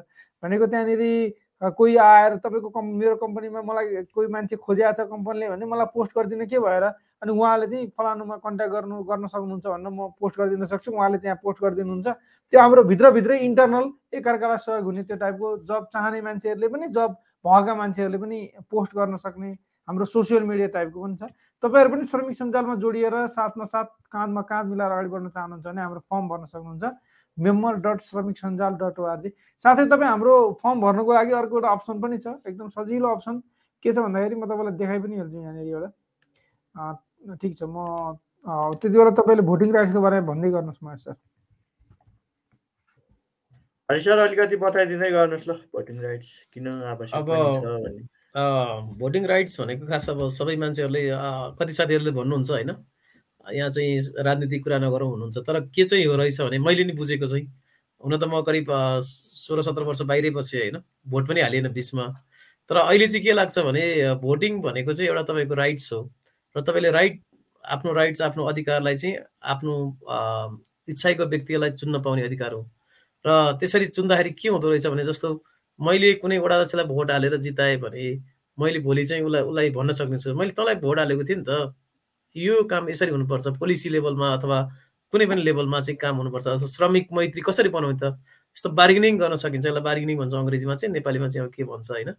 भनेको 0.42 0.66
त्यहाँनिर 0.66 1.72
कोही 1.76 1.96
आएर 1.96 2.36
तपाईँको 2.40 2.68
कम् 2.72 2.92
मेरो 2.96 3.16
कम्पनीमा 3.20 3.60
मलाई 3.62 4.08
कोही 4.16 4.28
मान्छे 4.32 4.56
खोजिएको 4.56 4.92
छ 4.96 5.04
कम्पनीले 5.12 5.48
भने 5.52 5.64
मलाई 5.68 5.86
पोस्ट 5.92 6.16
गरिदिनु 6.16 6.46
के 6.48 6.58
भएर 6.58 6.84
अनि 7.20 7.30
उहाँले 7.32 7.66
चाहिँ 7.68 7.86
फलानुमा 7.92 8.36
कन्ट्याक्ट 8.40 8.72
गर्नु 8.72 9.02
गर्न 9.04 9.26
सक्नुहुन्छ 9.28 9.66
भनेर 9.68 9.92
म 9.92 10.08
पोस्ट 10.16 10.40
गरिदिन 10.40 10.64
सक्छु। 10.64 10.92
उहाँले 10.92 11.18
त्यहाँ 11.20 11.36
पोस्ट 11.44 11.60
गरिदिनुहुन्छ। 11.60 12.08
त्यो 12.52 12.60
हाम्रो 12.60 12.82
भित्रभित्रै 12.88 13.36
इन्टरनल 13.44 13.84
एकअर्कालाई 14.16 14.58
सहयोग 14.64 14.84
हुने 14.84 15.02
त्यो 15.04 15.16
टाइपको 15.20 15.48
जब 15.68 15.82
चाहने 15.92 16.20
मान्छेहरूले 16.20 16.68
पनि 16.68 16.86
जब 16.96 17.10
भएका 17.44 17.74
मान्छेहरूले 17.76 18.18
पनि 18.24 18.38
पोस्ट 18.72 18.96
गर्न 18.96 19.16
सक्ने 19.20 19.50
हाम्रो 19.90 20.04
सोसियल 20.06 20.42
मिडिया 20.46 20.68
टाइपको 20.70 20.98
पनि 21.02 21.16
छ। 21.18 21.22
तपाईँहरू 21.62 21.90
पनि 21.90 22.06
श्रमिक 22.06 22.36
सञ्जालमा 22.38 22.74
जोडिएर 22.78 23.14
साथमा 23.34 23.64
साथ 23.74 23.88
काँधमा 24.06 24.42
काँध 24.46 24.66
मिलाएर 24.70 24.92
अगाडि 24.92 25.10
बढ्न 25.10 25.28
चाहनुहुन्छ 25.34 25.66
भने 25.66 25.80
हाम्रो 25.82 26.00
फर्म 26.06 26.24
भर्न 26.30 26.44
सक्नुहुन्छ। 26.46 26.84
मेम्बर 27.38 27.74
डट 27.84 27.98
श्रमिक 28.06 28.36
सञ्जाल 28.38 28.72
डट 28.78 28.98
ओआरजी 29.00 29.30
साथै 29.64 29.84
तपाईँ 29.90 30.10
हाम्रो 30.10 30.34
फर्म 30.62 30.80
भर्नुको 30.80 31.10
लागि 31.14 31.32
अर्को 31.40 31.54
एउटा 31.58 31.70
अप्सन 31.74 31.96
पनि 32.00 32.18
छ 32.22 32.26
एकदम 32.46 32.68
सजिलो 32.70 33.08
अप्सन। 33.16 33.42
के 33.84 33.92
छ 33.92 33.98
भन्दाखेरि 33.98 34.34
म 34.36 34.46
तपाईँलाई 34.46 34.76
देखाइ 34.78 34.98
पनि 35.00 35.16
हाल्छु 35.18 35.38
यहाँनिर 35.40 35.66
एउटा। 35.66 35.90
अँ, 36.74 36.94
ठिक 37.40 37.52
छ 37.58 37.62
म 37.66 37.76
त्यति 38.80 38.96
बेला 38.96 39.10
तपाईँले 39.18 39.42
भोटिङ 39.42 39.68
राइट्सको 39.72 40.00
बारेमा 40.00 40.26
भन्दै 40.26 40.50
गर्नुहोस् 40.50 40.84
महेश 40.84 41.00
सर। 41.04 41.16
सर 43.88 44.18
अलिकति 44.18 44.56
बताइदिँदै 44.56 45.10
गर्नुहोस् 45.10 45.48
ल 45.48 45.52
भोटिङ 45.74 45.96
राइट्स 46.00 46.28
किन 46.52 46.66
आवश्यक 46.68 47.20
अब 47.20 47.28
भोटिङ 48.34 49.26
राइट्स 49.26 49.60
भनेको 49.60 49.86
खास 49.86 50.08
अब 50.10 50.28
सबै 50.30 50.56
मान्छेहरूले 50.56 51.02
कति 51.58 51.72
साथीहरूले 51.72 52.10
भन्नुहुन्छ 52.10 52.50
होइन? 52.50 52.70
यहाँ 53.46 53.70
चाहिँ 53.70 54.22
राजनीतिक 54.24 54.62
कुरा 54.64 54.78
नगरौँ 54.78 55.08
हुनुहुन्छ। 55.10 55.38
तर 55.46 55.60
के 55.74 55.84
चाहिँ 55.84 56.04
हो 56.06 56.16
रहेछ 56.16 56.40
भने 56.40 56.58
मैले 56.58 56.84
नि 56.84 56.92
बुझेको 56.92 57.26
चाहिँ 57.26 57.46
हुन 58.00 58.16
त 58.18 58.24
म 58.24 58.42
करिब 58.46 58.66
सोह्र 59.02 59.62
सत्र 59.62 59.82
वर्ष 59.82 60.02
बाहिरै 60.06 60.30
बसेँ 60.30 60.60
होइन। 60.60 60.76
भोट 61.08 61.28
पनि 61.28 61.40
हालिएन 61.40 61.68
बिचमा। 61.72 62.06
तर 62.70 62.76
अहिले 62.76 63.06
चाहिँ 63.08 63.24
के 63.24 63.32
लाग्छ 63.32 63.58
भने 63.58 64.14
भोटिङ 64.22 64.60
भनेको 64.62 64.92
चाहिँ 64.92 65.08
एउटा 65.10 65.22
तपाईँको 65.26 65.54
राइट्स 65.54 65.92
हो। 65.92 66.00
र 66.56 66.60
तपाईँले 66.62 66.90
राइट 66.90 67.20
आफ्नो 67.64 67.92
राइट्स 67.92 68.22
आफ्नो 68.22 68.44
अधिकारलाई 68.46 68.96
चाहिँ 68.96 69.16
आफ्नो 69.42 69.74
इच्छाको 70.88 71.24
व्यक्तिलाई 71.26 71.70
चुन्न 71.70 72.02
पाउने 72.02 72.22
अधिकार 72.22 72.52
हो। 72.52 72.62
र 73.24 73.56
त्यसरी 73.60 73.86
चुन्दाखेरि 73.86 74.30
के 74.38 74.48
हुँदो 74.48 74.68
रहेछ 74.70 74.86
भने 74.86 75.04
जस्तो 75.04 75.28
मैले 75.80 76.12
कुनै 76.22 76.38
वडा 76.38 76.56
अध्यक्षलाई 76.56 76.86
भोट 76.86 77.10
हालेर 77.10 77.36
जिताएँ 77.46 77.76
भने 77.84 78.06
मैले 78.58 78.78
भोलि 78.86 79.04
चाहिँ 79.06 79.24
उसलाई 79.24 79.42
उसलाई 79.42 79.70
भन्न 79.70 79.92
सक्ने 80.00 80.18
छु 80.18 80.34
मैले 80.34 80.52
तँलाई 80.58 80.74
भोट 80.84 80.98
हालेको 80.98 81.24
थिएँ 81.24 81.38
नि 81.38 81.44
त। 81.48 81.74
यो 82.36 82.62
काम 82.70 82.88
यसरी 82.88 83.10
हुनुपर्छ। 83.10 83.46
पोलिसी 83.58 83.88
लेभलमा 83.88 84.28
अथवा 84.36 84.58
कुनै 85.12 85.26
पनि 85.26 85.42
लेभलमा 85.42 85.80
चाहिँ 85.80 85.96
काम 85.98 86.16
हुनुपर्छ। 86.16 86.46
अथवा 86.46 86.66
श्रमिक 86.76 87.08
मैत्री 87.12 87.42
कसरी 87.48 87.68
बनाउने 87.74 87.98
त? 88.02 88.14
यस्तो 88.56 88.68
बार्गेनिङ 88.80 89.18
गर्न 89.18 89.36
सकिन्छ। 89.42 89.66
यसलाई 89.66 89.82
बार्गेनिङ 89.82 90.16
भन्छ 90.18 90.34
अङ्ग्रेजीमा 90.34 90.74
चाहिँ 90.76 90.92
नेपालीमा 90.94 91.28
चाहिँ 91.28 91.46
अब 91.46 91.52
के 91.54 91.64
भन्छ 91.64 91.90
होइन? 91.90 92.10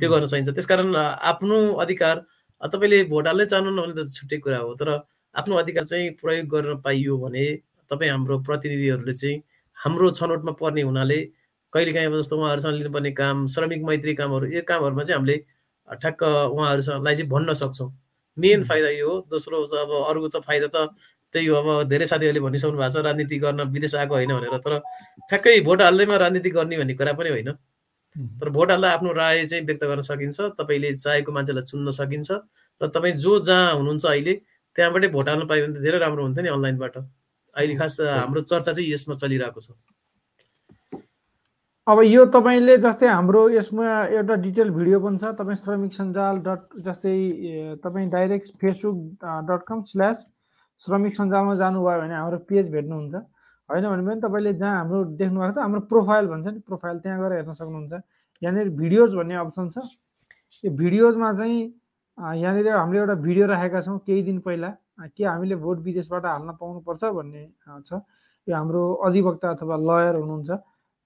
त्यो 0.00 0.10
गर्न 0.10 0.26
सकिन्छ। 0.26 0.50
त्यसकारण 0.58 0.96
आफ्नो 1.30 1.58
अधिकार 1.84 2.16
तपाईँले 2.60 2.98
भोट 3.12 3.26
हाल्नै 3.26 3.46
चाहनुहुन्न 3.46 3.80
भने 3.82 3.94
त 4.04 4.12
छुट्टै 4.12 4.38
कुरा 4.44 4.58
हो। 4.58 4.74
तर 4.74 4.88
आफ्नो 5.34 5.54
अधिकार 5.62 5.84
चाहिँ 5.84 6.10
प्रयोग 6.20 6.46
गर्न 6.50 6.76
पाइयो 6.84 7.16
भने 7.18 7.44
तपाईँ 7.90 8.10
हाम्रो 8.10 8.38
प्रतिनिधिहरूले 8.48 9.14
चाहिँ 9.14 9.42
हाम्रो 9.78 10.10
छनौटमा 10.18 10.52
पर्ने 10.60 10.82
हुनाले 10.82 11.18
कहिलेकाहीँ 11.74 12.06
अब 12.06 12.16
जस्तो 12.16 12.36
उहाँहरूसँग 12.36 12.74
लिनुपर्ने 12.74 13.10
काम 13.12 13.46
श्रमिक 13.54 13.82
मैत्री 13.84 14.14
कामहरू 14.14 14.46
यो 14.48 14.62
कामहरूमा 14.68 15.02
चाहिँ 15.04 15.18
हामीले 15.18 15.36
ठ्याक्क 15.88 16.22
उहाँहरूसँगलाई 16.22 17.14
चाहिँ 17.14 17.28
भन्न 17.30 17.54
सक्छौँ। 17.54 17.90
मेन। 18.36 18.64
फाइदा 18.64 18.88
यो 18.90 19.10
हो 19.10 19.18
दोस्रो 19.30 19.62
अब 19.82 19.90
अरूको 20.08 20.28
त 20.28 20.42
फाइदा 20.46 20.68
त 20.74 20.88
त्यही 21.34 21.46
हो 21.46 21.56
अब 21.56 21.88
धेरै 21.88 22.06
साथीहरूले 22.06 22.40
भनिसक्नु 22.40 22.78
भएको 22.78 22.90
छ 22.94 23.04
राजनीति 23.04 23.38
गर्न 23.38 23.60
विदेश 23.70 23.94
आएको 23.94 24.14
होइन 24.14 24.32
भनेर 24.34 24.58
तर 24.62 24.78
ठ्याक्कै 25.28 25.60
भोट 25.66 25.82
हाल्दैमा 25.82 26.16
राजनीति 26.16 26.50
गर्ने 26.50 26.76
भन्ने 26.78 26.94
कुरा 26.94 27.12
पनि 27.12 27.30
होइन। 27.30 27.50
तर 28.38 28.48
भोट 28.54 28.70
हाल्दा 28.70 28.90
आफ्नो 28.90 29.12
राय 29.12 29.44
चाहिँ 29.46 29.64
व्यक्त 29.66 29.84
गर्न 29.84 30.00
सकिन्छ 30.06 30.40
तपाईँले 30.58 30.94
चाहेको 30.94 31.32
मान्छेलाई 31.32 31.64
चुन्न 31.66 31.90
सकिन्छ 31.90 32.30
र 32.80 32.86
तपाईँ 32.88 33.14
जो 33.18 33.38
जहाँ 33.40 33.74
हुनुहुन्छ 33.74 34.06
अहिले 34.06 34.34
त्यहाँबाटै 34.76 35.08
भोट 35.10 35.28
हाल्न 35.28 35.46
पायो 35.46 35.66
भने 35.66 35.80
धेरै 35.80 35.98
राम्रो 35.98 36.22
हुन्थ्यो 36.22 36.42
नि 36.42 36.50
अनलाइनबाट। 36.50 36.96
अहिले 37.56 37.74
खास 37.76 38.00
हाम्रो 38.00 38.40
चर्चा 38.42 38.72
चाहिँ 38.72 38.92
यसमा 38.92 39.14
चलिरहेको 39.14 39.60
छ। 39.60 39.74
अब 41.86 42.00
यो 42.02 42.24
तपाईँले 42.32 42.76
जस्तै 42.80 43.06
हाम्रो 43.06 43.40
यसमा 43.60 43.86
एउटा 44.16 44.34
डिटेल 44.40 44.70
भिडियो 44.72 44.98
पनि 45.04 45.18
छ 45.20 45.36
तपाईँ 45.36 45.56
श्रमिक 45.56 45.92
सञ्जाल 45.92 46.38
डट 46.40 46.80
जस्तै 46.80 47.12
तपाईँ 47.84 48.08
direct 48.08 48.48
Facebook 48.56 48.96
dot 49.20 49.62
com 49.68 49.82
slash 49.92 50.24
श्रमिक 50.80 51.12
सञ्जालमा 51.16 51.54
जानुभयो 51.60 52.00
भने 52.00 52.14
हाम्रो 52.16 52.38
पेज 52.48 52.72
भेट्नुहुन्छ। 52.72 53.14
होइन 53.68 53.84
भने 53.84 54.02
पनि 54.08 54.20
तपाईँले 54.24 54.52
जहाँ 54.64 54.74
हाम्रो 54.80 55.04
देख्नु 55.20 55.40
भएको 55.40 55.52
छ 55.52 55.58
हाम्रो 55.60 55.80
प्रोफाइल 55.92 56.26
भन्छ 56.32 56.46
नि 56.46 56.60
प्रोफाइल 56.64 56.96
त्यहाँ 57.04 57.20
गएर 57.20 57.32
हेर्न 57.36 57.52
सक्नुहुन्छ। 57.52 57.92
यहाँनिर 58.42 58.68
भिडियोज 58.80 59.14
भन्ने 59.20 59.34
अप्सन 59.44 59.68
छ। 59.68 59.84
यो 60.64 60.70
भिडियोजमा 60.72 61.32
चाहिँ 61.36 61.62
यहाँनिर 62.40 62.68
हामीले 62.80 63.00
एउटा 63.04 63.14
भिडियो 63.28 63.46
राखेका 63.52 63.80
छौँ 63.84 63.98
केही 64.08 64.22
दिन 64.24 64.38
पहिला। 64.40 64.70
के 65.12 65.24
हामीले 65.24 65.56
भोट 65.60 65.78
विदेशबाट 65.84 66.24
हाल्न 66.32 66.50
पाउनुपर्छ 66.56 67.04
भन्ने 67.12 67.44
छ। 67.84 68.00
यो 68.48 68.56
हाम्रो 68.56 68.82
अधिवक्ता 69.04 69.48
अथवा 69.52 69.76
लयर 69.76 70.16
हुनुहुन्छ। 70.24 70.64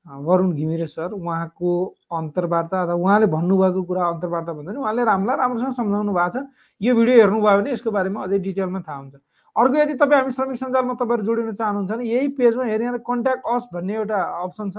वरुण 0.09 0.53
घिमिरे 0.55 0.87
सर 0.87 1.13
उहाँको 1.13 1.71
अन्तर्वार्ता 2.17 2.83
अथवा 2.83 2.95
उहाँले 2.95 3.27
भन्नुभएको 3.29 3.83
कुरा 3.85 4.07
अन्तर्वार्ता 4.09 4.53
भन्दा 4.53 4.73
नि 4.73 4.79
उहाँले 4.81 5.05
राम्रोलाई 5.05 5.37
राम्रोसँग 5.37 5.73
सम्झाउनु 5.77 6.13
भएको 6.13 6.31
छ। 6.33 6.47
यो 6.81 6.95
भिडियो 6.97 7.17
हेर्नुभयो 7.21 7.57
भने 7.61 7.73
यसको 7.73 7.91
बारेमा 7.93 8.23
अझै 8.25 8.39
डिटेलमा 8.39 8.81
थाहा 8.89 8.99
हुन्छ। 8.99 9.15
अर्को 9.57 9.77
यदि 9.79 9.95
तपाईँ 10.01 10.21
हामी 10.21 10.33
श्रमिक 10.33 10.59
सञ्जालमा 10.59 10.95
तपाईँहरू 10.97 11.25
जोडिन 11.29 11.53
चाहनुहुन्छ 11.53 11.93
भने 11.93 12.05
यही 12.09 12.29
पेजमा 12.41 12.65
हेरेर 12.65 12.97
कन्ट्याक्ट 13.05 13.43
अस 13.53 13.69
भन्ने 13.75 13.95
एउटा 13.95 14.19
अप्सन 14.49 14.71
छ। 14.71 14.77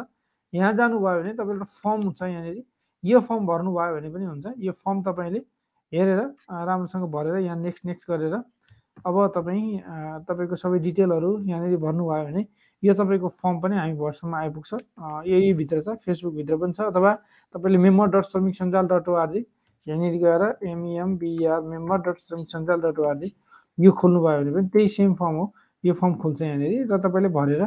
यहाँ 0.54 0.74
जानुभयो 0.74 1.22
भने 1.22 1.34
तपाईँको 1.38 1.54
एउटा 1.54 1.68
फर्म 1.78 2.12
छ 2.18 2.22
यहाँनिर। 2.26 2.64
यो 3.04 3.20
फर्म 3.22 3.46
भर्नुभयो 3.46 3.96
भने 3.96 4.10
पनि 4.10 4.26
हुन्छ। 4.26 4.46
यो 4.58 4.72
फर्म 4.82 5.02
तपाईँले 5.06 5.40
हेरेर 5.94 6.20
राम्रोसँग 6.50 7.06
भरेर 7.12 7.36
यहाँ 7.46 7.58
नेक्स्ट 7.58 7.86
नेक्स्ट 7.86 8.10
गरेर 8.12 8.34
अब 9.06 9.16
तपाईँ 9.36 10.26
तपाईँको 10.26 10.56
सबै 10.58 10.80
डिटेलहरू 10.80 11.30
यहाँनिर 11.46 11.78
भर्नुभयो 11.78 12.24
भने 12.26 12.42
यो 12.84 12.94
तपाईँको 12.94 13.28
फर्म 13.28 13.60
पनि 13.60 13.76
हामी 13.78 13.94
भर्सनमा 13.94 14.38
आइपुग्छ। 14.40 14.74
यही 15.28 15.54
भित्र 15.54 15.82
छ 15.82 15.96
फेसबुकभित्र 16.06 16.56
पनि 16.58 16.74
छ 16.74 16.82
अथवा 16.92 17.14
तपाईँले 17.56 17.78
मेम्बर 17.78 18.08
डट 18.16 18.26
श्रमिक 18.32 18.56
सञ्जाल 18.56 18.86
डट 18.88 19.10
ओआरजी 19.10 19.46
यहाँनिर 19.88 20.16
गएर 20.24 20.44
एमइएमबिआर 20.70 21.62
मेम्बर 21.62 21.98
डट 22.08 22.18
श्रमिक 22.20 22.48
सञ्जाल 22.52 22.80
डट 22.82 23.00
ओआरजी 23.00 23.34
यो 23.78 23.92
खोल्नुभयो 23.92 24.40
भने 24.40 24.52
पनि 24.52 24.68
त्यही 24.74 24.88
सेम 24.96 25.14
फर्म 25.20 25.36
हो। 25.36 25.46
यो 25.84 25.94
फर्म 25.94 26.14
खोल्छ 26.22 26.42
यहाँनिर 26.42 26.88
र 26.92 26.98
तपाईँले 27.04 27.30
भरेर 27.36 27.62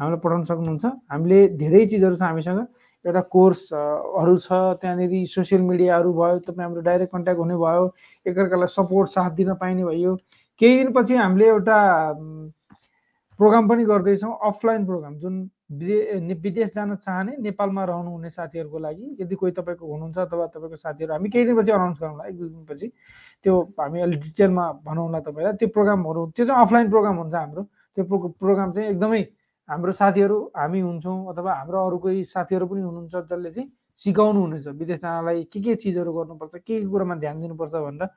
हामीलाई 0.00 0.20
पठाउन 0.24 0.44
सक्नुहुन्छ। 0.44 0.84
हामीले 1.10 1.38
धेरै 1.58 1.86
चिजहरू 1.86 2.16
छ 2.16 2.22
हामीसँग। 2.22 2.60
एउटा 3.04 3.20
कोर्सहरू 3.30 4.36
छ 4.36 4.50
त्यहाँनिर 4.82 5.26
सोसियल 5.30 5.62
मिडियाहरू 5.62 6.12
भयो 6.12 6.38
तपाईँ 6.42 6.66
हाम्रो 6.66 6.80
डाइरेक्ट 6.82 7.12
कन्ट्याक्ट 7.12 7.40
हुने 7.40 7.56
भयो 7.56 7.84
एकअर्कालाई 8.26 8.70
सपोर्ट 8.74 9.10
साथ 9.10 9.30
दिन 9.38 9.54
पाइने 9.62 9.84
भयो। 9.84 10.14
केही 10.60 10.74
दिनपछि 10.78 11.14
हामीले 11.16 11.46
एउटा 11.46 11.78
प्रोग्राम 13.38 13.68
पनि 13.68 13.84
गर्दैछौँ 13.84 14.32
अफलाइन 14.46 14.86
प्रोग्राम 14.86 15.14
जुन 15.20 15.34
विदेश 16.42 16.74
जान 16.74 16.94
चाहने 16.96 17.36
नेपालमा 17.42 17.84
रहनुहुने 17.84 18.30
साथीहरूको 18.30 18.78
लागि। 18.78 19.16
यदि 19.20 19.34
कोही 19.34 19.52
तपाईँको 19.52 19.84
हुनुहुन्छ 19.92 20.18
अथवा 20.18 20.46
तपाईँको 20.46 20.76
साथीहरू 20.76 21.12
हामी 21.12 21.28
केही 21.28 21.44
दिनपछि 21.44 21.72
अनाउन्स 21.72 21.98
गरौँला 22.00 22.24
एक 22.26 22.36
दुई 22.38 22.48
दिनपछि। 22.48 22.86
त्यो 23.44 23.54
हामी 23.80 24.00
अलिक 24.00 24.20
डिटेलमा 24.22 24.64
भनौँला 24.86 25.20
तपाईँलाई। 25.26 25.52
त्यो 25.60 25.68
प्रोग्रामहरू 25.68 26.26
त्यो 26.36 26.46
चाहिँ 26.46 26.62
अफलाइन 26.62 26.88
प्रोग्राम 26.90 27.16
हुन्छ 27.16 27.34
हाम्रो। 27.34 27.62
त्यो 27.96 28.04
प्रोग्राम 28.40 28.72
चाहिँ 28.72 28.88
एकदमै 28.90 29.20
हाम्रो 29.68 29.92
साथीहरू 29.92 30.36
हामी 30.56 30.80
हुन्छौँ 30.80 31.18
अथवा 31.32 31.52
हाम्रो 31.52 31.78
अरू 31.86 31.98
कोही 31.98 32.24
साथीहरू 32.24 32.66
पनि 32.66 32.80
हुनुहुन्छ 32.80 33.14
जसले 33.26 33.50
चाहिँ 33.50 33.68
सिकाउनु 34.00 34.40
हुनेछ 34.40 34.66
विदेश 34.80 34.98
जानलाई 35.02 35.42
के 35.52 35.60
के 35.60 35.74
चिजहरू 35.74 36.12
गर्नुपर्छ 36.12 36.54
के 36.56 36.80
के 36.80 36.86
कुरामा 36.86 37.14
ध्यान 37.20 37.40
दिनुपर्छ 37.40 37.74
भनेर। 37.74 38.08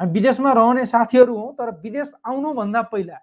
हामी 0.00 0.12
विदेशमा 0.12 0.52
रहने 0.52 0.86
साथीहरू 0.86 1.36
हौँ 1.36 1.52
तर 1.58 1.70
विदेश 1.82 2.12
आउनुभन्दा 2.24 2.82
पहिला 2.92 3.18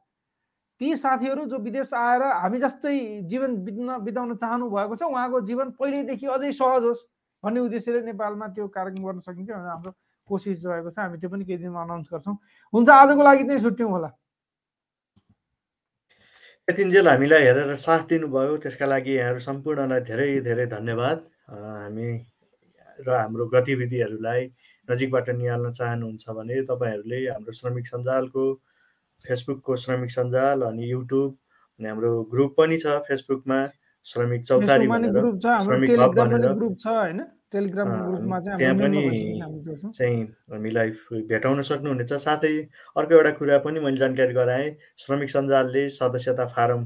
ती 0.81 0.95
साथीहरू 0.95 1.45
जो 1.45 1.57
विदेश 1.59 1.93
आएर 1.93 2.21
हामी 2.23 2.59
जस्तै 2.59 2.97
जीवन 3.31 3.55
बित्न 3.63 3.97
बिताउन 4.03 4.35
चाहनु 4.35 4.69
भएको 4.69 4.95
छ 4.95 5.03
उहाँको 5.11 5.41
जीवन 5.49 5.71
पहिल्यैदेखि 5.79 6.27
अझै 6.35 6.51
सहज 6.59 6.83
होस् 6.89 7.01
भन्ने 7.43 7.59
उद्देश्यले 7.59 8.01
नेपालमा 8.07 8.47
त्यो 8.55 8.67
कार्यक्रम 8.77 9.03
गर्न 9.07 9.19
सकिन्छ 9.27 9.49
भनेर 9.49 9.67
हाम्रो 9.67 9.91
कोसिस 10.27 10.65
रहेको 10.65 10.89
छ। 10.89 10.99
हामी 10.99 11.17
त्यो 11.19 11.29
पनि 11.29 11.43
केही 11.45 11.57
दिनमा 11.57 11.81
अनाउन्स 11.83 12.07
गर्छौँ। 12.13 12.35
हुन्छ 12.73 12.89
आजको 12.89 13.23
लागि 13.23 13.43
चाहिँ 13.43 13.61
छुट्यौँ 13.63 13.91
होला। 13.91 14.09
यतिन्जेल 16.67 17.07
हामीलाई 17.07 17.43
हेरेर 17.43 17.75
साथ 17.75 18.03
दिनुभयो। 18.09 18.57
त्यसका 18.63 18.85
लागि 18.85 19.11
यहाँहरू 19.17 19.39
सम्पूर्णलाई 19.39 20.01
धेरै 20.05 20.29
धेरै 20.47 20.65
धन्यवाद। 20.75 21.17
हामी 21.49 22.09
र 22.99 23.09
हाम्रो 23.09 23.45
गतिविधिहरूलाई 23.55 24.41
नजिकबाट 24.87 25.29
निहाल्न 25.39 25.71
चाहनुहुन्छ 25.79 26.23
भने 26.37 26.55
तपाईँहरूले 26.69 27.19
हाम्रो 27.27 27.51
श्रमिक 27.59 27.85
सञ्जालको 27.87 28.43
फेसबुकको 29.25 29.75
श्रमिक 29.83 30.11
सञ्जाल 30.11 30.61
अनि 30.69 30.91
युट्युब 30.91 31.37
अनि 31.79 31.87
हाम्रो 31.87 32.11
ग्रुप 32.31 32.55
पनि 32.57 32.77
छ 32.77 32.99
फेसबुकमा 33.07 33.59
श्रमिक 34.05 34.41
चौतारी 34.45 34.87
भनेर 34.87 35.19
श्रमिक 35.63 35.99
हब 35.99 36.13
भनेर। 36.15 36.43
त्यहाँ 37.49 38.75
पनि 38.75 39.01
चाहिँ 39.97 40.23
हामीलाई 40.51 40.89
भेटाउन 41.29 41.61
सक्नुहुनेछ। 41.69 42.13
साथै 42.25 42.53
अर्को 42.97 43.15
एउटा 43.15 43.31
कुरा 43.39 43.57
पनि 43.65 43.79
मैले 43.79 43.97
जानकारी 43.97 44.33
गराएँ 44.33 44.69
श्रमिक 44.97 45.29
सञ्जालले 45.29 45.83
सदस्यता 45.97 46.45
फारम 46.55 46.85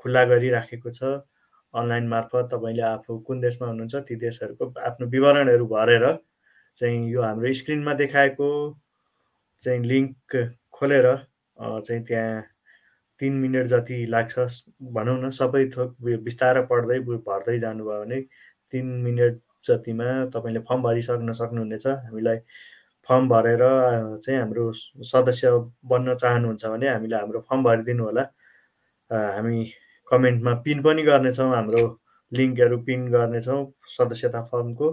खुल्ला 0.00 0.24
गरिराखेको 0.24 0.90
छ। 0.90 1.00
अनलाइन 1.74 2.06
मार्फत 2.08 2.48
तपाईँले 2.52 2.82
आफू 2.82 3.18
कुन 3.26 3.40
देशमा 3.40 3.68
हुनुहुन्छ 3.68 3.94
ती 4.08 4.16
देशहरूको 4.16 4.64
आफ्नो 4.88 5.06
विवरणहरू 5.14 5.66
भरेर 5.66 6.04
चाहिँ 6.78 7.10
यो 7.10 7.22
हाम्रो 7.22 7.52
स्क्रिनमा 7.52 7.94
देखाएको 7.94 8.50
चाहिँ 9.62 9.80
लिङ्क 9.82 10.36
खोलेर 10.84 11.08
चाहिँ 11.58 12.04
त्यहाँ 12.04 12.42
तिन 13.20 13.32
मिनट 13.40 13.66
जति 13.66 14.04
लाग्छ 14.10 14.38
भनौँ 14.94 15.18
न 15.22 15.30
सबै 15.30 15.64
थोक 15.76 15.96
बिस्तारै 16.24 16.62
पढ्दै 16.70 16.98
भर्दै 17.28 17.58
जानुभयो 17.58 18.00
भने 18.00 18.20
तिन 18.72 18.86
मिनट 19.04 19.40
जतिमा 19.66 20.08
तपाईँले 20.34 20.60
फर्म 20.68 20.82
भरिसक्न 20.82 21.32
सक्नुहुनेछ। 21.32 21.86
हामीलाई 21.86 22.38
फर्म 23.08 23.28
भरेर 23.28 23.62
चाहिँ 24.24 24.38
हाम्रो 24.40 24.64
सदस्य 25.12 25.50
बन्न 25.92 26.14
चाहनुहुन्छ 26.22 26.64
भने 26.66 26.88
हामीले 26.88 27.16
हाम्रो 27.16 27.40
फर्म 27.48 27.62
भरिदिनु 27.64 28.04
होला। 28.04 28.24
हामी 29.10 29.64
कमेन्टमा 30.08 30.54
पिन 30.64 30.82
पनि 30.82 31.02
गर्नेछौँ 31.02 31.50
हाम्रो 31.54 31.82
लिङ्कहरू 32.32 32.78
पिन 32.84 33.08
गर्नेछौँ 33.12 33.60
सदस्यता 33.96 34.42
फर्मको। 34.52 34.90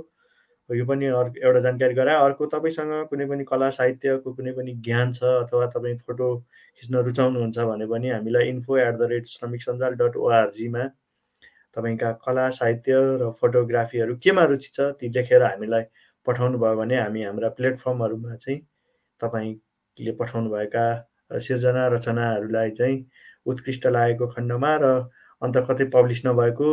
यो 0.76 0.86
पनि 0.86 1.05
अर्को 1.13 1.41
एउटा 1.41 1.59
जानकारी 1.59 1.93
गराए। 1.93 2.15
अर्को 2.26 2.45
तपाईँसँग 2.47 2.93
कुनै 3.09 3.26
पनि 3.28 3.43
कला 3.45 3.69
साहित्यको 3.72 4.34
कुनै 4.34 4.51
पनि 4.53 4.74
ज्ञान 4.80 5.13
छ 5.13 5.24
अथवा 5.24 5.65
तपाईँ 5.76 5.97
फोटो 5.99 6.28
खिच्न 6.78 7.03
रुचाउनुहुन्छ 7.05 7.57
भने 7.69 7.86
पनि 7.88 8.09
हामीलाई 8.09 8.49
इन्फो 8.49 8.78
एट 8.80 8.95
द 8.95 9.09
रेट 9.11 9.28
श्रमिक 9.28 9.61
सञ्जाल 9.61 9.93
डट 10.01 10.15
ओआरजीमा 10.17 10.88
तपाईँका 11.76 12.11
कला 12.26 12.49
साहित्य 12.51 12.93
र 13.22 13.32
फोटोग्राफीहरू 13.41 14.15
केमा 14.17 14.43
रुचि 14.45 14.69
छ 14.74 14.91
ती 14.99 15.09
लेखेर 15.09 15.43
हामीलाई 15.43 15.84
पठाउनु 16.28 16.57
भयो 16.59 16.76
भने 16.76 16.97
हामी 16.97 17.24
हाम्रा 17.24 17.49
प्लेटफर्महरूमा 17.57 18.36
चाहिँ 18.38 18.59
तपाईँले 19.22 20.11
पठाउनुभएका 20.19 20.86
सिर्जना 21.39 21.88
रचनाहरूलाई 21.88 22.72
चाहिँ 22.72 23.05
उत्कृष्ट 23.45 23.88
लागेको 23.89 24.28
खण्डमा 24.28 24.76
र 24.82 24.93
अन्त 25.41 25.57
कतै 25.69 25.86
पब्लिस 25.93 26.26
नभएको 26.26 26.69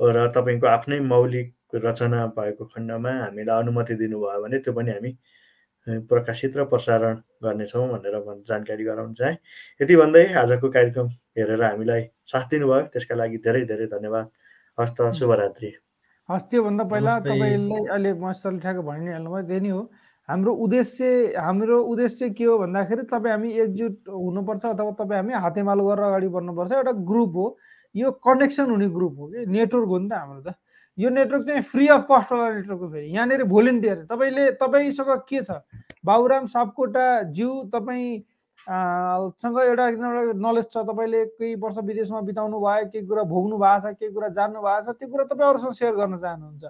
र 0.00 0.26
तपाईँको 0.30 0.66
आफ्नै 0.66 1.00
मौलिक 1.06 1.54
रचना 1.74 2.26
भएको 2.36 2.64
खण्डमा 2.74 3.10
हामीलाई 3.24 3.58
अनुमति 3.62 3.94
दिनुभयो 3.96 4.42
भने 4.42 4.58
त्यो 4.58 4.72
पनि 4.72 4.90
हामी 4.92 5.12
प्रकाशित 6.06 6.56
र 6.56 6.64
प्रसारण 6.70 7.14
गर्नेछौँ 7.42 7.88
भनेर 7.88 8.14
जानकारी 8.48 8.84
गराउन 8.84 9.12
चाहे। 9.14 9.34
यति 9.82 9.96
भन्दै 9.96 10.24
आजको 10.42 10.68
कार्यक्रम 10.70 11.08
हेरेर 11.38 11.62
हामीलाई 11.62 12.02
साथ 12.32 12.46
दिनुभयो। 12.50 12.86
त्यसका 12.92 13.14
लागि 13.14 13.38
धेरै 13.42 13.64
धेरै 13.66 13.86
धन्यवाद। 13.90 14.26
हस्त 14.78 15.02
शुभरात्रि। 15.18 15.72
हस् 16.28 16.46
त्योभन्दा 16.50 16.84
पहिला 16.86 17.18
तपाईँले 17.26 17.78
अहिले 17.90 18.12
मस्तले 18.14 18.58
ठ्याक्क 18.62 18.80
भनि 18.86 19.04
नै 19.04 19.12
हाल्नुभयो। 19.12 19.46
त्यही 19.48 19.60
नै 19.60 19.70
हो। 19.70 19.82
हाम्रो 20.28 20.52
उद्देश्य 20.54 21.34
हाम्रो 21.34 21.76
उद्देश्य 21.82 22.30
के 22.30 22.44
हो 22.44 22.58
भन्दाखेरि 22.58 23.02
तपाईँ 23.10 23.32
हामी 23.32 23.48
एकजुट 23.62 23.94
हुनुपर्छ 24.06 24.64
अथवा 24.66 24.90
तपाईँ 25.02 25.18
हामी 25.18 25.34
हातेमालो 25.34 25.82
गरेर 25.82 26.04
अगाडि 26.06 26.28
बढ्नुपर्छ। 26.30 26.72
एउटा 26.72 26.92
ग्रुप 27.10 27.32
हो। 27.36 27.46
यो 27.94 28.10
कनेक्सन 28.22 28.70
हुने 28.70 28.88
ग्रुप 28.88 29.14
हो 29.18 29.26
कि? 29.34 29.46
नेटवर्क 29.50 29.88
हो 29.88 29.98
नि 29.98 30.08
त 30.08 30.12
हाम्रो 30.14 30.40
त। 30.46 30.54
यो 30.98 31.10
नेटवर्क 31.10 31.46
चाहिँ 31.46 31.62
फ्री 31.62 31.88
अफ 31.88 32.06
कस्टवाला 32.10 32.52
नेटवर्क 32.54 32.80
हो 32.80 32.88
फेरि। 32.90 33.06
यहाँनिर 33.08 33.44
भोलिन्टियर। 33.44 34.04
तपाईँले 34.10 34.50
तपाईँसँग 34.60 35.10
के 35.28 35.40
छ? 35.44 35.50
बाबुराम 36.04 36.46
सापकोटा 36.46 37.06
ज्यू 37.32 37.50
तपाईँ 37.72 38.22
सँग 38.62 39.58
एउटा 39.58 39.86
नलेज 40.38 40.66
छ। 40.70 40.76
तपाईँले 40.86 41.24
केही 41.34 41.54
वर्ष 41.56 41.78
विदेशमा 41.82 42.20
बिताउनु 42.20 42.60
भयो 42.60 42.86
केही 42.92 43.06
कुरा 43.06 43.22
भोग्नु 43.24 43.56
भएको 43.58 43.90
छ 43.90 43.94
केही 43.98 44.12
कुरा 44.12 44.28
जान्नु 44.36 44.60
भएको 44.60 44.92
छ 44.92 44.96
त्यो 44.98 45.08
कुरा 45.08 45.24
तपाईँ 45.32 45.48
अरूसँग 45.48 45.74
सेयर 45.74 45.94
गर्न 45.96 46.16
चाहनुहुन्छ। 46.18 46.64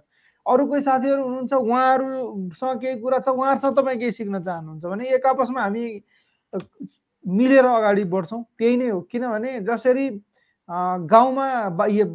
अरू 0.46 0.66
कोही 0.66 0.80
साथीहरू 0.80 1.22
हुनुहुन्छ 1.22 1.52
उहाँहरूसँग 1.52 2.80
केही 2.80 3.00
कुरा 3.00 3.18
छ 3.18 3.28
उहाँहरूसँग 3.28 3.76
तपाईँ 3.76 3.98
केही 3.98 4.12
सिक्न 4.12 4.40
चाहनुहुन्छ 4.42 4.84
भने 4.84 5.04
एक 5.14 5.26
आपसमा 5.26 5.60
हामी 5.62 5.84
मिलेर 7.24 7.64
अगाडि 7.64 8.04
बढ्छौँ। 8.04 8.42
त्यही 8.58 8.76
नै 8.76 8.88
हो। 8.88 9.00
किनभने 9.10 9.60
जसरी 9.66 10.08
गाउँमा 10.72 11.46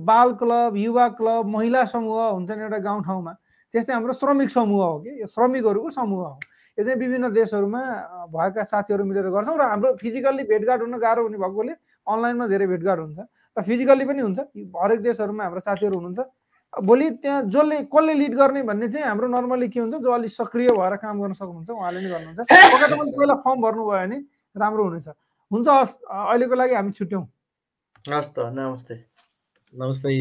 बाल 0.10 0.34
क्लब 0.34 0.78
युवा 0.78 1.08
क्लब 1.18 1.46
महिला 1.46 1.84
समूह 1.86 2.22
हुन्छन् 2.28 2.62
एउटा 2.62 2.78
गाउँठाउँमा 2.78 3.34
त्यस्तै 3.74 3.94
हाम्रो 3.94 4.14
श्रमिक 4.14 4.50
समूह 4.50 4.84
हो 4.86 4.98
कि? 5.00 5.22
यो 5.22 5.28
श्रमिकहरूको 5.28 5.90
समूह 5.90 6.26
हो। 6.26 6.40
यो 6.78 6.84
चाहिँ 6.84 7.00
विभिन्न 7.00 7.30
देशहरूमा 7.34 7.82
भएका 8.34 8.64
साथीहरू 8.64 9.04
मिलेर 9.06 9.30
गर्छौँ 9.30 9.58
र 9.58 9.62
हाम्रो 9.62 9.94
फिजिकल्ली 10.02 10.44
भेटघाट 10.50 10.82
हुन 10.82 10.98
गाह्रो 10.98 11.24
हुने 11.24 11.38
भएकोले 11.38 11.74
अनलाइनमा 12.08 12.48
धेरै 12.48 12.68
भेटघाट 12.68 13.00
हुन्छ। 13.00 13.20
र 13.58 13.62
फिजिकल्ली 13.62 14.06
पनि 14.06 14.22
हुन्छ। 14.22 14.40
हरेक 14.74 15.00
देशहरूमा 15.06 15.44
हाम्रो 15.44 15.60
साथीहरू 15.62 15.96
हुनुहुन्छ। 15.98 16.20
भोलि 16.74 17.10
त्यहाँ 17.22 17.42
जसले 17.54 17.78
कसले 17.94 18.14
लिड 18.14 18.34
गर्ने 18.38 18.62
भन्ने 18.64 18.88
चाहिँ 18.90 19.06
हाम्रो 19.06 19.28
नर्मली 19.28 19.68
के 19.70 19.80
हुन्छ? 19.80 19.96
जो 20.02 20.12
अलिक 20.12 20.32
सक्रिय 20.32 20.70
भएर 20.74 20.96
काम 20.98 21.22
गर्न 21.22 21.34
सक्नुहुन्छ 21.34 21.70
उहाँले 21.70 22.00
नै 22.02 22.10
गर्नुहुन्छ। 22.10 22.40
पहिला 22.42 23.36
फर्म 23.36 23.62
भर्नुभयो 23.62 23.86
भने 23.86 24.18
राम्रो 24.56 24.84
हुनेछ। 24.84 25.08
हुन्छ 25.52 25.68
हस् 25.68 25.94
अहिलेको 26.10 26.56
लागि 26.56 26.74
हामी 26.74 26.92
छुट्यौँ। 26.98 27.26
हस् 28.08 28.30
त 28.36 28.38
नमस्ते 28.56 28.96
नमस्ते 29.74 30.12